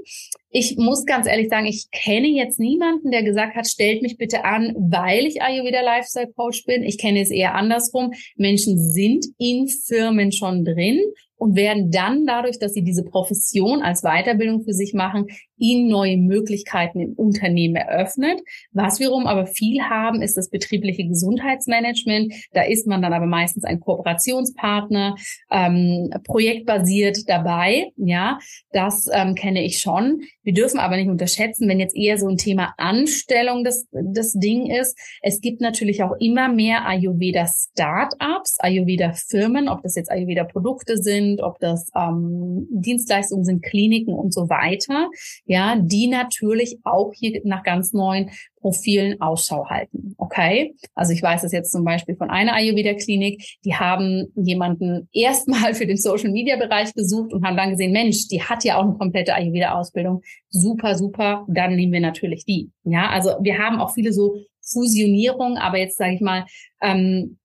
Ich 0.50 0.76
muss 0.76 1.04
ganz 1.04 1.26
ehrlich 1.26 1.48
sagen, 1.48 1.66
ich 1.66 1.90
kenne 1.90 2.28
jetzt 2.28 2.58
niemanden, 2.58 3.10
der 3.10 3.22
gesagt 3.22 3.56
hat, 3.56 3.66
stellt 3.66 4.02
mich 4.02 4.16
bitte 4.16 4.44
an, 4.44 4.74
weil 4.78 5.26
ich 5.26 5.42
Ayurveda 5.42 5.82
Lifestyle 5.82 6.32
Coach 6.34 6.64
bin. 6.64 6.82
Ich 6.82 6.98
kenne 6.98 7.20
es 7.20 7.30
eher 7.30 7.54
andersrum. 7.54 8.12
Menschen 8.36 8.78
sind 8.78 9.26
in 9.38 9.68
Firmen 9.68 10.32
schon 10.32 10.64
drin 10.64 11.00
und 11.36 11.56
werden 11.56 11.90
dann 11.90 12.26
dadurch, 12.26 12.58
dass 12.58 12.72
sie 12.72 12.82
diese 12.82 13.04
Profession 13.04 13.82
als 13.82 14.02
Weiterbildung 14.02 14.62
für 14.62 14.72
sich 14.72 14.94
machen, 14.94 15.26
ihnen 15.58 15.88
neue 15.88 16.16
Möglichkeiten 16.16 17.00
im 17.00 17.12
Unternehmen 17.14 17.76
eröffnet. 17.76 18.40
Was 18.72 19.00
wir 19.00 19.08
rum 19.08 19.26
aber 19.26 19.46
viel 19.46 19.82
haben, 19.82 20.22
ist 20.22 20.36
das 20.36 20.50
betriebliche 20.50 21.06
Gesundheitsmanagement. 21.06 22.34
Da 22.52 22.62
ist 22.62 22.86
man 22.86 23.02
dann 23.02 23.12
aber 23.12 23.26
meistens 23.26 23.64
ein 23.64 23.80
Kooperationspartner, 23.80 25.16
ähm, 25.50 26.10
projektbasiert 26.24 27.28
dabei. 27.28 27.92
Ja, 27.96 28.38
das 28.72 29.08
ähm, 29.12 29.34
kenne 29.34 29.64
ich 29.64 29.78
schon. 29.78 30.22
Wir 30.42 30.52
dürfen 30.52 30.78
aber 30.78 30.96
nicht 30.96 31.08
unterschätzen, 31.08 31.68
wenn 31.68 31.80
jetzt 31.80 31.96
eher 31.96 32.18
so 32.18 32.28
ein 32.28 32.36
Thema 32.36 32.74
Anstellung 32.76 33.64
das, 33.64 33.86
das 33.90 34.32
Ding 34.32 34.70
ist. 34.70 34.98
Es 35.22 35.40
gibt 35.40 35.60
natürlich 35.60 36.02
auch 36.02 36.14
immer 36.18 36.48
mehr 36.48 36.86
Ayurveda-Startups, 36.86 38.58
Ayurveda-Firmen, 38.60 39.68
ob 39.68 39.82
das 39.82 39.96
jetzt 39.96 40.10
Ayurveda-Produkte 40.10 40.98
sind, 40.98 41.40
ob 41.42 41.58
das 41.58 41.90
ähm, 41.96 42.66
Dienstleistungen 42.70 43.44
sind, 43.44 43.62
Kliniken 43.62 44.14
und 44.14 44.32
so 44.32 44.48
weiter 44.48 45.08
ja, 45.46 45.76
die 45.78 46.08
natürlich 46.08 46.78
auch 46.82 47.12
hier 47.14 47.40
nach 47.44 47.62
ganz 47.62 47.92
neuen 47.92 48.30
Profilen 48.60 49.20
Ausschau 49.20 49.66
halten. 49.68 50.14
Okay? 50.18 50.74
Also 50.94 51.12
ich 51.12 51.22
weiß 51.22 51.44
es 51.44 51.52
jetzt 51.52 51.70
zum 51.70 51.84
Beispiel 51.84 52.16
von 52.16 52.30
einer 52.30 52.54
Ayurveda-Klinik, 52.54 53.58
die 53.64 53.74
haben 53.74 54.26
jemanden 54.34 55.08
erstmal 55.12 55.74
für 55.74 55.86
den 55.86 55.96
Social-Media-Bereich 55.96 56.92
gesucht 56.94 57.32
und 57.32 57.46
haben 57.46 57.56
dann 57.56 57.70
gesehen, 57.70 57.92
Mensch, 57.92 58.26
die 58.28 58.42
hat 58.42 58.64
ja 58.64 58.76
auch 58.76 58.84
eine 58.84 58.94
komplette 58.94 59.34
Ayurveda-Ausbildung. 59.34 60.22
Super, 60.50 60.96
super. 60.96 61.46
Dann 61.48 61.76
nehmen 61.76 61.92
wir 61.92 62.00
natürlich 62.00 62.44
die. 62.44 62.70
Ja, 62.84 63.08
also 63.10 63.30
wir 63.40 63.58
haben 63.58 63.78
auch 63.78 63.94
viele 63.94 64.12
so 64.12 64.36
Fusionierungen, 64.60 65.58
aber 65.58 65.78
jetzt 65.78 65.96
sage 65.96 66.14
ich 66.14 66.20
mal, 66.20 66.44
ähm, 66.82 67.38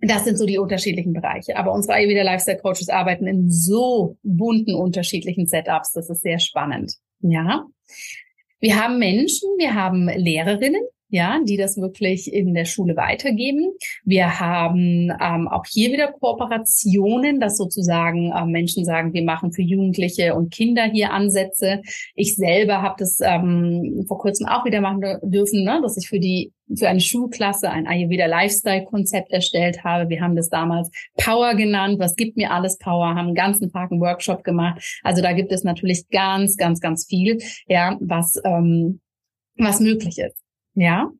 das 0.00 0.24
sind 0.24 0.38
so 0.38 0.46
die 0.46 0.58
unterschiedlichen 0.58 1.12
Bereiche. 1.12 1.56
Aber 1.56 1.72
unsere 1.72 1.94
Ayurveda 1.94 2.22
Lifestyle 2.22 2.58
Coaches 2.58 2.88
arbeiten 2.88 3.26
in 3.26 3.50
so 3.50 4.16
bunten 4.22 4.76
unterschiedlichen 4.76 5.46
Setups. 5.46 5.90
Das 5.92 6.08
ist 6.08 6.22
sehr 6.22 6.38
spannend. 6.38 6.94
Ja. 7.20 7.66
Wir 8.60 8.82
haben 8.82 8.98
Menschen, 8.98 9.48
wir 9.58 9.74
haben 9.74 10.08
Lehrerinnen, 10.08 10.82
ja, 11.10 11.40
die 11.42 11.56
das 11.56 11.76
wirklich 11.76 12.32
in 12.32 12.54
der 12.54 12.64
Schule 12.64 12.96
weitergeben. 12.96 13.72
Wir 14.04 14.40
haben 14.40 15.10
ähm, 15.20 15.48
auch 15.48 15.64
hier 15.66 15.92
wieder 15.92 16.12
Kooperationen, 16.12 17.40
dass 17.40 17.56
sozusagen 17.56 18.32
äh, 18.32 18.44
Menschen 18.44 18.84
sagen, 18.84 19.14
wir 19.14 19.22
machen 19.22 19.52
für 19.52 19.62
Jugendliche 19.62 20.34
und 20.34 20.52
Kinder 20.52 20.84
hier 20.84 21.12
Ansätze. 21.12 21.82
Ich 22.14 22.36
selber 22.36 22.82
habe 22.82 22.96
das 22.98 23.18
ähm, 23.20 24.04
vor 24.06 24.18
kurzem 24.18 24.46
auch 24.46 24.64
wieder 24.64 24.80
machen 24.80 25.00
dürfen, 25.22 25.64
ne, 25.64 25.80
dass 25.82 25.96
ich 25.96 26.08
für 26.08 26.20
die 26.20 26.52
für 26.76 26.88
eine 26.88 27.00
Schulklasse 27.00 27.70
ein 27.70 27.86
Ayurveda 27.86 28.26
Lifestyle 28.26 28.84
Konzept 28.84 29.32
erstellt 29.32 29.84
habe. 29.84 30.08
Wir 30.08 30.20
haben 30.20 30.36
das 30.36 30.48
damals 30.48 30.90
Power 31.16 31.54
genannt. 31.54 31.98
Was 31.98 32.16
gibt 32.16 32.36
mir 32.36 32.50
alles 32.50 32.78
Power? 32.78 33.08
Haben 33.08 33.18
einen 33.18 33.34
ganzen 33.34 33.70
Tag 33.72 33.90
einen 33.90 34.00
Workshop 34.00 34.44
gemacht. 34.44 35.00
Also 35.02 35.22
da 35.22 35.32
gibt 35.32 35.52
es 35.52 35.64
natürlich 35.64 36.08
ganz, 36.10 36.56
ganz, 36.56 36.80
ganz 36.80 37.06
viel, 37.06 37.38
ja, 37.66 37.96
was 38.00 38.40
ähm, 38.44 39.00
was 39.58 39.80
möglich 39.80 40.18
ist. 40.18 40.36
Ja. 40.74 41.10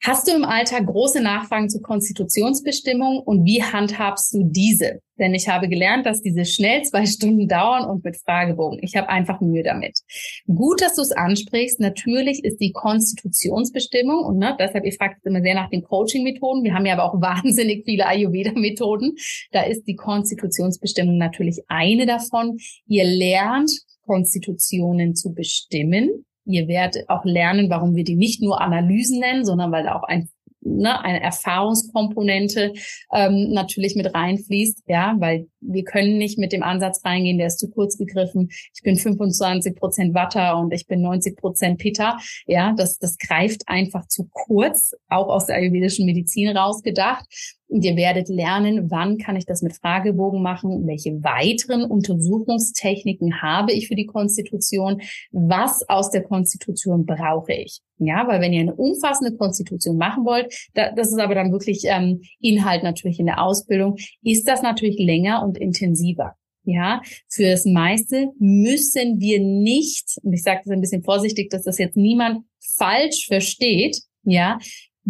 Hast 0.00 0.28
du 0.28 0.32
im 0.32 0.44
Alltag 0.44 0.86
große 0.86 1.20
Nachfragen 1.20 1.68
zur 1.68 1.82
Konstitutionsbestimmung 1.82 3.18
und 3.18 3.44
wie 3.44 3.62
handhabst 3.62 4.32
du 4.32 4.44
diese? 4.44 5.00
Denn 5.18 5.34
ich 5.34 5.48
habe 5.48 5.68
gelernt, 5.68 6.06
dass 6.06 6.22
diese 6.22 6.44
schnell 6.44 6.82
zwei 6.82 7.04
Stunden 7.04 7.48
dauern 7.48 7.84
und 7.84 8.04
mit 8.04 8.16
Fragebogen. 8.16 8.78
Ich 8.80 8.94
habe 8.94 9.08
einfach 9.08 9.40
Mühe 9.40 9.64
damit. 9.64 9.98
Gut, 10.46 10.80
dass 10.80 10.94
du 10.94 11.02
es 11.02 11.10
ansprichst. 11.10 11.80
Natürlich 11.80 12.44
ist 12.44 12.58
die 12.58 12.70
Konstitutionsbestimmung 12.70 14.24
und 14.24 14.38
ne, 14.38 14.56
deshalb, 14.58 14.84
ihr 14.84 14.92
fragt 14.92 15.26
immer 15.26 15.42
sehr 15.42 15.56
nach 15.56 15.68
den 15.68 15.82
Coaching-Methoden. 15.82 16.62
Wir 16.62 16.74
haben 16.74 16.86
ja 16.86 16.94
aber 16.94 17.04
auch 17.04 17.20
wahnsinnig 17.20 17.84
viele 17.84 18.06
Ayurveda-Methoden. 18.06 19.16
Da 19.50 19.62
ist 19.62 19.82
die 19.88 19.96
Konstitutionsbestimmung 19.96 21.18
natürlich 21.18 21.62
eine 21.66 22.06
davon. 22.06 22.58
Ihr 22.86 23.04
lernt 23.04 23.72
Konstitutionen 24.06 25.16
zu 25.16 25.34
bestimmen. 25.34 26.24
Ihr 26.48 26.68
werdet 26.68 27.08
auch 27.08 27.24
lernen, 27.24 27.70
warum 27.70 27.94
wir 27.94 28.04
die 28.04 28.16
nicht 28.16 28.42
nur 28.42 28.60
Analysen 28.60 29.20
nennen, 29.20 29.44
sondern 29.44 29.70
weil 29.70 29.84
da 29.84 29.96
auch 29.96 30.04
ein 30.04 30.28
ne, 30.60 31.02
eine 31.02 31.22
Erfahrungskomponente 31.22 32.74
ähm, 33.12 33.52
natürlich 33.52 33.96
mit 33.96 34.14
reinfließt, 34.14 34.84
ja, 34.86 35.16
weil 35.18 35.48
wir 35.60 35.84
können 35.84 36.18
nicht 36.18 36.38
mit 36.38 36.52
dem 36.52 36.62
Ansatz 36.62 37.04
reingehen, 37.04 37.38
der 37.38 37.48
ist 37.48 37.58
zu 37.58 37.70
kurz 37.70 37.96
gegriffen. 37.96 38.48
Ich 38.74 38.82
bin 38.82 38.96
25 38.96 39.76
Prozent 39.76 40.14
Watter 40.14 40.58
und 40.58 40.72
ich 40.72 40.86
bin 40.86 41.00
90 41.02 41.36
Prozent 41.36 41.78
Pitta. 41.78 42.18
Ja, 42.46 42.74
das, 42.76 42.98
das 42.98 43.18
greift 43.18 43.62
einfach 43.66 44.06
zu 44.06 44.28
kurz, 44.30 44.94
auch 45.08 45.28
aus 45.28 45.46
der 45.46 45.56
ayurvedischen 45.56 46.06
Medizin 46.06 46.56
rausgedacht. 46.56 47.26
Und 47.68 47.84
ihr 47.84 47.96
werdet 47.96 48.28
lernen, 48.28 48.90
wann 48.90 49.18
kann 49.18 49.36
ich 49.36 49.44
das 49.44 49.60
mit 49.60 49.74
Fragebogen 49.74 50.42
machen, 50.42 50.86
welche 50.86 51.22
weiteren 51.22 51.84
Untersuchungstechniken 51.84 53.42
habe 53.42 53.72
ich 53.72 53.88
für 53.88 53.94
die 53.94 54.06
Konstitution, 54.06 55.02
was 55.32 55.86
aus 55.88 56.10
der 56.10 56.22
Konstitution 56.22 57.04
brauche 57.04 57.52
ich. 57.52 57.80
Ja, 57.98 58.26
weil 58.26 58.40
wenn 58.40 58.52
ihr 58.52 58.62
eine 58.62 58.74
umfassende 58.74 59.36
Konstitution 59.36 59.98
machen 59.98 60.24
wollt, 60.24 60.54
da, 60.74 60.92
das 60.92 61.08
ist 61.08 61.18
aber 61.18 61.34
dann 61.34 61.52
wirklich 61.52 61.82
ähm, 61.84 62.22
Inhalt 62.40 62.84
natürlich 62.84 63.18
in 63.18 63.26
der 63.26 63.42
Ausbildung, 63.42 63.96
ist 64.22 64.48
das 64.48 64.62
natürlich 64.62 64.98
länger 64.98 65.44
und 65.44 65.58
intensiver. 65.58 66.34
Ja, 66.64 67.00
für 67.28 67.44
das 67.50 67.64
meiste 67.64 68.28
müssen 68.38 69.20
wir 69.20 69.40
nicht, 69.40 70.18
und 70.22 70.32
ich 70.34 70.42
sage 70.42 70.60
das 70.64 70.72
ein 70.72 70.80
bisschen 70.80 71.02
vorsichtig, 71.02 71.50
dass 71.50 71.64
das 71.64 71.78
jetzt 71.78 71.96
niemand 71.96 72.44
falsch 72.76 73.26
versteht, 73.26 74.02
ja, 74.22 74.58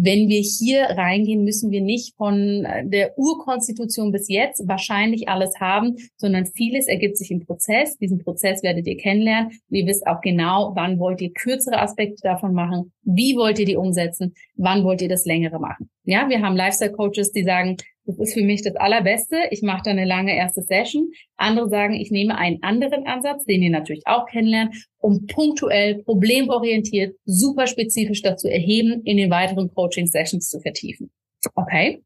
wenn 0.01 0.29
wir 0.29 0.39
hier 0.39 0.83
reingehen, 0.83 1.43
müssen 1.43 1.71
wir 1.71 1.81
nicht 1.81 2.15
von 2.15 2.63
äh, 2.63 2.87
der 2.87 3.17
Urkonstitution 3.17 4.13
bis 4.13 4.29
jetzt 4.29 4.65
wahrscheinlich 4.65 5.27
alles 5.27 5.59
haben, 5.59 5.97
sondern 6.15 6.45
vieles 6.45 6.87
ergibt 6.87 7.17
sich 7.17 7.31
im 7.31 7.45
Prozess. 7.45 7.97
Diesen 7.97 8.19
Prozess 8.19 8.63
werdet 8.63 8.87
ihr 8.87 8.95
kennenlernen. 8.95 9.47
Und 9.47 9.75
ihr 9.75 9.85
wisst 9.85 10.07
auch 10.07 10.21
genau, 10.21 10.71
wann 10.73 10.99
wollt 10.99 11.19
ihr 11.19 11.33
kürzere 11.33 11.81
Aspekte 11.81 12.21
davon 12.23 12.53
machen, 12.53 12.93
wie 13.03 13.35
wollt 13.35 13.59
ihr 13.59 13.65
die 13.65 13.75
umsetzen, 13.75 14.35
wann 14.55 14.85
wollt 14.85 15.01
ihr 15.01 15.09
das 15.09 15.25
längere 15.25 15.59
machen. 15.59 15.89
Ja, 16.05 16.29
wir 16.29 16.41
haben 16.41 16.55
Lifestyle 16.55 16.93
Coaches, 16.93 17.33
die 17.33 17.43
sagen, 17.43 17.75
das 18.09 18.17
ist 18.17 18.33
für 18.33 18.41
mich 18.41 18.63
das 18.63 18.75
Allerbeste. 18.75 19.37
Ich 19.51 19.61
mache 19.61 19.83
da 19.85 19.91
eine 19.91 20.05
lange 20.05 20.35
erste 20.35 20.63
Session. 20.63 21.11
Andere 21.37 21.69
sagen, 21.69 21.93
ich 21.93 22.09
nehme 22.09 22.35
einen 22.35 22.63
anderen 22.63 23.05
Ansatz, 23.05 23.45
den 23.45 23.61
ihr 23.61 23.69
natürlich 23.69 24.07
auch 24.07 24.25
kennenlernt, 24.25 24.75
um 24.97 25.27
punktuell, 25.27 26.01
problemorientiert, 26.03 27.15
super 27.25 27.67
spezifisch 27.67 28.23
dazu 28.23 28.47
erheben, 28.47 29.03
in 29.03 29.17
den 29.17 29.29
weiteren 29.29 29.71
Coaching-Sessions 29.71 30.49
zu 30.49 30.59
vertiefen. 30.59 31.11
Okay. 31.53 32.01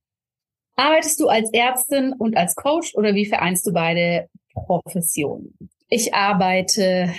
Arbeitest 0.75 1.21
du 1.21 1.27
als 1.29 1.49
Ärztin 1.53 2.13
und 2.17 2.35
als 2.35 2.55
Coach 2.55 2.93
oder 2.95 3.15
wie 3.15 3.25
vereinst 3.25 3.65
du 3.65 3.71
beide 3.71 4.27
Professionen? 4.53 5.57
Ich 5.87 6.13
arbeite 6.13 7.13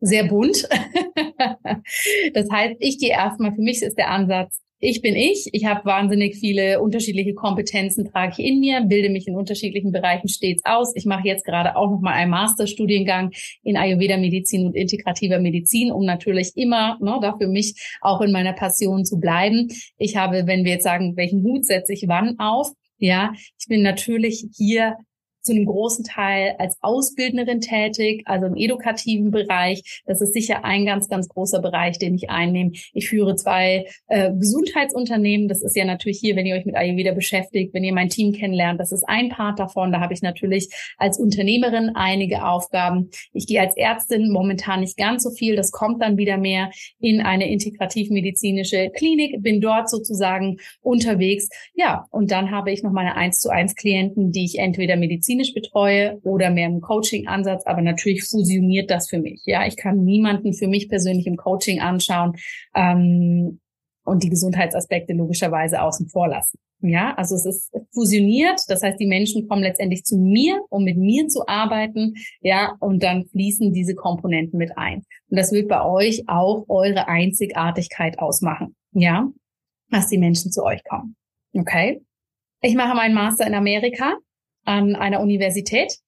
sehr 0.00 0.24
bunt. 0.24 0.68
das 2.34 2.50
heißt, 2.50 2.76
ich 2.80 2.98
gehe 2.98 3.10
erstmal, 3.10 3.54
für 3.54 3.62
mich 3.62 3.82
ist 3.82 3.96
der 3.96 4.10
Ansatz, 4.10 4.60
ich 4.78 5.00
bin 5.00 5.16
ich. 5.16 5.48
Ich 5.52 5.64
habe 5.64 5.84
wahnsinnig 5.84 6.36
viele 6.36 6.80
unterschiedliche 6.80 7.34
Kompetenzen, 7.34 8.04
trage 8.04 8.34
ich 8.36 8.46
in 8.46 8.60
mir, 8.60 8.82
bilde 8.82 9.08
mich 9.08 9.26
in 9.26 9.36
unterschiedlichen 9.36 9.90
Bereichen 9.90 10.28
stets 10.28 10.62
aus. 10.64 10.94
Ich 10.94 11.06
mache 11.06 11.26
jetzt 11.26 11.44
gerade 11.44 11.76
auch 11.76 11.90
noch 11.90 12.00
mal 12.00 12.12
einen 12.12 12.30
Masterstudiengang 12.30 13.30
in 13.62 13.76
Ayurveda 13.76 14.18
Medizin 14.18 14.66
und 14.66 14.76
integrativer 14.76 15.38
Medizin, 15.38 15.90
um 15.90 16.04
natürlich 16.04 16.52
immer 16.56 16.98
ne, 17.00 17.18
dafür 17.22 17.48
mich 17.48 17.74
auch 18.02 18.20
in 18.20 18.32
meiner 18.32 18.52
Passion 18.52 19.04
zu 19.04 19.18
bleiben. 19.18 19.68
Ich 19.98 20.16
habe, 20.16 20.46
wenn 20.46 20.64
wir 20.64 20.72
jetzt 20.72 20.84
sagen, 20.84 21.16
welchen 21.16 21.42
Hut 21.42 21.64
setze 21.64 21.92
ich 21.92 22.04
wann 22.06 22.38
auf, 22.38 22.70
ja, 22.98 23.32
ich 23.58 23.66
bin 23.68 23.82
natürlich 23.82 24.46
hier 24.56 24.96
zu 25.46 25.52
einem 25.52 25.66
großen 25.66 26.04
Teil 26.04 26.56
als 26.58 26.76
Ausbildnerin 26.80 27.60
tätig, 27.60 28.22
also 28.26 28.46
im 28.46 28.56
edukativen 28.56 29.30
Bereich. 29.30 30.02
Das 30.06 30.20
ist 30.20 30.34
sicher 30.34 30.64
ein 30.64 30.84
ganz, 30.84 31.08
ganz 31.08 31.28
großer 31.28 31.60
Bereich, 31.60 31.98
den 31.98 32.14
ich 32.14 32.28
einnehme. 32.28 32.72
Ich 32.92 33.08
führe 33.08 33.36
zwei 33.36 33.86
äh, 34.08 34.32
Gesundheitsunternehmen. 34.32 35.48
Das 35.48 35.62
ist 35.62 35.76
ja 35.76 35.84
natürlich 35.84 36.18
hier, 36.20 36.36
wenn 36.36 36.46
ihr 36.46 36.56
euch 36.56 36.66
mit 36.66 36.76
Ayurveda 36.76 37.12
beschäftigt, 37.12 37.72
wenn 37.72 37.84
ihr 37.84 37.94
mein 37.94 38.08
Team 38.08 38.32
kennenlernt, 38.32 38.80
das 38.80 38.92
ist 38.92 39.04
ein 39.08 39.28
Part 39.28 39.58
davon. 39.58 39.92
Da 39.92 40.00
habe 40.00 40.12
ich 40.12 40.22
natürlich 40.22 40.68
als 40.98 41.18
Unternehmerin 41.18 41.92
einige 41.94 42.46
Aufgaben. 42.46 43.10
Ich 43.32 43.46
gehe 43.46 43.60
als 43.60 43.76
Ärztin 43.76 44.30
momentan 44.30 44.80
nicht 44.80 44.96
ganz 44.96 45.22
so 45.22 45.30
viel. 45.30 45.56
Das 45.56 45.70
kommt 45.70 46.02
dann 46.02 46.16
wieder 46.16 46.36
mehr 46.36 46.70
in 46.98 47.20
eine 47.20 47.50
integrativmedizinische 47.50 48.90
Klinik, 48.90 49.42
bin 49.42 49.60
dort 49.60 49.88
sozusagen 49.88 50.56
unterwegs. 50.80 51.48
Ja, 51.74 52.06
und 52.10 52.30
dann 52.30 52.50
habe 52.50 52.72
ich 52.72 52.82
noch 52.82 52.92
meine 52.92 53.16
1 53.16 53.38
zu 53.38 53.50
1 53.50 53.74
Klienten, 53.76 54.32
die 54.32 54.44
ich 54.44 54.58
entweder 54.58 54.96
medizinisch 54.96 55.35
medizinisch 55.36 55.54
betreue 55.54 56.18
oder 56.22 56.50
mehr 56.50 56.68
im 56.68 56.80
Coaching-Ansatz, 56.80 57.64
aber 57.66 57.82
natürlich 57.82 58.24
fusioniert 58.24 58.90
das 58.90 59.08
für 59.08 59.18
mich. 59.18 59.42
Ja, 59.44 59.66
ich 59.66 59.76
kann 59.76 60.04
niemanden 60.04 60.54
für 60.54 60.66
mich 60.66 60.88
persönlich 60.88 61.26
im 61.26 61.36
Coaching 61.36 61.80
anschauen 61.80 62.36
ähm, 62.74 63.60
und 64.04 64.22
die 64.22 64.30
Gesundheitsaspekte 64.30 65.12
logischerweise 65.12 65.82
außen 65.82 66.08
vor 66.08 66.28
lassen. 66.28 66.58
Ja, 66.80 67.14
also 67.14 67.34
es 67.34 67.46
ist 67.46 67.72
fusioniert, 67.92 68.60
das 68.68 68.82
heißt, 68.82 69.00
die 69.00 69.06
Menschen 69.06 69.48
kommen 69.48 69.62
letztendlich 69.62 70.04
zu 70.04 70.18
mir, 70.18 70.60
um 70.68 70.84
mit 70.84 70.98
mir 70.98 71.26
zu 71.26 71.46
arbeiten, 71.48 72.14
ja, 72.42 72.76
und 72.80 73.02
dann 73.02 73.24
fließen 73.24 73.72
diese 73.72 73.94
Komponenten 73.94 74.58
mit 74.58 74.76
ein. 74.76 75.02
Und 75.30 75.38
das 75.38 75.52
wird 75.52 75.68
bei 75.68 75.82
euch 75.82 76.24
auch 76.28 76.66
eure 76.68 77.08
Einzigartigkeit 77.08 78.18
ausmachen, 78.18 78.76
ja, 78.92 79.26
dass 79.90 80.08
die 80.08 80.18
Menschen 80.18 80.52
zu 80.52 80.64
euch 80.64 80.84
kommen. 80.84 81.16
Okay? 81.54 82.02
Ich 82.60 82.74
mache 82.74 82.94
meinen 82.94 83.14
Master 83.14 83.46
in 83.46 83.54
Amerika 83.54 84.18
an 84.66 84.94
einer 84.94 85.20
Universität, 85.20 85.98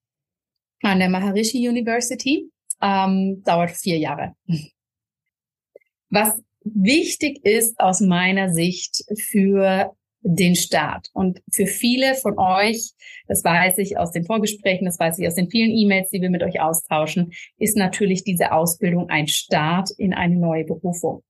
an 0.82 0.98
der 0.98 1.08
Maharishi 1.08 1.66
University. 1.66 2.50
Ähm, 2.80 3.42
dauert 3.44 3.72
vier 3.72 3.98
Jahre. 3.98 4.34
Was 6.10 6.40
wichtig 6.62 7.44
ist 7.44 7.80
aus 7.80 8.00
meiner 8.00 8.52
Sicht 8.52 9.04
für 9.30 9.92
den 10.22 10.56
Start. 10.56 11.08
Und 11.12 11.40
für 11.52 11.66
viele 11.66 12.14
von 12.14 12.38
euch, 12.38 12.92
das 13.26 13.44
weiß 13.44 13.78
ich 13.78 13.98
aus 13.98 14.10
den 14.12 14.24
Vorgesprächen, 14.24 14.84
das 14.84 14.98
weiß 14.98 15.18
ich 15.18 15.26
aus 15.26 15.34
den 15.34 15.50
vielen 15.50 15.70
E-Mails, 15.70 16.10
die 16.10 16.20
wir 16.20 16.30
mit 16.30 16.42
euch 16.42 16.60
austauschen, 16.60 17.32
ist 17.58 17.76
natürlich 17.76 18.24
diese 18.24 18.52
Ausbildung 18.52 19.08
ein 19.10 19.28
Start 19.28 19.90
in 19.96 20.14
eine 20.14 20.36
neue 20.36 20.64
Berufung. 20.64 21.22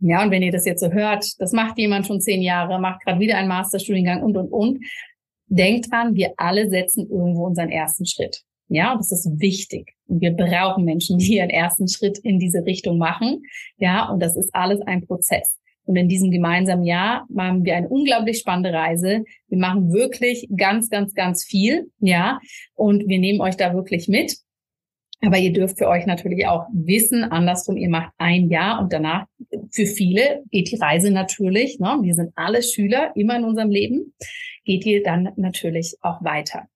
Ja, 0.00 0.22
und 0.22 0.30
wenn 0.30 0.42
ihr 0.42 0.52
das 0.52 0.66
jetzt 0.66 0.80
so 0.80 0.92
hört, 0.92 1.40
das 1.40 1.52
macht 1.52 1.78
jemand 1.78 2.06
schon 2.06 2.20
zehn 2.20 2.42
Jahre, 2.42 2.78
macht 2.80 3.02
gerade 3.04 3.20
wieder 3.20 3.38
einen 3.38 3.48
Masterstudiengang 3.48 4.22
und, 4.22 4.36
und, 4.36 4.48
und, 4.48 4.84
Denkt 5.46 5.90
dran, 5.90 6.14
wir 6.14 6.32
alle 6.36 6.68
setzen 6.68 7.08
irgendwo 7.10 7.46
unseren 7.46 7.70
ersten 7.70 8.06
Schritt. 8.06 8.42
Ja, 8.68 8.92
und 8.92 8.98
das 8.98 9.12
ist 9.12 9.28
wichtig. 9.40 9.92
Und 10.06 10.20
wir 10.20 10.32
brauchen 10.32 10.84
Menschen, 10.84 11.18
die 11.18 11.36
ihren 11.36 11.50
ersten 11.50 11.88
Schritt 11.88 12.18
in 12.18 12.38
diese 12.38 12.64
Richtung 12.64 12.98
machen. 12.98 13.42
Ja, 13.76 14.08
und 14.10 14.20
das 14.20 14.36
ist 14.36 14.54
alles 14.54 14.80
ein 14.82 15.06
Prozess. 15.06 15.58
Und 15.86 15.96
in 15.96 16.08
diesem 16.08 16.30
gemeinsamen 16.30 16.84
Jahr 16.84 17.26
machen 17.28 17.64
wir 17.64 17.76
eine 17.76 17.88
unglaublich 17.88 18.38
spannende 18.38 18.72
Reise. 18.72 19.24
Wir 19.48 19.58
machen 19.58 19.92
wirklich 19.92 20.48
ganz, 20.56 20.88
ganz, 20.88 21.12
ganz 21.12 21.44
viel. 21.44 21.90
Ja, 21.98 22.40
und 22.74 23.06
wir 23.06 23.18
nehmen 23.18 23.40
euch 23.40 23.56
da 23.56 23.74
wirklich 23.74 24.08
mit. 24.08 24.36
Aber 25.20 25.38
ihr 25.38 25.52
dürft 25.52 25.78
für 25.78 25.88
euch 25.88 26.06
natürlich 26.06 26.46
auch 26.46 26.66
wissen, 26.72 27.24
andersrum, 27.24 27.76
ihr 27.76 27.88
macht 27.88 28.12
ein 28.18 28.50
Jahr 28.50 28.80
und 28.80 28.92
danach 28.92 29.26
für 29.70 29.86
viele 29.86 30.42
geht 30.50 30.70
die 30.70 30.76
Reise 30.76 31.10
natürlich. 31.10 31.78
Ne? 31.78 31.98
Wir 32.02 32.14
sind 32.14 32.32
alle 32.34 32.62
Schüler 32.62 33.12
immer 33.14 33.36
in 33.36 33.44
unserem 33.44 33.70
Leben 33.70 34.12
geht 34.64 34.86
ihr 34.86 35.02
dann 35.02 35.32
natürlich 35.36 35.96
auch 36.00 36.22
weiter. 36.24 36.68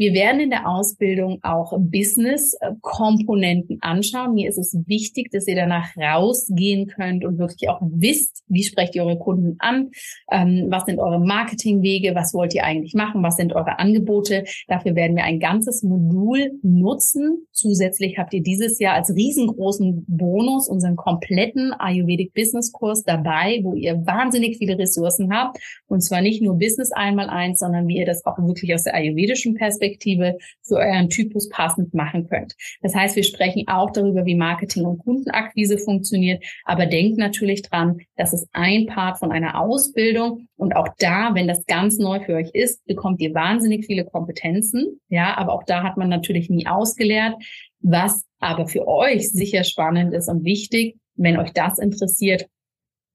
Wir 0.00 0.14
werden 0.14 0.40
in 0.40 0.48
der 0.48 0.66
Ausbildung 0.66 1.40
auch 1.42 1.74
Business-Komponenten 1.78 3.82
anschauen. 3.82 4.32
Mir 4.32 4.48
ist 4.48 4.56
es 4.56 4.74
wichtig, 4.86 5.30
dass 5.30 5.46
ihr 5.46 5.56
danach 5.56 5.94
rausgehen 5.94 6.86
könnt 6.86 7.22
und 7.22 7.38
wirklich 7.38 7.68
auch 7.68 7.82
wisst, 7.82 8.42
wie 8.48 8.62
sprecht 8.62 8.94
ihr 8.94 9.04
eure 9.04 9.18
Kunden 9.18 9.56
an, 9.58 9.90
ähm, 10.32 10.68
was 10.70 10.86
sind 10.86 11.00
eure 11.00 11.20
Marketingwege, 11.20 12.14
was 12.14 12.32
wollt 12.32 12.54
ihr 12.54 12.64
eigentlich 12.64 12.94
machen, 12.94 13.22
was 13.22 13.36
sind 13.36 13.52
eure 13.52 13.78
Angebote. 13.78 14.44
Dafür 14.68 14.94
werden 14.94 15.16
wir 15.16 15.24
ein 15.24 15.38
ganzes 15.38 15.82
Modul 15.82 16.52
nutzen. 16.62 17.46
Zusätzlich 17.52 18.16
habt 18.16 18.32
ihr 18.32 18.42
dieses 18.42 18.78
Jahr 18.78 18.94
als 18.94 19.14
riesengroßen 19.14 20.06
Bonus 20.08 20.70
unseren 20.70 20.96
kompletten 20.96 21.74
Ayurvedic 21.74 22.32
Business 22.32 22.72
Kurs 22.72 23.02
dabei, 23.02 23.60
wo 23.64 23.74
ihr 23.74 24.06
wahnsinnig 24.06 24.56
viele 24.56 24.78
Ressourcen 24.78 25.30
habt. 25.30 25.58
Und 25.88 26.00
zwar 26.00 26.22
nicht 26.22 26.40
nur 26.40 26.56
Business 26.56 26.90
einmal 26.90 27.28
eins, 27.28 27.58
sondern 27.58 27.86
wie 27.86 27.98
ihr 27.98 28.06
das 28.06 28.24
auch 28.24 28.38
wirklich 28.38 28.72
aus 28.72 28.84
der 28.84 28.94
ayurvedischen 28.94 29.56
Perspektive 29.56 29.89
Perspektive 29.90 30.38
für 30.62 30.76
euren 30.76 31.08
Typus 31.08 31.48
passend 31.48 31.94
machen 31.94 32.28
könnt. 32.28 32.54
Das 32.82 32.94
heißt, 32.94 33.16
wir 33.16 33.24
sprechen 33.24 33.64
auch 33.66 33.90
darüber, 33.90 34.24
wie 34.24 34.34
Marketing 34.34 34.84
und 34.84 34.98
Kundenakquise 34.98 35.78
funktioniert, 35.78 36.44
aber 36.64 36.86
denkt 36.86 37.18
natürlich 37.18 37.62
dran, 37.62 37.98
das 38.16 38.32
ist 38.32 38.48
ein 38.52 38.86
Part 38.86 39.18
von 39.18 39.32
einer 39.32 39.60
Ausbildung 39.60 40.46
und 40.56 40.76
auch 40.76 40.88
da, 40.98 41.34
wenn 41.34 41.48
das 41.48 41.66
ganz 41.66 41.98
neu 41.98 42.20
für 42.20 42.34
euch 42.34 42.50
ist, 42.52 42.84
bekommt 42.86 43.20
ihr 43.20 43.34
wahnsinnig 43.34 43.86
viele 43.86 44.04
Kompetenzen. 44.04 45.00
Ja, 45.08 45.36
aber 45.36 45.52
auch 45.52 45.64
da 45.64 45.82
hat 45.82 45.96
man 45.96 46.08
natürlich 46.08 46.50
nie 46.50 46.66
ausgelehrt. 46.66 47.34
Was 47.80 48.24
aber 48.38 48.66
für 48.66 48.86
euch 48.86 49.30
sicher 49.30 49.64
spannend 49.64 50.14
ist 50.14 50.28
und 50.28 50.44
wichtig, 50.44 50.96
wenn 51.16 51.38
euch 51.38 51.52
das 51.52 51.78
interessiert, 51.78 52.46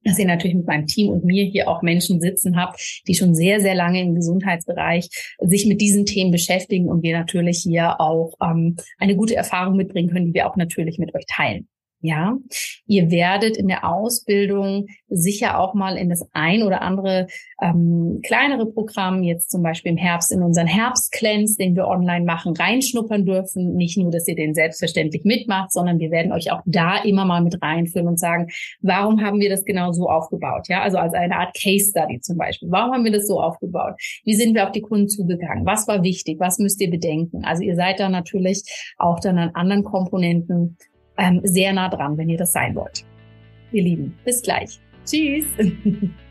dass 0.06 0.20
ihr 0.20 0.26
natürlich 0.26 0.56
mit 0.56 0.68
meinem 0.68 0.86
Team 0.86 1.10
und 1.10 1.26
mir 1.26 1.44
hier 1.44 1.68
auch 1.68 1.82
Menschen 1.82 2.22
sitzen 2.22 2.56
habt, 2.56 3.02
die 3.08 3.16
schon 3.16 3.36
sehr, 3.36 3.60
sehr 3.60 3.76
lange 3.76 4.02
im 4.02 4.16
Gesundheitsbereich 4.16 5.10
sich 5.40 5.66
mit 5.66 5.82
diesen 5.82 6.06
Themen 6.06 6.32
beschäftigen 6.32 6.88
und 6.88 7.04
wir 7.04 7.18
natürlich 7.18 7.60
hier 7.60 8.00
auch 8.00 8.34
ähm, 8.42 8.78
eine 9.00 9.16
gute 9.16 9.36
Erfahrung 9.36 9.76
mitbringen 9.76 10.10
können, 10.10 10.28
die 10.28 10.34
wir 10.34 10.50
auch 10.50 10.56
natürlich 10.56 11.00
mit 11.00 11.14
euch 11.16 11.26
teilen. 11.28 11.68
Ja, 12.06 12.38
ihr 12.86 13.10
werdet 13.10 13.58
in 13.58 13.68
der 13.68 13.84
Ausbildung 13.84 14.86
sicher 15.10 15.60
auch 15.60 15.74
mal 15.74 15.98
in 15.98 16.10
das 16.10 16.24
ein 16.34 16.62
oder 16.62 16.84
andere 16.84 17.26
ähm, 17.60 18.20
kleinere 18.24 18.68
Programm, 18.68 19.24
jetzt 19.24 19.50
zum 19.50 19.64
Beispiel 19.64 19.92
im 19.92 19.98
Herbst 19.98 20.32
in 20.32 20.44
unseren 20.44 20.68
Herbstcleanse, 20.68 21.58
den 21.58 21.76
wir 21.76 21.88
online 21.88 22.24
machen, 22.24 22.56
reinschnuppern 22.56 23.26
dürfen. 23.26 23.76
Nicht 23.76 23.98
nur, 23.98 24.12
dass 24.12 24.28
ihr 24.28 24.36
den 24.36 24.54
selbstverständlich 24.54 25.24
mitmacht, 25.24 25.72
sondern 25.72 25.98
wir 25.98 26.12
werden 26.12 26.32
euch 26.32 26.52
auch 26.52 26.62
da 26.66 26.98
immer 26.98 27.26
mal 27.26 27.42
mit 27.42 27.60
reinführen 27.60 28.08
und 28.08 28.20
sagen, 28.20 28.50
warum 28.82 29.22
haben 29.22 29.40
wir 29.40 29.50
das 29.50 29.66
genau 29.66 29.92
so 29.92 30.08
aufgebaut? 30.08 30.68
Ja, 30.68 30.84
also 30.84 31.00
als 31.00 31.16
eine 31.16 31.38
Art 31.38 31.58
Case 31.60 31.90
Study 31.90 32.20
zum 32.22 32.38
Beispiel. 32.38 32.70
Warum 32.70 32.94
haben 32.94 33.04
wir 33.04 33.14
das 33.14 33.26
so 33.26 33.42
aufgebaut? 33.42 33.96
Wie 34.26 34.36
sind 34.36 34.54
wir 34.54 34.66
auf 34.66 34.72
die 34.74 34.82
Kunden 34.82 35.10
zugegangen? 35.10 35.66
Was 35.66 35.88
war 35.88 36.04
wichtig? 36.04 36.40
Was 36.40 36.60
müsst 36.60 36.80
ihr 36.82 36.92
bedenken? 36.92 37.46
Also 37.46 37.64
ihr 37.64 37.76
seid 37.76 38.00
da 38.00 38.10
natürlich 38.10 38.62
auch 38.98 39.20
dann 39.20 39.40
an 39.40 39.50
anderen 39.56 39.84
Komponenten 39.84 40.78
ähm, 41.18 41.42
sehr 41.44 41.74
nah 41.74 41.90
dran, 41.90 42.18
wenn 42.18 42.30
ihr 42.30 42.38
das 42.38 42.52
sein 42.52 42.76
wollt. 42.76 43.06
Ihr 43.72 43.84
Lieben, 43.84 44.18
bis 44.24 44.42
gleich. 44.42 44.80
Tschüss. 45.06 45.46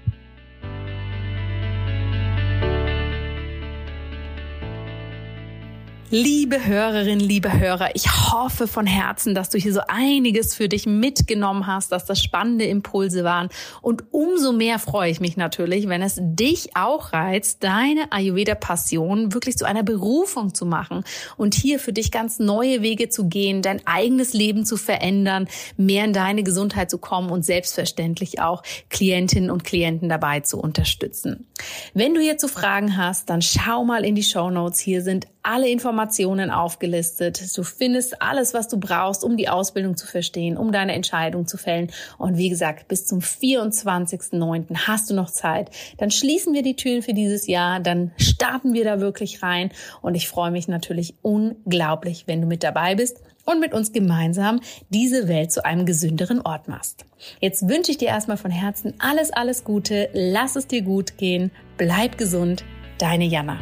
Liebe 6.10 6.64
Hörerinnen, 6.64 7.18
liebe 7.18 7.58
Hörer, 7.58 7.96
ich 7.96 8.06
hoffe 8.30 8.68
von 8.68 8.86
Herzen, 8.86 9.34
dass 9.34 9.48
du 9.48 9.58
hier 9.58 9.72
so 9.72 9.80
einiges 9.88 10.54
für 10.54 10.68
dich 10.68 10.84
mitgenommen 10.84 11.66
hast, 11.66 11.90
dass 11.92 12.04
das 12.04 12.22
spannende 12.22 12.66
Impulse 12.66 13.24
waren. 13.24 13.48
Und 13.80 14.04
umso 14.12 14.52
mehr 14.52 14.78
freue 14.78 15.10
ich 15.10 15.20
mich 15.20 15.38
natürlich, 15.38 15.88
wenn 15.88 16.02
es 16.02 16.18
dich 16.20 16.76
auch 16.76 17.14
reizt, 17.14 17.64
deine 17.64 18.12
Ayurveda-Passion 18.12 19.32
wirklich 19.32 19.56
zu 19.56 19.64
einer 19.64 19.82
Berufung 19.82 20.52
zu 20.52 20.66
machen 20.66 21.04
und 21.38 21.54
hier 21.54 21.78
für 21.78 21.94
dich 21.94 22.12
ganz 22.12 22.38
neue 22.38 22.82
Wege 22.82 23.08
zu 23.08 23.26
gehen, 23.28 23.62
dein 23.62 23.84
eigenes 23.86 24.34
Leben 24.34 24.66
zu 24.66 24.76
verändern, 24.76 25.48
mehr 25.78 26.04
in 26.04 26.12
deine 26.12 26.42
Gesundheit 26.42 26.90
zu 26.90 26.98
kommen 26.98 27.30
und 27.30 27.46
selbstverständlich 27.46 28.40
auch 28.40 28.62
Klientinnen 28.90 29.50
und 29.50 29.64
Klienten 29.64 30.10
dabei 30.10 30.40
zu 30.40 30.60
unterstützen. 30.60 31.46
Wenn 31.94 32.14
du 32.14 32.20
hierzu 32.20 32.46
Fragen 32.46 32.98
hast, 32.98 33.30
dann 33.30 33.40
schau 33.40 33.84
mal 33.84 34.04
in 34.04 34.14
die 34.14 34.22
Show 34.22 34.50
Notes. 34.50 34.78
Hier 34.78 35.02
sind 35.02 35.26
alle 35.44 35.68
Informationen 35.68 36.50
aufgelistet. 36.50 37.56
Du 37.56 37.62
findest 37.62 38.20
alles, 38.20 38.54
was 38.54 38.66
du 38.66 38.80
brauchst, 38.80 39.22
um 39.22 39.36
die 39.36 39.48
Ausbildung 39.48 39.96
zu 39.96 40.06
verstehen, 40.06 40.56
um 40.56 40.72
deine 40.72 40.94
Entscheidung 40.94 41.46
zu 41.46 41.58
fällen. 41.58 41.92
Und 42.18 42.38
wie 42.38 42.48
gesagt, 42.48 42.88
bis 42.88 43.06
zum 43.06 43.20
24.09. 43.20 44.86
hast 44.86 45.10
du 45.10 45.14
noch 45.14 45.30
Zeit. 45.30 45.70
Dann 45.98 46.10
schließen 46.10 46.54
wir 46.54 46.62
die 46.62 46.76
Türen 46.76 47.02
für 47.02 47.12
dieses 47.12 47.46
Jahr, 47.46 47.78
dann 47.78 48.12
starten 48.16 48.72
wir 48.72 48.84
da 48.84 49.00
wirklich 49.00 49.42
rein. 49.42 49.70
Und 50.00 50.14
ich 50.14 50.28
freue 50.28 50.50
mich 50.50 50.66
natürlich 50.66 51.14
unglaublich, 51.22 52.24
wenn 52.26 52.40
du 52.40 52.46
mit 52.46 52.64
dabei 52.64 52.94
bist. 52.94 53.20
und 53.46 53.60
mit 53.60 53.74
uns 53.74 53.92
gemeinsam 53.92 54.60
diese 54.88 55.28
Welt 55.28 55.52
zu 55.52 55.66
einem 55.66 55.84
gesünderen 55.84 56.40
Ort 56.40 56.66
machst. 56.66 57.04
Jetzt 57.40 57.68
wünsche 57.68 57.90
ich 57.90 57.98
dir 57.98 58.08
erstmal 58.08 58.38
von 58.38 58.50
Herzen 58.50 58.94
alles, 59.00 59.34
alles 59.34 59.64
Gute, 59.64 60.08
lass 60.14 60.56
es 60.56 60.66
dir 60.66 60.80
gut 60.80 61.18
gehen, 61.18 61.50
bleib 61.76 62.16
gesund, 62.16 62.64
deine 62.96 63.26
Jana. 63.26 63.58